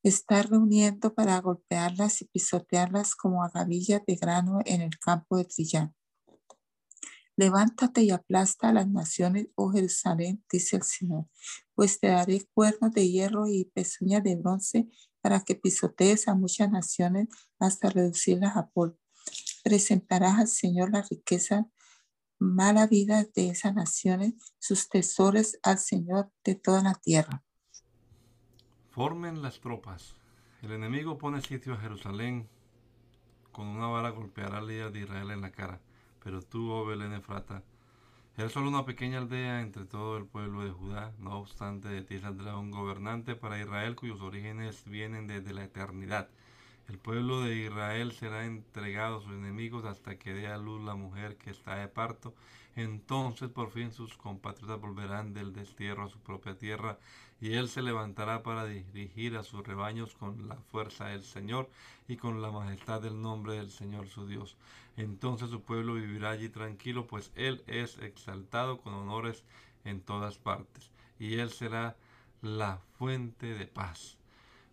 está 0.03 0.43
reuniendo 0.43 1.15
para 1.15 1.41
golpearlas 1.41 2.21
y 2.21 2.27
pisotearlas 2.27 3.15
como 3.15 3.43
agavillas 3.43 4.03
de 4.07 4.17
grano 4.17 4.61
en 4.67 4.83
el 4.83 4.99
campo 4.99 5.39
de 5.39 5.47
trillar. 5.47 5.93
Levántate 7.37 8.03
y 8.03 8.11
aplasta 8.11 8.69
a 8.69 8.75
las 8.75 8.89
naciones, 8.89 9.47
oh 9.55 9.71
Jerusalén, 9.71 10.45
dice 10.53 10.77
el 10.77 10.83
Señor, 10.83 11.27
pues 11.75 11.99
te 11.99 12.09
daré 12.09 12.47
cuernos 12.53 12.93
de 12.93 13.09
hierro 13.09 13.47
y 13.47 13.65
pezuñas 13.65 14.23
de 14.23 14.37
bronce 14.37 14.89
para 15.21 15.41
que 15.41 15.55
pisotees 15.55 16.29
a 16.29 16.35
muchas 16.35 16.71
naciones 16.71 17.29
hasta 17.59 17.91
reducirlas 17.91 18.57
a 18.57 18.69
polvo. 18.69 18.99
Presentarás 19.63 20.39
al 20.39 20.49
Señor 20.49 20.91
la 20.91 21.03
riqueza, 21.03 21.67
mala 22.39 22.87
vida 22.87 23.25
de 23.35 23.51
esas 23.51 23.75
naciones, 23.75 24.35
sus 24.59 24.89
tesoros 24.89 25.59
al 25.63 25.79
Señor 25.79 26.33
de 26.45 26.55
toda 26.55 26.83
la 26.83 26.95
tierra. 26.95 27.45
Formen 28.91 29.43
las 29.43 29.61
tropas. 29.61 30.15
El 30.63 30.73
enemigo 30.73 31.19
pone 31.19 31.41
sitio 31.43 31.75
a 31.75 31.79
Jerusalén. 31.79 32.49
Con 33.53 33.67
una 33.67 33.87
vara 33.87 34.11
golpeará 34.11 34.59
al 34.59 34.69
líder 34.69 34.93
de 34.93 35.01
Israel 35.01 35.31
en 35.31 35.41
la 35.41 35.53
cara. 35.53 35.81
Pero 36.23 36.43
tú, 36.43 36.71
oh 36.71 36.85
Belén 36.85 37.13
Efrata, 37.13 37.63
Eres 38.37 38.53
solo 38.53 38.69
una 38.69 38.87
pequeña 38.87 39.19
aldea 39.19 39.61
entre 39.61 39.85
todo 39.85 40.17
el 40.17 40.25
pueblo 40.25 40.65
de 40.65 40.71
Judá, 40.71 41.13
no 41.19 41.39
obstante 41.39 41.89
de 41.89 42.03
ti 42.03 42.19
saldrá 42.19 42.57
un 42.57 42.71
gobernante 42.71 43.35
para 43.35 43.61
Israel 43.61 43.97
cuyos 43.97 44.21
orígenes 44.21 44.83
vienen 44.87 45.27
desde 45.27 45.53
la 45.53 45.65
eternidad. 45.65 46.29
El 46.89 46.99
pueblo 46.99 47.43
de 47.43 47.57
Israel 47.57 48.13
será 48.13 48.47
entregado 48.47 49.19
a 49.19 49.23
sus 49.23 49.33
enemigos 49.33 49.85
hasta 49.85 50.19
que 50.19 50.33
dé 50.33 50.47
a 50.47 50.59
luz 50.59 50.83
la 50.83 50.95
mujer 50.95 51.37
que 51.37 51.51
está 51.51 51.77
de 51.77 51.89
parto. 51.89 52.35
Entonces 52.77 53.51
por 53.51 53.71
fin 53.71 53.93
sus 53.93 54.17
compatriotas 54.17 54.81
volverán 54.81 55.35
del 55.35 55.53
destierro 55.53 56.05
a 56.05 56.09
su 56.09 56.19
propia 56.21 56.57
tierra 56.57 56.99
y 57.41 57.55
él 57.55 57.69
se 57.69 57.83
levantará 57.83 58.43
para 58.43 58.67
dirigir 58.67 59.37
a 59.37 59.43
sus 59.43 59.67
rebaños 59.67 60.15
con 60.15 60.49
la 60.49 60.57
fuerza 60.57 61.07
del 61.07 61.25
Señor 61.25 61.69
y 62.07 62.17
con 62.17 62.43
la 62.43 62.51
majestad 62.51 63.01
del 63.01 63.21
nombre 63.21 63.55
del 63.55 63.71
Señor 63.71 64.09
su 64.09 64.27
Dios. 64.27 64.57
Entonces 64.97 65.51
su 65.51 65.63
pueblo 65.63 65.95
vivirá 65.95 66.31
allí 66.31 66.49
tranquilo, 66.49 67.07
pues 67.07 67.33
él 67.35 67.63
es 67.67 67.99
exaltado 67.99 68.81
con 68.81 68.95
honores 68.95 69.45
en 69.85 70.01
todas 70.01 70.39
partes 70.39 70.91
y 71.19 71.35
él 71.39 71.51
será 71.51 71.97
la 72.43 72.81
fuente 72.99 73.55
de 73.55 73.67
paz. 73.67 74.17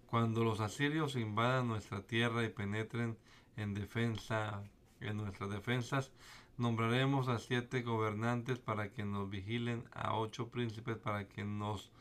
Cuando 0.07 0.43
los 0.43 0.59
asirios 0.59 1.15
invadan 1.15 1.67
nuestra 1.67 2.01
tierra 2.01 2.43
y 2.43 2.49
penetren 2.49 3.17
en 3.57 3.73
defensa 3.73 4.63
en 5.01 5.17
nuestras 5.17 5.49
defensas, 5.49 6.11
nombraremos 6.57 7.27
a 7.27 7.39
siete 7.39 7.81
gobernantes 7.81 8.59
para 8.59 8.91
que 8.91 9.05
nos 9.05 9.29
vigilen, 9.29 9.83
a 9.93 10.15
ocho 10.15 10.49
príncipes 10.49 10.97
para 10.97 11.27
que 11.27 11.43
nos 11.43 11.91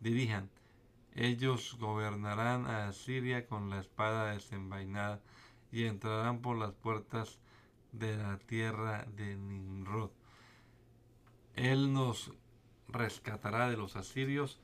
dirijan. 0.00 0.50
Ellos 1.14 1.76
gobernarán 1.78 2.66
a 2.66 2.88
Asiria 2.88 3.46
con 3.46 3.70
la 3.70 3.80
espada 3.80 4.32
desenvainada 4.32 5.20
y 5.72 5.84
entrarán 5.84 6.40
por 6.40 6.56
las 6.56 6.72
puertas 6.72 7.38
de 7.92 8.16
la 8.16 8.38
tierra 8.38 9.06
de 9.16 9.36
Nimrod. 9.36 10.10
Él 11.54 11.92
nos 11.92 12.32
rescatará 12.88 13.70
de 13.70 13.76
los 13.76 13.96
asirios 13.96 14.60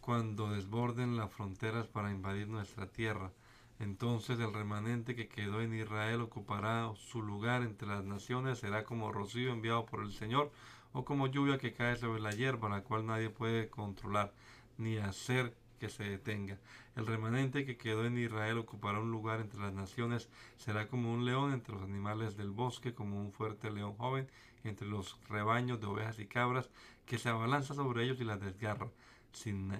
cuando 0.00 0.50
desborden 0.50 1.16
las 1.16 1.32
fronteras 1.32 1.86
para 1.86 2.10
invadir 2.10 2.48
nuestra 2.48 2.86
tierra. 2.86 3.32
Entonces 3.78 4.40
el 4.40 4.54
remanente 4.54 5.14
que 5.14 5.28
quedó 5.28 5.60
en 5.60 5.74
Israel 5.74 6.22
ocupará 6.22 6.90
su 6.96 7.22
lugar 7.22 7.62
entre 7.62 7.88
las 7.88 8.04
naciones, 8.04 8.58
será 8.58 8.84
como 8.84 9.12
rocío 9.12 9.52
enviado 9.52 9.84
por 9.84 10.02
el 10.02 10.12
Señor, 10.12 10.50
o 10.92 11.04
como 11.04 11.26
lluvia 11.26 11.58
que 11.58 11.74
cae 11.74 11.96
sobre 11.96 12.20
la 12.20 12.30
hierba, 12.30 12.70
la 12.70 12.82
cual 12.82 13.04
nadie 13.04 13.28
puede 13.28 13.68
controlar, 13.68 14.32
ni 14.78 14.96
hacer 14.96 15.54
que 15.78 15.90
se 15.90 16.04
detenga. 16.04 16.58
El 16.94 17.06
remanente 17.06 17.66
que 17.66 17.76
quedó 17.76 18.06
en 18.06 18.16
Israel 18.16 18.56
ocupará 18.58 19.00
un 19.00 19.10
lugar 19.10 19.40
entre 19.40 19.60
las 19.60 19.74
naciones, 19.74 20.30
será 20.56 20.88
como 20.88 21.12
un 21.12 21.26
león 21.26 21.52
entre 21.52 21.74
los 21.74 21.82
animales 21.82 22.36
del 22.38 22.50
bosque, 22.50 22.94
como 22.94 23.20
un 23.20 23.32
fuerte 23.32 23.70
león 23.70 23.94
joven 23.98 24.30
entre 24.64 24.88
los 24.88 25.18
rebaños 25.28 25.80
de 25.80 25.86
ovejas 25.86 26.18
y 26.18 26.26
cabras, 26.26 26.70
que 27.04 27.18
se 27.18 27.28
abalanza 27.28 27.74
sobre 27.74 28.04
ellos 28.04 28.20
y 28.20 28.24
las 28.24 28.40
desgarra, 28.40 28.88
sin 29.32 29.72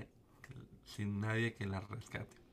sin 0.84 1.20
nadie 1.20 1.54
que 1.54 1.66
la 1.66 1.80
rescate. 1.80 2.45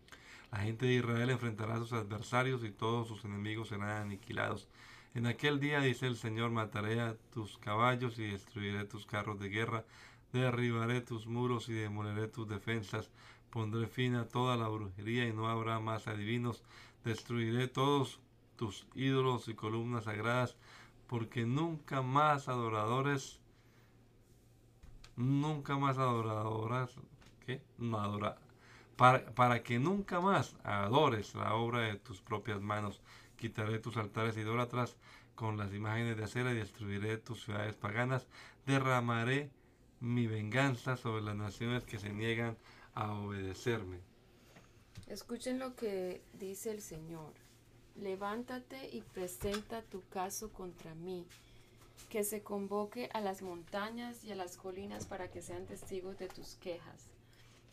La 0.54 0.60
gente 0.60 0.86
de 0.86 0.94
Israel 0.94 1.32
enfrentará 1.32 1.74
a 1.74 1.80
sus 1.80 1.94
adversarios 1.94 2.64
y 2.64 2.70
todos 2.70 3.08
sus 3.08 3.26
enemigos 3.26 3.70
serán 3.70 4.04
aniquilados. 4.04 4.68
En 5.16 5.26
aquel 5.26 5.60
día, 5.60 5.80
dice 5.80 6.06
el 6.06 6.16
Señor, 6.16 6.52
mataré 6.52 7.02
a 7.02 7.16
tus 7.34 7.58
caballos 7.58 8.20
y 8.20 8.28
destruiré 8.28 8.86
tus 8.86 9.08
carros 9.08 9.40
de 9.40 9.50
guerra, 9.50 9.84
derribaré 10.32 11.02
tus 11.02 11.26
muros 11.26 11.70
y 11.70 11.74
demoleré 11.74 12.28
tus 12.28 12.48
defensas, 12.48 13.10
pondré 13.50 13.88
fin 13.88 14.14
a 14.14 14.28
toda 14.28 14.56
la 14.56 14.68
brujería 14.68 15.28
y 15.28 15.34
no 15.34 15.48
habrá 15.50 15.80
más 15.80 16.08
adivinos, 16.08 16.62
destruiré 17.04 17.68
todos 17.68 18.20
tus 18.56 18.86
ídolos 18.94 19.48
y 19.48 19.56
columnas 19.56 20.04
sagradas, 20.04 20.56
porque 21.08 21.48
nunca 21.48 22.04
más 22.04 22.48
adoradores, 22.48 23.40
nunca 25.16 25.80
más 25.80 25.98
adoradoras 25.98 26.96
no 27.78 28.00
adora, 28.00 28.38
para, 28.96 29.64
que 29.64 29.80
nunca 29.80 30.20
más 30.20 30.56
adores 30.64 31.34
la 31.36 31.56
obra 31.56 31.82
de 31.82 31.96
tus 31.96 32.22
propias 32.22 32.62
manos. 32.62 33.02
Quitaré 33.38 33.80
tus 33.80 33.98
altares 33.98 34.38
idólatras 34.38 34.96
con 35.36 35.58
las 35.58 35.74
imágenes 35.74 36.18
de 36.18 36.24
acera 36.24 36.52
y 36.52 36.56
destruiré 36.56 37.18
tus 37.18 37.44
ciudades 37.44 37.76
paganas. 37.76 38.28
Derramaré 38.66 39.50
mi 40.00 40.28
venganza 40.28 40.96
sobre 40.96 41.24
las 41.24 41.36
naciones 41.36 41.84
que 41.84 41.98
se 41.98 42.14
niegan 42.14 42.58
a 42.94 43.14
obedecerme. 43.14 44.00
Escuchen 45.08 45.60
lo 45.60 45.76
que 45.76 46.22
dice 46.34 46.72
el 46.72 46.82
Señor. 46.82 47.34
Levántate 47.96 48.90
y 48.92 49.02
presenta 49.02 49.82
tu 49.84 50.02
caso 50.10 50.52
contra 50.52 50.96
mí, 50.96 51.28
que 52.10 52.24
se 52.24 52.42
convoque 52.42 53.10
a 53.14 53.22
las 53.22 53.42
montañas 53.42 54.24
y 54.24 54.32
a 54.32 54.36
las 54.36 54.58
colinas 54.58 55.06
para 55.06 55.30
que 55.30 55.42
sean 55.42 55.66
testigos 55.66 56.18
de 56.18 56.28
tus 56.28 56.56
quejas. 56.56 57.13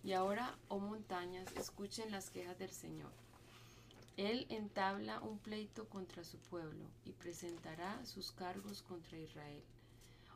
Y 0.02 0.12
ahora, 0.12 0.56
oh 0.68 0.78
montañas, 0.78 1.46
escuchen 1.56 2.10
las 2.10 2.30
quejas 2.30 2.58
del 2.58 2.70
Señor. 2.70 3.12
Él 4.16 4.46
entabla 4.50 5.20
un 5.20 5.38
pleito 5.38 5.88
contra 5.88 6.24
su 6.24 6.38
pueblo 6.38 6.84
y 7.04 7.12
presentará 7.12 8.04
sus 8.04 8.32
cargos 8.32 8.82
contra 8.82 9.18
Israel. 9.18 9.62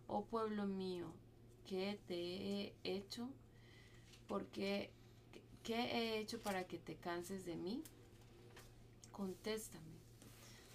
Oh 0.07 0.25
pueblo 0.25 0.67
mío, 0.67 1.07
¿qué 1.67 1.99
te 2.07 2.15
he 2.15 2.75
hecho? 2.85 3.29
Porque 4.29 4.91
¿qué 5.62 5.77
he 5.77 6.19
hecho 6.19 6.43
para 6.43 6.67
que 6.67 6.79
te 6.79 6.97
canses 6.97 7.45
de 7.45 7.57
mí? 7.57 7.83
Contéstame. 9.12 9.95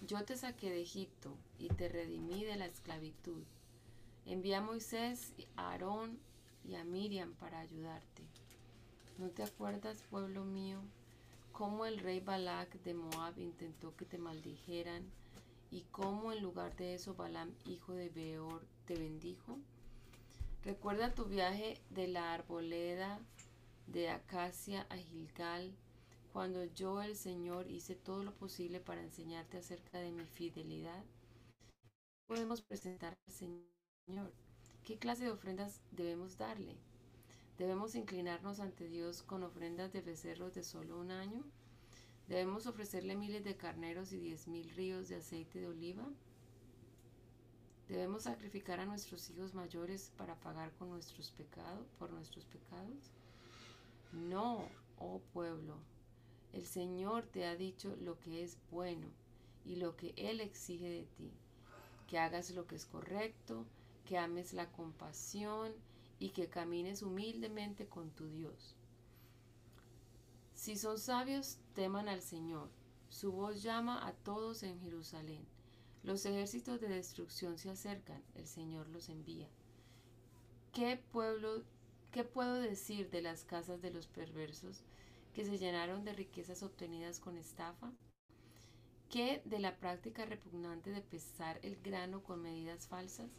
Yo 0.02 0.24
te 0.24 0.36
saqué 0.36 0.70
de 0.70 0.82
Egipto 0.82 1.36
y 1.58 1.68
te 1.68 1.88
redimí 1.88 2.44
de 2.44 2.56
la 2.56 2.66
esclavitud. 2.66 3.42
Envía 4.24 4.58
a 4.58 4.62
Moisés, 4.62 5.32
a 5.56 5.72
Aarón 5.72 6.18
y 6.64 6.74
a 6.74 6.84
Miriam 6.84 7.34
para 7.34 7.60
ayudarte. 7.60 8.22
¿No 9.20 9.28
te 9.28 9.42
acuerdas, 9.42 10.02
pueblo 10.08 10.46
mío, 10.46 10.80
cómo 11.52 11.84
el 11.84 11.98
rey 11.98 12.20
Balak 12.20 12.72
de 12.84 12.94
Moab 12.94 13.38
intentó 13.38 13.94
que 13.94 14.06
te 14.06 14.16
maldijeran 14.16 15.04
y 15.70 15.82
cómo 15.90 16.32
en 16.32 16.42
lugar 16.42 16.74
de 16.76 16.94
eso 16.94 17.14
Balaam, 17.14 17.54
hijo 17.66 17.92
de 17.92 18.08
Beor, 18.08 18.64
te 18.86 18.94
bendijo? 18.94 19.58
Recuerda 20.64 21.14
tu 21.14 21.26
viaje 21.26 21.78
de 21.90 22.08
la 22.08 22.32
arboleda 22.32 23.20
de 23.88 24.08
Acacia 24.08 24.86
a 24.88 24.96
Gilgal, 24.96 25.76
cuando 26.32 26.64
yo, 26.64 27.02
el 27.02 27.14
Señor, 27.14 27.70
hice 27.70 27.96
todo 27.96 28.24
lo 28.24 28.32
posible 28.32 28.80
para 28.80 29.02
enseñarte 29.02 29.58
acerca 29.58 29.98
de 29.98 30.12
mi 30.12 30.24
fidelidad. 30.24 31.04
Podemos 32.26 32.62
presentar 32.62 33.18
al 33.26 33.34
Señor. 33.34 34.32
¿Qué 34.82 34.96
clase 34.96 35.24
de 35.24 35.30
ofrendas 35.30 35.82
debemos 35.90 36.38
darle? 36.38 36.78
¿Debemos 37.60 37.94
inclinarnos 37.94 38.58
ante 38.58 38.88
Dios 38.88 39.22
con 39.22 39.42
ofrendas 39.42 39.92
de 39.92 40.00
becerros 40.00 40.54
de 40.54 40.64
solo 40.64 40.98
un 40.98 41.10
año? 41.10 41.44
¿Debemos 42.26 42.66
ofrecerle 42.66 43.16
miles 43.16 43.44
de 43.44 43.54
carneros 43.54 44.14
y 44.14 44.18
diez 44.18 44.48
mil 44.48 44.70
ríos 44.70 45.10
de 45.10 45.16
aceite 45.16 45.60
de 45.60 45.66
oliva? 45.66 46.08
¿Debemos 47.86 48.22
sacrificar 48.22 48.80
a 48.80 48.86
nuestros 48.86 49.28
hijos 49.28 49.52
mayores 49.52 50.10
para 50.16 50.36
pagar 50.36 50.72
con 50.78 50.88
nuestros 50.88 51.32
pecados, 51.32 51.86
por 51.98 52.10
nuestros 52.10 52.46
pecados? 52.46 53.10
No, 54.10 54.66
oh 54.98 55.20
pueblo, 55.34 55.76
el 56.54 56.64
Señor 56.64 57.26
te 57.26 57.44
ha 57.44 57.56
dicho 57.56 57.94
lo 58.00 58.18
que 58.20 58.42
es 58.42 58.56
bueno 58.70 59.08
y 59.66 59.76
lo 59.76 59.98
que 59.98 60.14
Él 60.16 60.40
exige 60.40 60.88
de 60.88 61.04
ti, 61.18 61.30
que 62.08 62.18
hagas 62.18 62.52
lo 62.52 62.66
que 62.66 62.76
es 62.76 62.86
correcto, 62.86 63.66
que 64.06 64.16
ames 64.16 64.54
la 64.54 64.72
compasión 64.72 65.74
y 66.20 66.28
que 66.30 66.48
camines 66.48 67.02
humildemente 67.02 67.88
con 67.88 68.10
tu 68.10 68.28
Dios. 68.28 68.76
Si 70.54 70.76
son 70.76 70.98
sabios, 70.98 71.58
teman 71.74 72.08
al 72.08 72.20
Señor. 72.20 72.70
Su 73.08 73.32
voz 73.32 73.62
llama 73.62 74.06
a 74.06 74.12
todos 74.12 74.62
en 74.62 74.78
Jerusalén. 74.78 75.44
Los 76.02 76.24
ejércitos 76.26 76.80
de 76.80 76.88
destrucción 76.88 77.58
se 77.58 77.70
acercan, 77.70 78.22
el 78.34 78.46
Señor 78.46 78.88
los 78.90 79.08
envía. 79.08 79.48
¿Qué 80.72 81.02
pueblo, 81.10 81.64
qué 82.10 82.22
puedo 82.22 82.54
decir 82.54 83.10
de 83.10 83.22
las 83.22 83.44
casas 83.44 83.80
de 83.80 83.90
los 83.90 84.06
perversos 84.06 84.82
que 85.32 85.44
se 85.44 85.58
llenaron 85.58 86.04
de 86.04 86.12
riquezas 86.12 86.62
obtenidas 86.62 87.18
con 87.18 87.38
estafa? 87.38 87.92
¿Qué 89.08 89.42
de 89.46 89.58
la 89.58 89.76
práctica 89.78 90.26
repugnante 90.26 90.90
de 90.90 91.00
pesar 91.00 91.58
el 91.62 91.76
grano 91.80 92.22
con 92.22 92.42
medidas 92.42 92.86
falsas? 92.86 93.30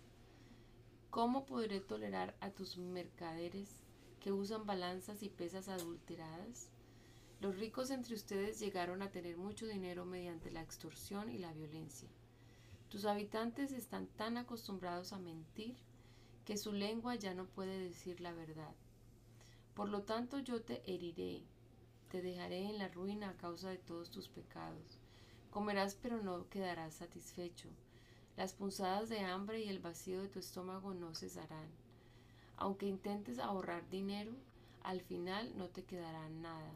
¿Cómo 1.12 1.45
podré 1.45 1.82
tolerar 1.82 2.38
a 2.39 2.51
tus 2.51 2.78
mercaderes 2.78 3.84
que 4.22 4.32
usan 4.32 4.66
balanzas 4.66 5.24
y 5.24 5.28
pesas 5.28 5.68
adulteradas? 5.68 6.70
Los 7.41 7.59
ricos 7.59 7.91
entre 7.91 8.16
ustedes 8.16 8.62
llegaron 8.62 9.01
a 9.01 9.12
tener 9.12 9.36
mucho 9.36 9.68
dinero 9.68 10.05
mediante 10.05 10.51
la 10.51 10.62
extorsión 10.62 11.30
y 11.30 11.38
la 11.38 11.51
violencia. 11.51 12.07
Tus 12.88 13.03
habitantes 13.03 13.74
están 13.74 14.07
tan 14.07 14.38
acostumbrados 14.38 15.12
a 15.12 15.20
mentir 15.20 15.76
que 16.45 16.55
su 16.55 16.72
lengua 16.72 17.16
ya 17.16 17.34
no 17.34 17.45
puede 17.45 17.78
decir 17.78 18.22
la 18.22 18.32
verdad. 18.32 18.74
Por 19.74 19.89
lo 19.89 20.03
tanto 20.03 20.39
yo 20.39 20.62
te 20.62 20.82
heriré, 20.89 21.43
te 22.09 22.22
dejaré 22.22 22.70
en 22.70 22.78
la 22.78 22.88
ruina 22.88 23.32
a 23.32 23.38
causa 23.38 23.70
de 23.70 23.80
todos 23.80 24.12
tus 24.12 24.30
pecados. 24.30 24.97
Comerás 25.49 25.93
pero 25.93 26.24
no 26.24 26.47
quedarás 26.47 26.93
satisfecho 26.93 27.68
las 28.38 28.53
punzadas 28.53 29.09
de 29.09 29.19
hambre 29.19 29.61
y 29.61 29.69
el 29.69 29.79
vacío 29.79 30.21
de 30.21 30.29
tu 30.29 30.39
estómago 30.39 30.93
no 30.93 31.13
cesarán. 31.15 31.69
Aunque 32.57 32.86
intentes 32.86 33.39
ahorrar 33.39 33.89
dinero, 33.89 34.34
al 34.84 35.01
final 35.01 35.57
no 35.57 35.69
te 35.69 35.84
quedará 35.84 36.29
nada, 36.29 36.73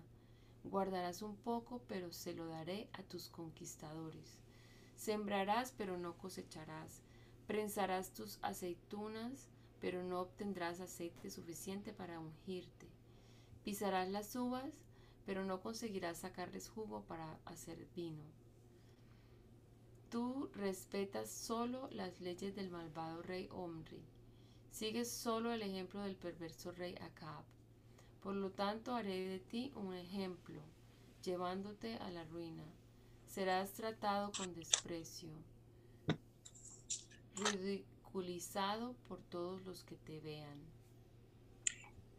Guardarás 0.66 1.22
un 1.22 1.36
poco, 1.36 1.84
pero 1.88 2.12
se 2.12 2.34
lo 2.34 2.48
daré 2.48 2.90
a 2.94 3.04
tus 3.04 3.30
conquistadores. 3.30 4.40
Sembrarás, 4.96 5.72
pero 5.78 5.96
no 5.98 6.18
cosecharás. 6.18 7.02
Prensarás 7.46 8.14
tus 8.14 8.40
aceitunas, 8.42 9.48
pero 9.80 10.04
no 10.04 10.22
obtendrás 10.22 10.80
aceite 10.80 11.30
suficiente 11.30 11.94
para 11.94 12.20
ungirte. 12.20 12.88
Pisarás 13.64 14.10
las 14.10 14.36
uvas, 14.36 14.74
pero 15.28 15.46
no 15.46 15.62
conseguirás 15.62 16.18
sacarles 16.18 16.68
jugo 16.68 17.04
para 17.04 17.38
hacer 17.46 17.86
vino. 17.96 18.24
Tú 20.16 20.50
respetas 20.54 21.30
solo 21.30 21.90
las 21.92 22.22
leyes 22.22 22.56
del 22.56 22.70
malvado 22.70 23.22
rey 23.22 23.50
Omri. 23.52 24.02
Sigues 24.72 25.12
solo 25.12 25.52
el 25.52 25.62
ejemplo 25.62 26.04
del 26.04 26.16
perverso 26.16 26.72
rey 26.72 26.96
Acab. 27.02 27.44
Por 28.24 28.34
lo 28.34 28.50
tanto 28.50 28.96
haré 28.96 29.28
de 29.28 29.40
ti 29.40 29.74
un 29.76 29.94
ejemplo, 29.94 30.62
llevándote 31.22 31.98
a 31.98 32.10
la 32.12 32.24
ruina. 32.24 32.64
Serás 33.26 33.74
tratado 33.74 34.32
con 34.38 34.54
desprecio, 34.54 35.32
ridiculizado 37.52 38.96
por 39.10 39.20
todos 39.24 39.66
los 39.66 39.84
que 39.84 39.98
te 39.98 40.22
vean. 40.22 40.62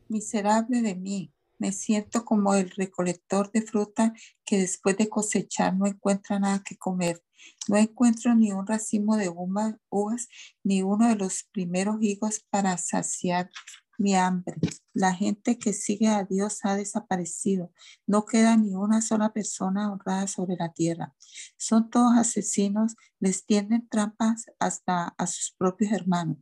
Miserable 0.09 0.83
de 0.83 0.97
mí, 0.97 1.33
me 1.59 1.73
siento 1.73 2.25
como 2.25 2.55
el 2.55 2.71
recolector 2.71 3.51
de 3.53 3.63
fruta 3.63 4.13
que 4.45 4.59
después 4.59 4.97
de 4.97 5.09
cosechar 5.09 5.77
no 5.77 5.87
encuentra 5.87 6.39
nada 6.39 6.63
que 6.65 6.77
comer. 6.77 7.23
No 7.69 7.77
encuentro 7.77 8.35
ni 8.35 8.53
un 8.53 8.67
racimo 8.67 9.17
de 9.17 9.29
uvas, 9.29 10.29
ni 10.65 10.83
uno 10.83 11.09
de 11.09 11.17
los 11.17 11.45
primeros 11.53 11.97
higos 12.01 12.45
para 12.51 12.77
saciar 12.79 13.51
mi 13.99 14.15
hambre. 14.15 14.57
La 14.93 15.15
gente 15.15 15.59
que 15.59 15.73
sigue 15.73 16.09
a 16.09 16.25
Dios 16.25 16.61
ha 16.63 16.75
desaparecido. 16.77 17.73
No 18.07 18.25
queda 18.25 18.57
ni 18.57 18.75
una 18.75 19.01
sola 19.03 19.33
persona 19.33 19.91
honrada 19.93 20.27
sobre 20.27 20.57
la 20.57 20.73
tierra. 20.73 21.15
Son 21.57 21.91
todos 21.91 22.17
asesinos, 22.17 22.95
les 23.21 23.47
tienden 23.47 23.89
trampas 23.89 24.47
hasta 24.59 25.15
a 25.17 25.27
sus 25.27 25.55
propios 25.57 25.93
hermanos. 25.93 26.39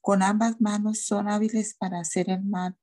Con 0.00 0.22
ambas 0.22 0.60
manos 0.60 1.04
son 1.04 1.28
hábiles 1.28 1.74
para 1.78 2.00
hacer 2.00 2.30
el 2.30 2.44
mal. 2.44 2.76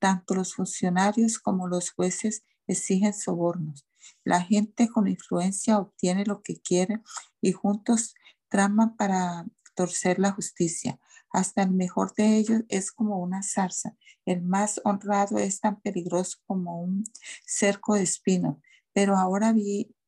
Tanto 0.00 0.34
los 0.34 0.54
funcionarios 0.54 1.38
como 1.38 1.68
los 1.68 1.92
jueces 1.92 2.42
exigen 2.66 3.14
sobornos. 3.14 3.86
La 4.24 4.40
gente 4.40 4.88
con 4.88 5.06
influencia 5.06 5.78
obtiene 5.78 6.24
lo 6.24 6.42
que 6.42 6.60
quiere 6.60 7.00
y 7.40 7.52
juntos 7.52 8.14
traman 8.48 8.96
para 8.96 9.46
torcer 9.74 10.18
la 10.18 10.32
justicia. 10.32 10.98
Hasta 11.32 11.62
el 11.62 11.70
mejor 11.70 12.12
de 12.14 12.36
ellos 12.36 12.62
es 12.68 12.90
como 12.90 13.18
una 13.18 13.42
zarza. 13.42 13.96
El 14.24 14.42
más 14.42 14.80
honrado 14.84 15.38
es 15.38 15.60
tan 15.60 15.80
peligroso 15.80 16.38
como 16.46 16.82
un 16.82 17.04
cerco 17.46 17.94
de 17.94 18.02
espinos. 18.02 18.56
Pero 18.92 19.16
ahora 19.16 19.54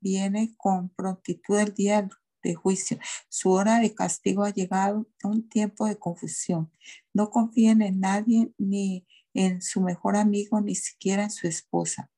viene 0.00 0.54
con 0.56 0.88
prontitud 0.88 1.58
el 1.58 1.72
día 1.74 2.08
de 2.42 2.54
juicio. 2.54 2.98
Su 3.28 3.50
hora 3.52 3.78
de 3.78 3.94
castigo 3.94 4.44
ha 4.44 4.50
llegado, 4.50 5.06
un 5.24 5.48
tiempo 5.48 5.86
de 5.86 5.98
confusión. 5.98 6.70
No 7.12 7.30
confíen 7.30 7.82
en 7.82 8.00
nadie, 8.00 8.52
ni 8.58 9.06
en 9.34 9.62
su 9.62 9.80
mejor 9.80 10.16
amigo, 10.16 10.60
ni 10.60 10.74
siquiera 10.74 11.24
en 11.24 11.30
su 11.30 11.46
esposa. 11.46 12.10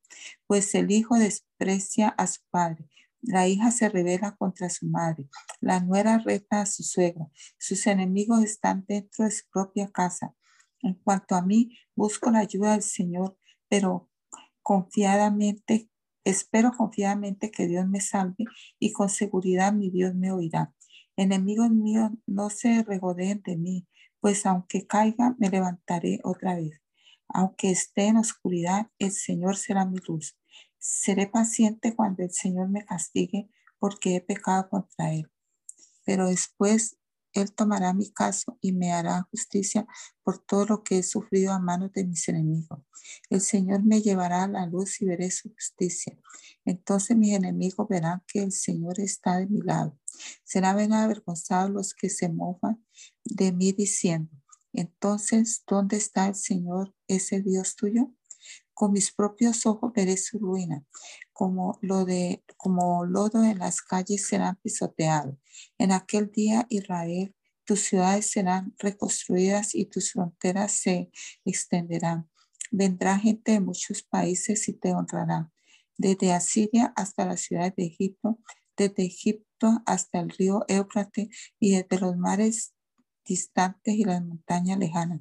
Pues 0.47 0.75
el 0.75 0.91
hijo 0.91 1.17
desprecia 1.17 2.09
a 2.09 2.27
su 2.27 2.41
padre, 2.51 2.89
la 3.27 3.49
hija 3.49 3.71
se 3.71 3.89
revela 3.89 4.37
contra 4.37 4.69
su 4.69 4.87
madre. 4.87 5.29
La 5.61 5.81
nuera 5.81 6.19
reta 6.19 6.61
a 6.61 6.67
su 6.67 6.83
suegro. 6.83 7.31
Sus 7.59 7.87
enemigos 7.87 8.43
están 8.45 8.85
dentro 8.87 9.25
de 9.25 9.31
su 9.31 9.49
propia 9.51 9.91
casa. 9.91 10.35
En 10.83 10.95
cuanto 10.95 11.35
a 11.35 11.41
mí, 11.41 11.79
busco 11.95 12.31
la 12.31 12.41
ayuda 12.41 12.73
del 12.73 12.83
Señor, 12.83 13.39
pero 13.69 14.11
confiadamente, 14.63 15.89
espero 16.25 16.73
confiadamente 16.73 17.51
que 17.51 17.67
Dios 17.67 17.87
me 17.87 18.01
salve 18.01 18.45
y 18.79 18.93
con 18.93 19.09
seguridad 19.09 19.73
mi 19.73 19.91
Dios 19.91 20.15
me 20.15 20.33
oirá. 20.33 20.75
Enemigos 21.17 21.71
míos, 21.71 22.11
no 22.27 22.51
se 22.51 22.83
regodeen 22.83 23.43
de 23.43 23.57
mí, 23.57 23.87
pues 24.21 24.47
aunque 24.47 24.87
caiga, 24.87 25.37
me 25.39 25.51
levantaré 25.51 26.21
otra 26.25 26.57
vez. 26.57 26.81
Aunque 27.29 27.71
esté 27.71 28.07
en 28.07 28.17
oscuridad, 28.17 28.89
el 28.99 29.13
Señor 29.13 29.57
será 29.57 29.85
mi 29.85 29.99
luz. 30.07 30.37
Seré 30.79 31.27
paciente 31.27 31.95
cuando 31.95 32.23
el 32.23 32.31
Señor 32.31 32.69
me 32.69 32.85
castigue 32.85 33.49
porque 33.79 34.17
he 34.17 34.21
pecado 34.21 34.69
contra 34.69 35.13
Él. 35.13 35.31
Pero 36.05 36.29
después 36.29 36.97
Él 37.35 37.53
tomará 37.53 37.93
mi 37.93 38.11
caso 38.11 38.59
y 38.61 38.73
me 38.73 38.93
hará 38.93 39.23
justicia 39.31 39.87
por 40.23 40.39
todo 40.39 40.67
lo 40.67 40.83
que 40.85 40.99
he 40.99 41.03
sufrido 41.03 41.53
a 41.53 41.59
manos 41.59 41.93
de 41.93 42.05
mis 42.05 42.29
enemigos. 42.29 42.81
El 43.29 43.41
Señor 43.41 43.83
me 43.83 44.01
llevará 44.01 44.45
a 44.45 44.49
la 44.49 44.67
luz 44.67 45.03
y 45.03 45.05
veré 45.05 45.31
su 45.31 45.53
justicia. 45.53 46.17
Entonces 46.65 47.17
mis 47.17 47.35
enemigos 47.35 47.87
verán 47.89 48.23
que 48.27 48.43
el 48.43 48.53
Señor 48.53 49.01
está 49.01 49.39
de 49.39 49.47
mi 49.47 49.61
lado. 49.61 49.99
Serán 50.45 50.93
avergonzados 50.93 51.71
los 51.71 51.93
que 51.93 52.09
se 52.09 52.29
mofan 52.29 52.83
de 53.25 53.53
mí 53.53 53.73
diciendo, 53.73 54.31
entonces, 54.75 55.63
¿dónde 55.69 55.97
está 55.97 56.27
el 56.27 56.35
Señor, 56.35 56.93
ese 57.07 57.41
Dios 57.41 57.77
tuyo? 57.77 58.13
Con 58.73 58.93
mis 58.93 59.13
propios 59.13 59.67
ojos 59.67 59.93
veré 59.95 60.17
su 60.17 60.39
ruina, 60.39 60.85
como, 61.33 61.79
lo 61.81 62.05
de, 62.05 62.43
como 62.57 63.05
lodo 63.05 63.45
en 63.45 63.59
las 63.59 63.83
calles 63.83 64.27
serán 64.27 64.57
pisoteados. 64.63 65.37
En 65.79 65.93
aquel 65.93 66.31
día, 66.31 66.67
Israel, 66.69 67.35
tus 67.65 67.81
ciudades 67.81 68.31
serán 68.31 68.75
reconstruidas 68.79 69.75
y 69.75 69.87
tus 69.87 70.13
fronteras 70.13 70.73
se 70.73 71.11
extenderán. 71.45 72.29
Vendrá 72.71 73.19
gente 73.19 73.53
de 73.53 73.61
muchos 73.61 74.03
países 74.03 74.69
y 74.69 74.75
te 74.75 74.93
honrará, 74.95 75.51
desde 75.97 76.33
Asiria 76.33 76.93
hasta 76.97 77.25
las 77.25 77.41
ciudades 77.41 77.75
de 77.77 77.87
Egipto, 77.87 78.39
desde 78.77 79.05
Egipto 79.05 79.83
hasta 79.87 80.21
el 80.21 80.31
río 80.31 80.65
Éufrates 80.69 81.29
y 81.59 81.77
desde 81.77 82.01
los 82.01 82.17
mares 82.17 82.75
distantes 83.25 83.95
y 83.95 84.05
las 84.05 84.23
montañas 84.23 84.79
lejanas. 84.79 85.21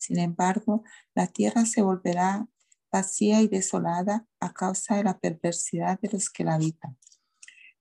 Sin 0.00 0.18
embargo, 0.18 0.82
la 1.14 1.26
tierra 1.26 1.66
se 1.66 1.82
volverá 1.82 2.48
vacía 2.90 3.42
y 3.42 3.48
desolada 3.48 4.26
a 4.40 4.52
causa 4.52 4.96
de 4.96 5.04
la 5.04 5.20
perversidad 5.20 6.00
de 6.00 6.08
los 6.10 6.30
que 6.30 6.42
la 6.42 6.54
habitan. 6.54 6.96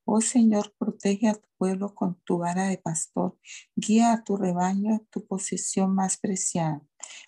Oh 0.03 0.19
Señor, 0.21 0.75
protege 0.77 1.29
a 1.29 1.35
tu 1.35 1.47
pueblo 1.57 1.95
con 1.95 2.19
tu 2.25 2.39
vara 2.39 2.67
de 2.67 2.77
pastor, 2.77 3.37
guía 3.75 4.11
a 4.11 4.23
tu 4.23 4.35
rebaño, 4.35 5.05
tu 5.11 5.25
posesión 5.25 5.95
más 5.95 6.17
preciada. 6.17 6.81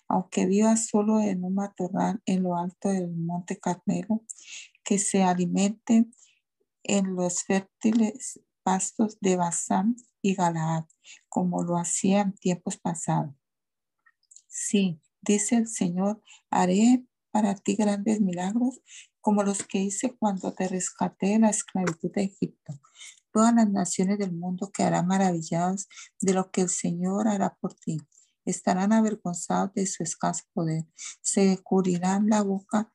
Aunque 0.08 0.46
vivas 0.46 0.88
solo 0.88 1.20
en 1.20 1.42
un 1.42 1.54
matorral 1.54 2.20
en 2.26 2.42
lo 2.42 2.56
alto 2.56 2.90
del 2.90 3.10
monte 3.16 3.58
Carmelo, 3.58 4.24
que 4.84 4.98
se 4.98 5.22
alimente 5.22 6.06
en 6.82 7.14
los 7.14 7.44
fértiles 7.44 8.40
pastos 8.62 9.16
de 9.20 9.36
Basán 9.36 9.96
y 10.20 10.34
Galaad, 10.34 10.84
como 11.28 11.62
lo 11.62 11.78
hacía 11.78 12.20
en 12.20 12.34
tiempos 12.34 12.76
pasados. 12.76 13.41
Sí, 14.54 15.00
dice 15.22 15.56
el 15.56 15.66
Señor, 15.66 16.22
haré 16.50 17.06
para 17.30 17.54
ti 17.54 17.74
grandes 17.74 18.20
milagros 18.20 18.82
como 19.22 19.42
los 19.42 19.62
que 19.62 19.78
hice 19.78 20.14
cuando 20.14 20.52
te 20.52 20.68
rescaté 20.68 21.28
de 21.28 21.38
la 21.38 21.48
esclavitud 21.48 22.12
de 22.12 22.24
Egipto. 22.24 22.74
Todas 23.32 23.54
las 23.54 23.70
naciones 23.70 24.18
del 24.18 24.32
mundo 24.32 24.70
quedarán 24.70 25.06
maravilladas 25.06 25.88
de 26.20 26.34
lo 26.34 26.50
que 26.50 26.60
el 26.60 26.68
Señor 26.68 27.28
hará 27.28 27.56
por 27.62 27.72
ti. 27.72 27.96
Estarán 28.44 28.92
avergonzados 28.92 29.72
de 29.72 29.86
su 29.86 30.02
escaso 30.02 30.44
poder. 30.52 30.84
Se 31.22 31.58
cubrirán 31.62 32.28
la 32.28 32.42
boca 32.42 32.92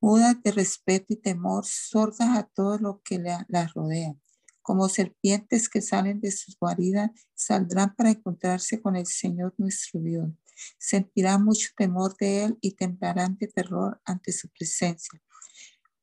mudas 0.00 0.42
de 0.42 0.52
respeto 0.52 1.12
y 1.12 1.16
temor, 1.16 1.66
sordas 1.66 2.38
a 2.38 2.44
todo 2.44 2.78
lo 2.78 3.02
que 3.02 3.18
las 3.18 3.74
rodea. 3.74 4.14
Como 4.62 4.88
serpientes 4.88 5.68
que 5.68 5.82
salen 5.82 6.18
de 6.20 6.30
sus 6.30 6.58
guaridas, 6.58 7.10
saldrán 7.34 7.94
para 7.94 8.10
encontrarse 8.10 8.80
con 8.80 8.96
el 8.96 9.06
Señor 9.06 9.54
nuestro 9.58 10.00
Dios. 10.00 10.30
Sentirán 10.78 11.44
mucho 11.44 11.68
temor 11.76 12.16
de 12.16 12.44
Él 12.44 12.58
y 12.60 12.72
temblarán 12.72 13.36
de 13.38 13.48
terror 13.48 14.00
ante 14.04 14.32
su 14.32 14.48
presencia. 14.48 15.20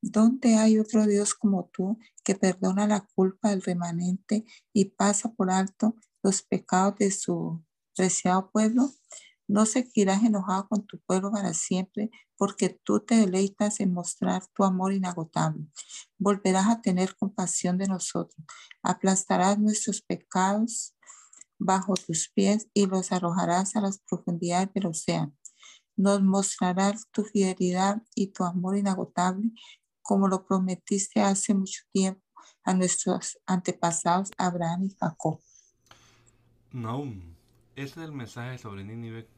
¿Dónde 0.00 0.56
hay 0.56 0.78
otro 0.78 1.06
Dios 1.06 1.34
como 1.34 1.70
tú 1.72 1.98
que 2.24 2.34
perdona 2.34 2.86
la 2.86 3.06
culpa 3.14 3.50
del 3.50 3.62
remanente 3.62 4.44
y 4.72 4.86
pasa 4.86 5.32
por 5.32 5.50
alto 5.50 5.96
los 6.22 6.42
pecados 6.42 6.96
de 6.98 7.10
su 7.10 7.64
preciado 7.96 8.50
pueblo? 8.50 8.90
No 9.46 9.66
seguirás 9.66 10.22
enojado 10.22 10.68
con 10.68 10.86
tu 10.86 11.00
pueblo 11.00 11.30
para 11.30 11.54
siempre, 11.54 12.10
porque 12.36 12.68
tú 12.68 13.00
te 13.00 13.14
deleitas 13.14 13.80
en 13.80 13.92
mostrar 13.92 14.42
tu 14.54 14.64
amor 14.64 14.92
inagotable. 14.92 15.66
Volverás 16.18 16.68
a 16.68 16.80
tener 16.80 17.14
compasión 17.16 17.78
de 17.78 17.86
nosotros. 17.86 18.44
Aplastarás 18.82 19.58
nuestros 19.58 20.00
pecados 20.02 20.94
bajo 21.58 21.94
tus 21.94 22.28
pies 22.28 22.68
y 22.74 22.86
los 22.86 23.12
arrojarás 23.12 23.76
a 23.76 23.80
las 23.80 23.98
profundidades 23.98 24.72
del 24.74 24.86
océano. 24.86 25.34
Nos 25.96 26.22
mostrarás 26.22 27.08
tu 27.10 27.24
fidelidad 27.24 28.02
y 28.14 28.28
tu 28.28 28.44
amor 28.44 28.76
inagotable, 28.76 29.52
como 30.02 30.28
lo 30.28 30.46
prometiste 30.46 31.20
hace 31.20 31.54
mucho 31.54 31.82
tiempo 31.92 32.22
a 32.64 32.74
nuestros 32.74 33.38
antepasados 33.46 34.30
Abraham 34.36 34.84
y 34.84 34.96
Jacob. 34.98 35.40
Naum, 36.72 37.34
ese 37.76 38.00
es 38.00 38.06
el 38.08 38.12
mensaje 38.12 38.58
sobre 38.58 38.84
Nínive 38.84 39.28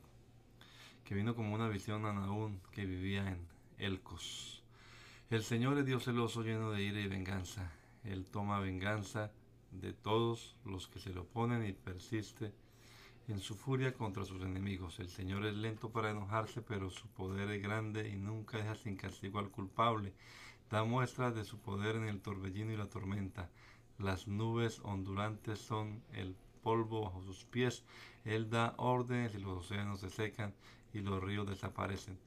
que 1.05 1.15
vino 1.15 1.37
como 1.37 1.55
una 1.55 1.69
visión 1.69 2.05
a 2.05 2.13
Naum 2.13 2.59
que 2.73 2.85
vivía 2.85 3.29
en 3.29 3.47
Elcos. 3.79 4.63
El 5.31 5.43
Señor 5.43 5.79
es 5.79 5.87
Dios 5.87 6.05
celoso, 6.05 6.43
lleno 6.43 6.71
de 6.71 6.83
ira 6.83 7.01
y 7.01 7.09
venganza. 7.09 7.73
Él 8.05 8.27
toma 8.27 8.59
venganza 8.61 9.33
de 9.81 9.93
todos 9.93 10.57
los 10.65 10.89
que 10.89 10.99
se 10.99 11.11
le 11.11 11.21
oponen 11.21 11.67
y 11.67 11.73
persiste 11.73 12.53
en 13.29 13.41
su 13.41 13.57
furia 13.57 13.95
contra 13.95 14.25
sus 14.25 14.43
enemigos. 14.43 14.99
El 15.01 15.09
Señor 15.09 15.45
es 15.47 15.55
lento 15.55 15.91
para 15.91 16.11
enojarse, 16.11 16.63
pero 16.63 16.91
su 16.91 17.09
poder 17.09 17.51
es 17.51 17.63
grande 17.63 18.09
y 18.09 18.17
nunca 18.17 18.59
deja 18.59 18.75
sin 18.75 18.97
castigo 18.97 19.39
al 19.39 19.51
culpable. 19.51 20.13
Da 20.71 20.85
muestras 20.85 21.35
de 21.35 21.45
su 21.45 21.59
poder 21.59 21.97
en 21.97 22.09
el 22.09 22.21
torbellino 22.21 22.73
y 22.73 22.77
la 22.77 22.89
tormenta. 22.89 23.51
Las 23.99 24.29
nubes 24.29 24.81
ondulantes 24.83 25.59
son 25.59 26.03
el 26.13 26.37
polvo 26.63 27.03
bajo 27.03 27.23
sus 27.23 27.45
pies. 27.45 27.85
Él 28.25 28.51
da 28.51 28.75
órdenes 28.77 29.35
y 29.35 29.39
los 29.39 29.59
océanos 29.59 30.01
se 30.01 30.11
secan 30.11 30.55
y 30.93 31.01
los 31.01 31.23
ríos 31.23 31.49
desaparecen. 31.49 32.19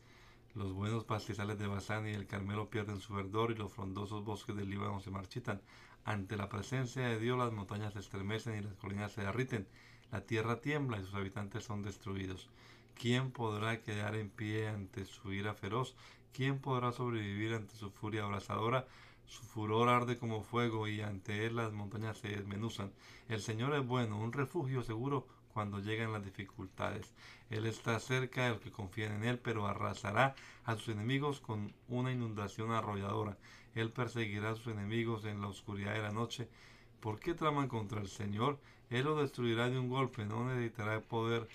Los 0.56 0.74
buenos 0.74 1.06
pastizales 1.06 1.60
de 1.60 1.68
Bazán 1.68 2.08
y 2.08 2.12
el 2.12 2.26
Carmelo 2.26 2.70
pierden 2.70 3.00
su 3.00 3.14
verdor 3.14 3.52
y 3.52 3.56
los 3.56 3.72
frondosos 3.72 4.24
bosques 4.24 4.56
del 4.56 4.70
Líbano 4.70 5.00
se 5.00 5.12
marchitan. 5.12 5.62
Ante 6.10 6.38
la 6.38 6.50
presencia 6.50 7.08
de 7.08 7.20
Dios 7.20 7.38
las 7.38 7.52
montañas 7.52 7.94
se 7.94 8.00
estremecen 8.00 8.58
y 8.58 8.62
las 8.64 8.74
colinas 8.78 9.12
se 9.12 9.22
derriten. 9.22 9.68
La 10.12 10.22
tierra 10.22 10.60
tiembla 10.60 10.98
y 10.98 11.04
sus 11.04 11.14
habitantes 11.14 11.64
son 11.64 11.84
destruidos. 11.84 12.50
¿Quién 12.96 13.30
podrá 13.30 13.84
quedar 13.84 14.16
en 14.16 14.32
pie 14.32 14.70
ante 14.70 15.06
su 15.06 15.32
ira 15.32 15.54
feroz? 15.54 15.96
¿Quién 16.34 16.58
podrá 16.58 16.92
sobrevivir 16.92 17.54
ante 17.54 17.76
su 17.76 17.92
furia 17.92 18.24
abrasadora? 18.24 18.88
Su 19.28 19.44
furor 19.44 19.88
arde 19.88 20.18
como 20.18 20.42
fuego 20.42 20.88
y 20.88 21.00
ante 21.02 21.46
él 21.46 21.58
las 21.58 21.74
montañas 21.74 22.18
se 22.18 22.30
desmenuzan. 22.30 22.92
El 23.28 23.42
Señor 23.42 23.76
es 23.76 23.86
bueno, 23.86 24.20
un 24.20 24.34
refugio 24.34 24.82
seguro 24.82 25.28
cuando 25.60 25.80
llegan 25.80 26.14
las 26.14 26.24
dificultades. 26.24 27.14
Él 27.50 27.66
está 27.66 28.00
cerca 28.00 28.46
de 28.46 28.52
los 28.52 28.62
que 28.62 28.72
confían 28.72 29.12
en 29.16 29.26
Él, 29.26 29.40
pero 29.40 29.68
arrasará 29.68 30.34
a 30.64 30.78
sus 30.78 30.88
enemigos 30.88 31.42
con 31.42 31.74
una 31.90 32.14
inundación 32.14 32.72
arrolladora. 32.72 33.38
Él 33.76 33.92
perseguirá 33.92 34.52
a 34.52 34.56
sus 34.56 34.68
enemigos 34.68 35.26
en 35.26 35.42
la 35.42 35.48
oscuridad 35.48 35.96
de 35.96 36.02
la 36.02 36.14
noche. 36.14 36.48
¿Por 37.02 37.20
qué 37.20 37.34
traman 37.34 37.68
contra 37.68 38.00
el 38.00 38.08
Señor? 38.08 38.58
Él 38.90 39.04
lo 39.04 39.18
destruirá 39.18 39.70
de 39.70 39.78
un 39.78 39.90
golpe, 39.90 40.24
no 40.24 40.48
necesitará 40.48 41.02
poder 41.02 41.50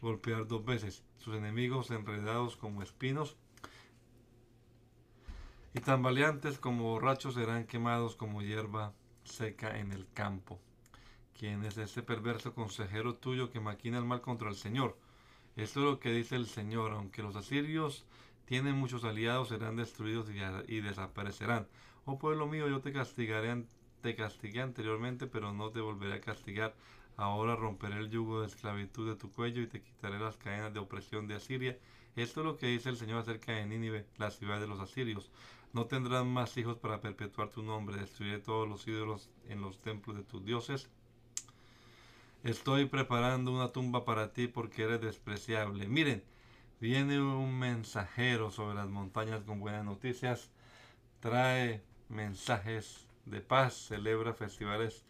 golpear 0.00 0.46
dos 0.46 0.64
veces. 0.64 1.02
Sus 1.18 1.34
enemigos 1.34 1.90
enredados 1.90 2.56
como 2.56 2.80
espinos 2.80 3.36
y 5.74 5.80
tambaleantes 5.80 6.60
como 6.60 6.84
borrachos 6.84 7.34
serán 7.34 7.66
quemados 7.66 8.14
como 8.14 8.40
hierba 8.40 8.92
seca 9.24 9.80
en 9.80 9.90
el 9.90 10.06
campo. 10.14 10.60
¿Quién 11.42 11.64
es 11.64 11.76
ese 11.76 12.04
perverso 12.04 12.54
consejero 12.54 13.16
tuyo 13.16 13.50
que 13.50 13.58
maquina 13.58 13.98
el 13.98 14.04
mal 14.04 14.20
contra 14.20 14.48
el 14.48 14.54
Señor? 14.54 14.96
Esto 15.56 15.80
es 15.80 15.86
lo 15.86 15.98
que 15.98 16.12
dice 16.12 16.36
el 16.36 16.46
Señor, 16.46 16.92
aunque 16.92 17.20
los 17.20 17.34
asirios 17.34 18.04
tienen 18.44 18.76
muchos 18.76 19.02
aliados, 19.02 19.48
serán 19.48 19.74
destruidos 19.74 20.28
y, 20.68 20.80
desaparecerán. 20.80 21.66
Oh 22.04 22.16
pueblo 22.16 22.46
mío, 22.46 22.68
yo 22.68 22.80
te 22.80 22.92
castigaré, 22.92 23.64
te 24.02 24.14
castigué 24.14 24.60
anteriormente, 24.60 25.26
pero 25.26 25.52
no 25.52 25.70
te 25.70 25.80
volveré 25.80 26.14
a 26.14 26.20
castigar. 26.20 26.76
Ahora 27.16 27.56
romperé 27.56 27.98
el 27.98 28.08
yugo 28.08 28.42
de 28.42 28.46
esclavitud 28.46 29.08
de 29.08 29.16
tu 29.16 29.32
cuello 29.32 29.62
y 29.62 29.66
te 29.66 29.82
quitaré 29.82 30.20
las 30.20 30.36
cadenas 30.36 30.72
de 30.72 30.78
opresión 30.78 31.26
de 31.26 31.34
Asiria. 31.34 31.76
Esto 32.14 32.42
es 32.42 32.46
lo 32.46 32.56
que 32.56 32.68
dice 32.68 32.88
el 32.88 32.96
Señor 32.96 33.18
acerca 33.18 33.50
de 33.50 33.66
Nínive, 33.66 34.06
la 34.16 34.30
ciudad 34.30 34.60
de 34.60 34.68
los 34.68 34.78
asirios. 34.78 35.32
No 35.72 35.86
tendrán 35.86 36.32
más 36.32 36.56
hijos 36.56 36.78
para 36.78 37.00
perpetuar 37.00 37.48
tu 37.48 37.64
nombre. 37.64 37.96
Destruiré 37.96 38.38
todos 38.38 38.68
los 38.68 38.86
ídolos 38.86 39.28
en 39.48 39.60
los 39.60 39.82
templos 39.82 40.16
de 40.16 40.22
tus 40.22 40.44
dioses. 40.44 40.88
Estoy 42.44 42.86
preparando 42.86 43.52
una 43.52 43.68
tumba 43.68 44.04
para 44.04 44.32
ti 44.32 44.48
porque 44.48 44.82
eres 44.82 45.00
despreciable. 45.00 45.86
Miren, 45.86 46.24
viene 46.80 47.22
un 47.22 47.56
mensajero 47.56 48.50
sobre 48.50 48.74
las 48.74 48.88
montañas 48.88 49.44
con 49.44 49.60
buenas 49.60 49.84
noticias. 49.84 50.50
Trae 51.20 51.82
mensajes 52.08 53.06
de 53.26 53.40
paz, 53.40 53.74
celebra 53.74 54.34
festivales, 54.34 55.04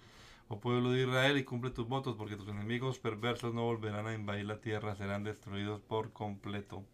oh 0.49 0.61
pueblo 0.61 0.91
de 0.91 1.05
Israel, 1.05 1.39
y 1.39 1.45
cumple 1.45 1.70
tus 1.70 1.89
votos, 1.89 2.16
porque 2.16 2.37
tus 2.37 2.49
enemigos 2.49 2.99
perversos 2.99 3.55
no 3.55 3.64
volverán 3.64 4.07
a 4.07 4.14
invadir 4.14 4.45
la 4.45 4.61
tierra, 4.61 4.95
serán 4.95 5.24
destruidos 5.24 5.80
por 5.80 6.12
completo. 6.12 6.85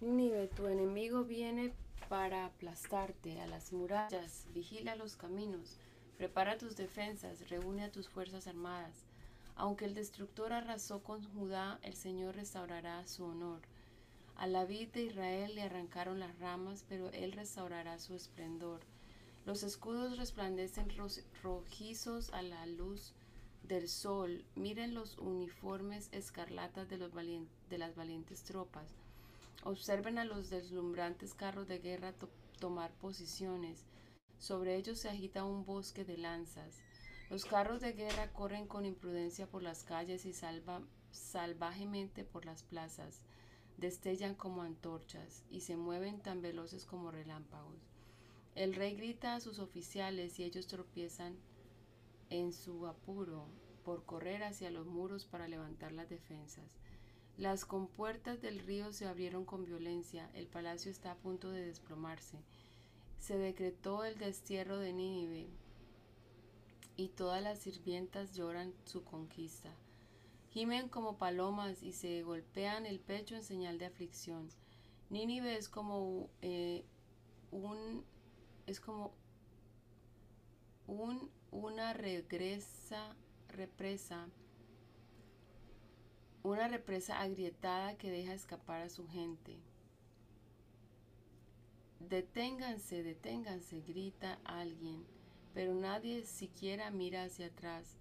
Nínive, 0.00 0.48
tu 0.48 0.68
enemigo 0.68 1.24
viene 1.24 1.74
para 2.08 2.46
aplastarte 2.46 3.42
a 3.42 3.46
las 3.46 3.74
murallas, 3.74 4.46
vigila 4.54 4.96
los 4.96 5.16
caminos, 5.16 5.76
prepara 6.16 6.56
tus 6.56 6.76
defensas, 6.76 7.50
reúne 7.50 7.84
a 7.84 7.92
tus 7.92 8.08
fuerzas 8.08 8.46
armadas. 8.46 9.05
Aunque 9.56 9.86
el 9.86 9.94
destructor 9.94 10.52
arrasó 10.52 11.02
con 11.02 11.24
Judá, 11.32 11.78
el 11.82 11.94
Señor 11.94 12.36
restaurará 12.36 13.06
su 13.06 13.24
honor. 13.24 13.62
A 14.36 14.46
la 14.46 14.66
vid 14.66 14.88
de 14.90 15.04
Israel 15.04 15.54
le 15.54 15.62
arrancaron 15.62 16.20
las 16.20 16.38
ramas, 16.38 16.84
pero 16.86 17.10
él 17.12 17.32
restaurará 17.32 17.98
su 17.98 18.14
esplendor. 18.14 18.80
Los 19.46 19.62
escudos 19.62 20.18
resplandecen 20.18 20.92
rojizos 21.42 22.30
a 22.34 22.42
la 22.42 22.66
luz 22.66 23.14
del 23.62 23.88
sol. 23.88 24.44
Miren 24.56 24.92
los 24.92 25.16
uniformes 25.16 26.10
escarlatas 26.12 26.88
de, 26.90 26.98
los 26.98 27.12
de 27.14 27.78
las 27.78 27.96
valientes 27.96 28.42
tropas. 28.42 28.90
Observen 29.64 30.18
a 30.18 30.26
los 30.26 30.50
deslumbrantes 30.50 31.32
carros 31.32 31.66
de 31.66 31.78
guerra 31.78 32.12
tomar 32.60 32.92
posiciones. 32.94 33.86
Sobre 34.38 34.76
ellos 34.76 34.98
se 34.98 35.08
agita 35.08 35.44
un 35.44 35.64
bosque 35.64 36.04
de 36.04 36.18
lanzas. 36.18 36.82
Los 37.28 37.44
carros 37.44 37.80
de 37.80 37.92
guerra 37.92 38.32
corren 38.32 38.68
con 38.68 38.84
imprudencia 38.84 39.48
por 39.48 39.62
las 39.62 39.82
calles 39.82 40.24
y 40.26 40.32
salvajemente 41.10 42.22
por 42.22 42.44
las 42.44 42.62
plazas. 42.62 43.20
Destellan 43.78 44.36
como 44.36 44.62
antorchas 44.62 45.44
y 45.50 45.60
se 45.62 45.76
mueven 45.76 46.20
tan 46.20 46.40
veloces 46.40 46.84
como 46.84 47.10
relámpagos. 47.10 47.90
El 48.54 48.74
rey 48.74 48.94
grita 48.94 49.34
a 49.34 49.40
sus 49.40 49.58
oficiales 49.58 50.38
y 50.38 50.44
ellos 50.44 50.68
tropiezan 50.68 51.36
en 52.30 52.52
su 52.52 52.86
apuro 52.86 53.48
por 53.84 54.04
correr 54.04 54.44
hacia 54.44 54.70
los 54.70 54.86
muros 54.86 55.24
para 55.24 55.48
levantar 55.48 55.90
las 55.92 56.08
defensas. 56.08 56.78
Las 57.36 57.64
compuertas 57.64 58.40
del 58.40 58.60
río 58.60 58.92
se 58.92 59.06
abrieron 59.06 59.44
con 59.44 59.64
violencia, 59.64 60.30
el 60.32 60.46
palacio 60.46 60.90
está 60.90 61.10
a 61.10 61.16
punto 61.16 61.50
de 61.50 61.66
desplomarse. 61.66 62.38
Se 63.18 63.36
decretó 63.36 64.04
el 64.04 64.16
destierro 64.16 64.78
de 64.78 64.92
Nínive 64.92 65.50
y 66.96 67.08
todas 67.08 67.42
las 67.42 67.58
sirvientas 67.58 68.34
lloran 68.34 68.74
su 68.84 69.04
conquista. 69.04 69.70
Gimen 70.50 70.88
como 70.88 71.18
palomas 71.18 71.82
y 71.82 71.92
se 71.92 72.22
golpean 72.22 72.86
el 72.86 73.00
pecho 73.00 73.34
en 73.34 73.42
señal 73.42 73.78
de 73.78 73.86
aflicción. 73.86 74.48
Nínive 75.10 75.56
es 75.56 75.68
como 75.68 76.30
eh, 76.40 76.84
un 77.50 78.04
es 78.66 78.80
como 78.80 79.12
un, 80.86 81.30
una 81.50 81.92
regresa 81.92 83.14
represa 83.48 84.28
una 86.42 86.68
represa 86.68 87.20
agrietada 87.20 87.96
que 87.96 88.10
deja 88.10 88.32
escapar 88.32 88.82
a 88.82 88.88
su 88.88 89.08
gente. 89.08 89.58
Deténganse, 91.98 93.02
deténganse, 93.02 93.80
grita 93.80 94.38
alguien, 94.44 95.04
pero 95.56 95.72
nadie 95.72 96.22
siquiera 96.26 96.90
mira 96.90 97.24
hacia 97.24 97.46
atrás. 97.46 97.96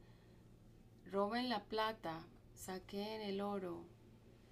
Roben 1.10 1.48
la 1.48 1.64
plata, 1.64 2.28
saqueen 2.54 3.22
el 3.22 3.40
oro. 3.40 3.86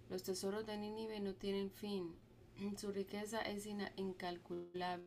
Los 0.10 0.24
tesoros 0.24 0.66
de 0.66 0.78
Nínive 0.78 1.20
no 1.20 1.34
tienen 1.34 1.70
fin. 1.70 2.16
Su 2.78 2.93
riqueza 2.93 3.41
es 3.41 3.68
incalculable. 3.97 5.06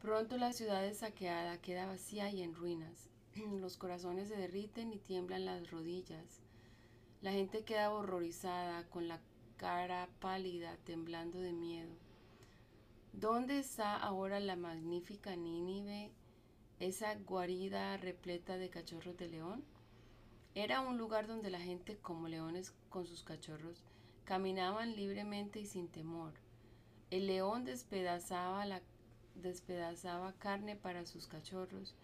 Pronto 0.00 0.36
la 0.36 0.52
ciudad 0.52 0.86
es 0.86 0.98
saqueada 0.98 1.60
queda 1.60 1.86
vacía 1.86 2.30
y 2.30 2.42
en 2.42 2.54
ruinas. 2.54 3.10
Los 3.60 3.76
corazones 3.76 4.28
se 4.28 4.36
derriten 4.36 4.92
y 4.92 5.00
tiemblan 5.00 5.46
las 5.46 5.72
rodillas. 5.72 6.44
La 7.22 7.32
gente 7.32 7.64
queda 7.64 7.90
horrorizada, 7.90 8.88
con 8.88 9.08
la 9.08 9.20
cara 9.56 10.08
pálida, 10.20 10.76
temblando 10.84 11.40
de 11.40 11.52
miedo. 11.52 11.96
¿Dónde 13.12 13.58
está 13.58 13.96
ahora 13.96 14.38
la 14.38 14.54
magnífica 14.54 15.34
Nínive, 15.34 16.12
esa 16.80 17.14
guarida 17.14 17.96
repleta 17.96 18.56
de 18.56 18.70
cachorros 18.70 19.16
de 19.16 19.28
león? 19.28 19.64
Era 20.54 20.80
un 20.80 20.98
lugar 20.98 21.26
donde 21.26 21.50
la 21.50 21.60
gente, 21.60 21.96
como 21.96 22.28
leones 22.28 22.72
con 22.88 23.06
sus 23.06 23.22
cachorros, 23.22 23.84
caminaban 24.24 24.96
libremente 24.96 25.60
y 25.60 25.66
sin 25.66 25.88
temor. 25.88 26.34
El 27.10 27.26
león 27.26 27.64
despedazaba, 27.64 28.64
la, 28.66 28.82
despedazaba 29.34 30.32
carne 30.34 30.76
para 30.76 31.06
sus 31.06 31.26
cachorros 31.26 31.94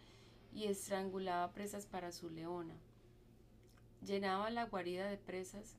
y 0.52 0.64
estrangulaba 0.64 1.52
presas 1.52 1.86
para 1.86 2.12
su 2.12 2.30
leona 2.30 2.74
llenaba 4.04 4.50
la 4.50 4.66
guarida 4.66 5.08
de 5.08 5.16
presas 5.16 5.76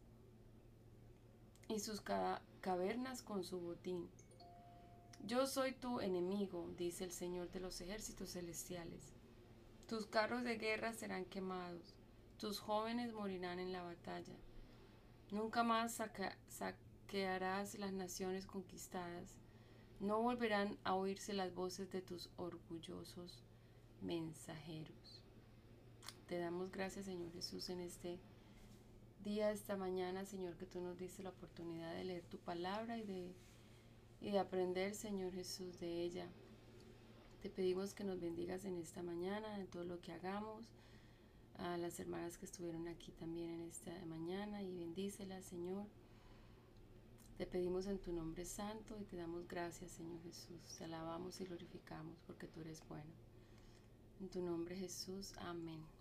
y 1.68 1.80
sus 1.80 2.02
cavernas 2.62 3.22
con 3.22 3.44
su 3.44 3.60
botín. 3.60 4.10
Yo 5.28 5.48
soy 5.48 5.72
tu 5.72 6.02
enemigo, 6.02 6.72
dice 6.78 7.04
el 7.04 7.12
Señor 7.12 7.50
de 7.50 7.60
los 7.60 7.82
ejércitos 7.82 8.34
celestiales. 8.34 9.12
Tus 9.88 10.06
carros 10.06 10.44
de 10.44 10.60
guerra 10.60 10.94
serán 10.94 11.26
quemados, 11.26 11.96
tus 12.38 12.60
jóvenes 12.60 13.12
morirán 13.12 13.58
en 13.58 13.72
la 13.72 13.82
batalla. 13.82 14.36
Nunca 15.32 15.64
más 15.64 16.00
saquearás 16.48 17.74
las 17.80 17.92
naciones 17.92 18.46
conquistadas. 18.46 19.40
No 20.00 20.22
volverán 20.22 20.78
a 20.84 20.94
oírse 20.94 21.34
las 21.34 21.56
voces 21.56 21.90
de 21.90 22.04
tus 22.04 22.30
orgullosos 22.36 23.44
mensajeros. 24.02 25.24
Te 26.28 26.38
damos 26.38 26.72
gracias, 26.72 27.06
Señor 27.06 27.32
Jesús, 27.32 27.70
en 27.70 27.80
este 27.80 28.20
día, 29.24 29.50
esta 29.50 29.76
mañana, 29.76 30.24
Señor, 30.24 30.56
que 30.56 30.68
tú 30.68 30.82
nos 30.82 31.00
diste 31.00 31.24
la 31.24 31.32
oportunidad 31.32 31.96
de 31.96 32.04
leer 32.04 32.26
tu 32.26 32.38
palabra 32.38 33.00
y 33.00 33.04
de, 33.04 33.34
y 34.22 34.32
de 34.32 34.40
aprender, 34.40 34.96
Señor 34.96 35.34
Jesús, 35.34 35.80
de 35.80 36.04
ella. 36.04 36.28
Te 37.42 37.50
pedimos 37.50 37.94
que 37.94 38.04
nos 38.04 38.20
bendigas 38.20 38.66
en 38.66 38.78
esta 38.78 39.04
mañana, 39.04 39.60
en 39.60 39.68
todo 39.68 39.84
lo 39.84 40.02
que 40.02 40.12
hagamos, 40.12 40.66
a 41.58 41.78
las 41.78 42.00
hermanas 42.00 42.38
que 42.38 42.46
estuvieron 42.46 42.88
aquí 42.88 43.12
también 43.12 43.50
en 43.52 43.62
esta 43.62 43.92
mañana 44.06 44.62
y 44.64 44.74
bendícelas, 44.74 45.46
Señor. 45.46 45.86
Te 47.38 47.46
pedimos 47.46 47.86
en 47.88 48.00
tu 48.00 48.14
nombre 48.14 48.46
santo 48.46 48.98
y 49.00 49.04
te 49.04 49.18
damos 49.18 49.48
gracias, 49.48 49.92
Señor 49.92 50.22
Jesús. 50.24 50.76
Te 50.78 50.86
alabamos 50.86 51.40
y 51.42 51.46
glorificamos 51.46 52.18
porque 52.26 52.48
tú 52.48 52.62
eres 52.62 52.82
bueno. 52.88 53.12
En 54.22 54.30
tu 54.30 54.42
nombre, 54.42 54.76
Jesús. 54.76 55.34
Amén. 55.38 55.95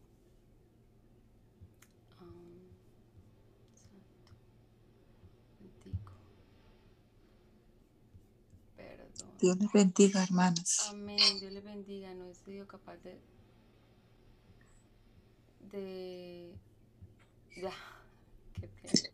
Dios 9.40 9.58
les 9.58 9.72
bendiga, 9.72 10.22
hermanos. 10.22 10.80
Amén. 10.88 11.18
Dios 11.40 11.52
les 11.52 11.64
bendiga. 11.64 12.14
No 12.14 12.24
he 12.26 12.34
sido 12.34 12.66
capaz 12.66 12.96
de. 12.98 13.20
de. 15.70 16.54
Ya. 17.56 17.72
Qué 18.60 18.68
pena. 18.68 19.13